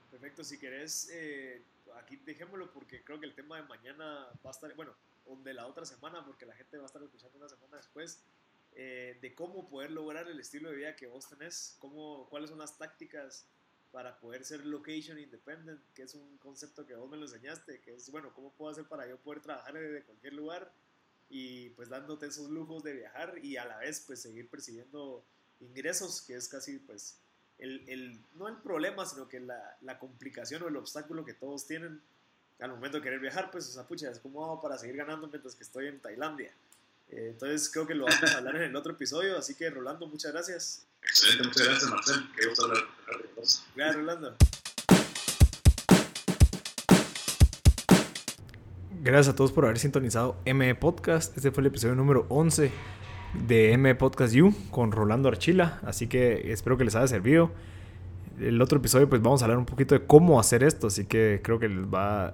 Perfecto, 0.09 0.45
si 0.45 0.57
querés, 0.57 1.09
eh, 1.11 1.61
aquí 2.01 2.17
dejémoslo 2.25 2.71
porque 2.71 3.03
creo 3.03 3.19
que 3.19 3.25
el 3.25 3.33
tema 3.33 3.57
de 3.57 3.63
mañana 3.63 4.29
va 4.45 4.49
a 4.49 4.51
estar, 4.51 4.73
bueno, 4.75 4.93
o 5.29 5.35
de 5.37 5.53
la 5.53 5.67
otra 5.67 5.85
semana, 5.85 6.25
porque 6.25 6.45
la 6.45 6.55
gente 6.55 6.77
va 6.77 6.83
a 6.83 6.85
estar 6.87 7.01
escuchando 7.01 7.37
una 7.37 7.47
semana 7.47 7.77
después, 7.77 8.23
eh, 8.73 9.17
de 9.21 9.33
cómo 9.33 9.69
poder 9.69 9.91
lograr 9.91 10.27
el 10.27 10.39
estilo 10.39 10.69
de 10.69 10.75
vida 10.75 10.95
que 10.95 11.07
vos 11.07 11.27
tenés, 11.29 11.75
cómo, 11.79 12.27
cuáles 12.29 12.49
son 12.49 12.59
las 12.59 12.77
tácticas 12.77 13.45
para 13.91 14.19
poder 14.19 14.45
ser 14.45 14.65
location 14.65 15.17
independent, 15.17 15.81
que 15.93 16.03
es 16.03 16.13
un 16.13 16.37
concepto 16.37 16.85
que 16.85 16.95
vos 16.95 17.09
me 17.09 17.17
lo 17.17 17.23
enseñaste, 17.23 17.81
que 17.81 17.95
es, 17.95 18.09
bueno, 18.11 18.31
cómo 18.33 18.51
puedo 18.51 18.71
hacer 18.71 18.85
para 18.85 19.07
yo 19.07 19.17
poder 19.17 19.41
trabajar 19.41 19.73
desde 19.73 20.03
cualquier 20.03 20.33
lugar 20.33 20.71
y 21.29 21.69
pues 21.71 21.89
dándote 21.89 22.27
esos 22.27 22.49
lujos 22.49 22.83
de 22.83 22.93
viajar 22.93 23.39
y 23.43 23.57
a 23.57 23.65
la 23.65 23.77
vez 23.77 24.03
pues 24.05 24.21
seguir 24.21 24.49
persiguiendo 24.49 25.23
ingresos, 25.59 26.21
que 26.21 26.35
es 26.35 26.47
casi 26.47 26.77
pues 26.79 27.19
el, 27.57 27.87
el, 27.89 28.21
no 28.35 28.47
el 28.47 28.57
problema, 28.57 29.05
sino 29.05 29.27
que 29.27 29.39
la, 29.39 29.77
la, 29.81 29.99
complicación 29.99 30.63
o 30.63 30.67
el 30.67 30.77
obstáculo 30.77 31.25
que 31.25 31.33
todos 31.33 31.67
tienen 31.67 32.01
al 32.59 32.71
momento 32.71 32.97
de 32.97 33.03
querer 33.03 33.19
viajar, 33.19 33.49
pues, 33.51 33.67
o 33.69 33.71
sea, 33.71 33.83
pucha, 33.83 34.11
es 34.11 34.19
como 34.19 34.43
hago 34.43 34.61
para 34.61 34.77
seguir 34.77 34.97
ganando 34.97 35.27
mientras 35.27 35.55
que 35.55 35.63
estoy 35.63 35.87
en 35.87 35.99
Tailandia. 35.99 36.51
Eh, 37.09 37.29
entonces 37.31 37.69
creo 37.69 37.87
que 37.87 37.95
lo 37.95 38.05
vamos 38.05 38.31
a 38.33 38.37
hablar 38.37 38.57
en 38.57 38.63
el 38.63 38.75
otro 38.75 38.91
episodio, 38.91 39.37
así 39.37 39.55
que 39.55 39.69
Rolando, 39.69 40.07
muchas 40.07 40.31
gracias. 40.33 40.85
Excelente, 41.01 41.47
muchas 41.47 41.67
gracias 41.67 41.89
Marcel, 41.89 42.29
qué 42.35 42.47
gusto 42.47 42.65
hablar. 42.65 42.83
Gracias 43.75 43.95
Rolando. 43.95 44.35
Gracias 49.01 49.33
a 49.33 49.35
todos 49.35 49.53
por 49.53 49.63
haber 49.63 49.79
sintonizado 49.79 50.35
ME 50.45 50.75
Podcast. 50.75 51.35
Este 51.37 51.51
fue 51.51 51.61
el 51.61 51.67
episodio 51.67 51.95
número 51.95 52.25
11 52.27 52.71
de 53.47 53.71
M 53.71 53.95
Podcast 53.95 54.33
You 54.33 54.53
con 54.69 54.91
Rolando 54.91 55.29
Archila. 55.29 55.79
Así 55.83 56.07
que 56.07 56.51
espero 56.51 56.77
que 56.77 56.83
les 56.83 56.95
haya 56.95 57.07
servido. 57.07 57.51
El 58.39 58.61
otro 58.61 58.79
episodio 58.79 59.09
pues 59.09 59.21
vamos 59.21 59.41
a 59.41 59.45
hablar 59.45 59.57
un 59.57 59.65
poquito 59.65 59.95
de 59.95 60.05
cómo 60.05 60.39
hacer 60.39 60.63
esto, 60.63 60.87
así 60.87 61.05
que 61.05 61.41
creo 61.43 61.59
que 61.59 61.67
les 61.67 61.85
va... 61.85 62.31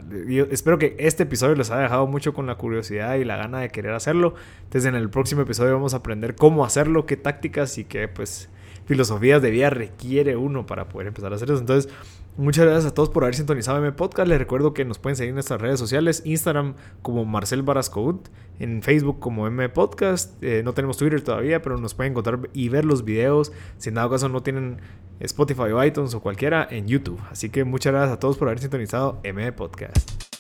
espero 0.52 0.78
que 0.78 0.96
este 1.00 1.24
episodio 1.24 1.56
les 1.56 1.72
haya 1.72 1.84
dejado 1.84 2.06
mucho 2.08 2.34
con 2.34 2.46
la 2.46 2.56
curiosidad 2.56 3.16
y 3.16 3.26
la 3.26 3.38
gana 3.38 3.60
de 3.60 3.70
querer 3.70 3.94
hacerlo. 3.94 4.36
Entonces 4.64 4.88
en 4.88 4.96
el 4.96 5.10
próximo 5.10 5.42
episodio 5.42 5.74
vamos 5.74 5.94
a 5.94 5.98
aprender 5.98 6.36
cómo 6.36 6.64
hacerlo, 6.64 7.06
qué 7.06 7.18
tácticas 7.18 7.78
y 7.78 7.86
qué 7.86 8.08
pues 8.08 8.50
filosofías 8.86 9.42
de 9.42 9.50
vida 9.50 9.70
requiere 9.70 10.36
uno 10.36 10.66
para 10.66 10.90
poder 10.90 11.08
empezar 11.08 11.32
a 11.32 11.36
hacer 11.36 11.50
eso. 11.50 11.60
Entonces 11.60 11.92
Muchas 12.38 12.66
gracias 12.66 12.92
a 12.92 12.94
todos 12.94 13.10
por 13.10 13.24
haber 13.24 13.36
sintonizado 13.36 13.80
mi 13.80 13.92
podcast. 13.92 14.28
Les 14.28 14.38
recuerdo 14.38 14.74
que 14.74 14.84
nos 14.84 15.00
pueden 15.00 15.16
seguir 15.16 15.30
en 15.30 15.36
nuestras 15.36 15.62
redes 15.62 15.80
sociales: 15.80 16.22
Instagram 16.26 16.76
como 17.02 17.24
Marcel 17.24 17.64
Barascout, 17.64 18.28
en 18.60 18.82
Facebook 18.82 19.20
como 19.20 19.48
M 19.48 19.70
Podcast. 19.70 20.44
Eh, 20.44 20.62
no 20.66 20.74
tenemos 20.74 20.98
Twitter 20.98 21.22
todavía, 21.22 21.62
pero 21.62 21.78
nos 21.78 21.94
pueden 21.94 22.12
encontrar 22.12 22.50
y 22.52 22.68
ver 22.68 22.84
los 22.84 23.06
videos. 23.06 23.54
Si 23.78 23.88
en 23.88 23.96
dado 23.96 24.10
caso 24.10 24.28
no 24.28 24.44
tienen 24.44 24.82
Spotify 25.22 25.72
o 25.72 25.82
iTunes 25.82 26.14
o 26.14 26.20
cualquiera, 26.20 26.68
en 26.70 26.88
YouTube. 26.88 27.22
Así 27.32 27.50
que 27.50 27.64
muchas 27.64 27.94
gracias 27.94 28.18
a 28.18 28.20
todos 28.20 28.38
por 28.38 28.50
haber 28.50 28.60
sintonizado 28.60 29.22
M 29.24 29.50
Podcast. 29.54 30.35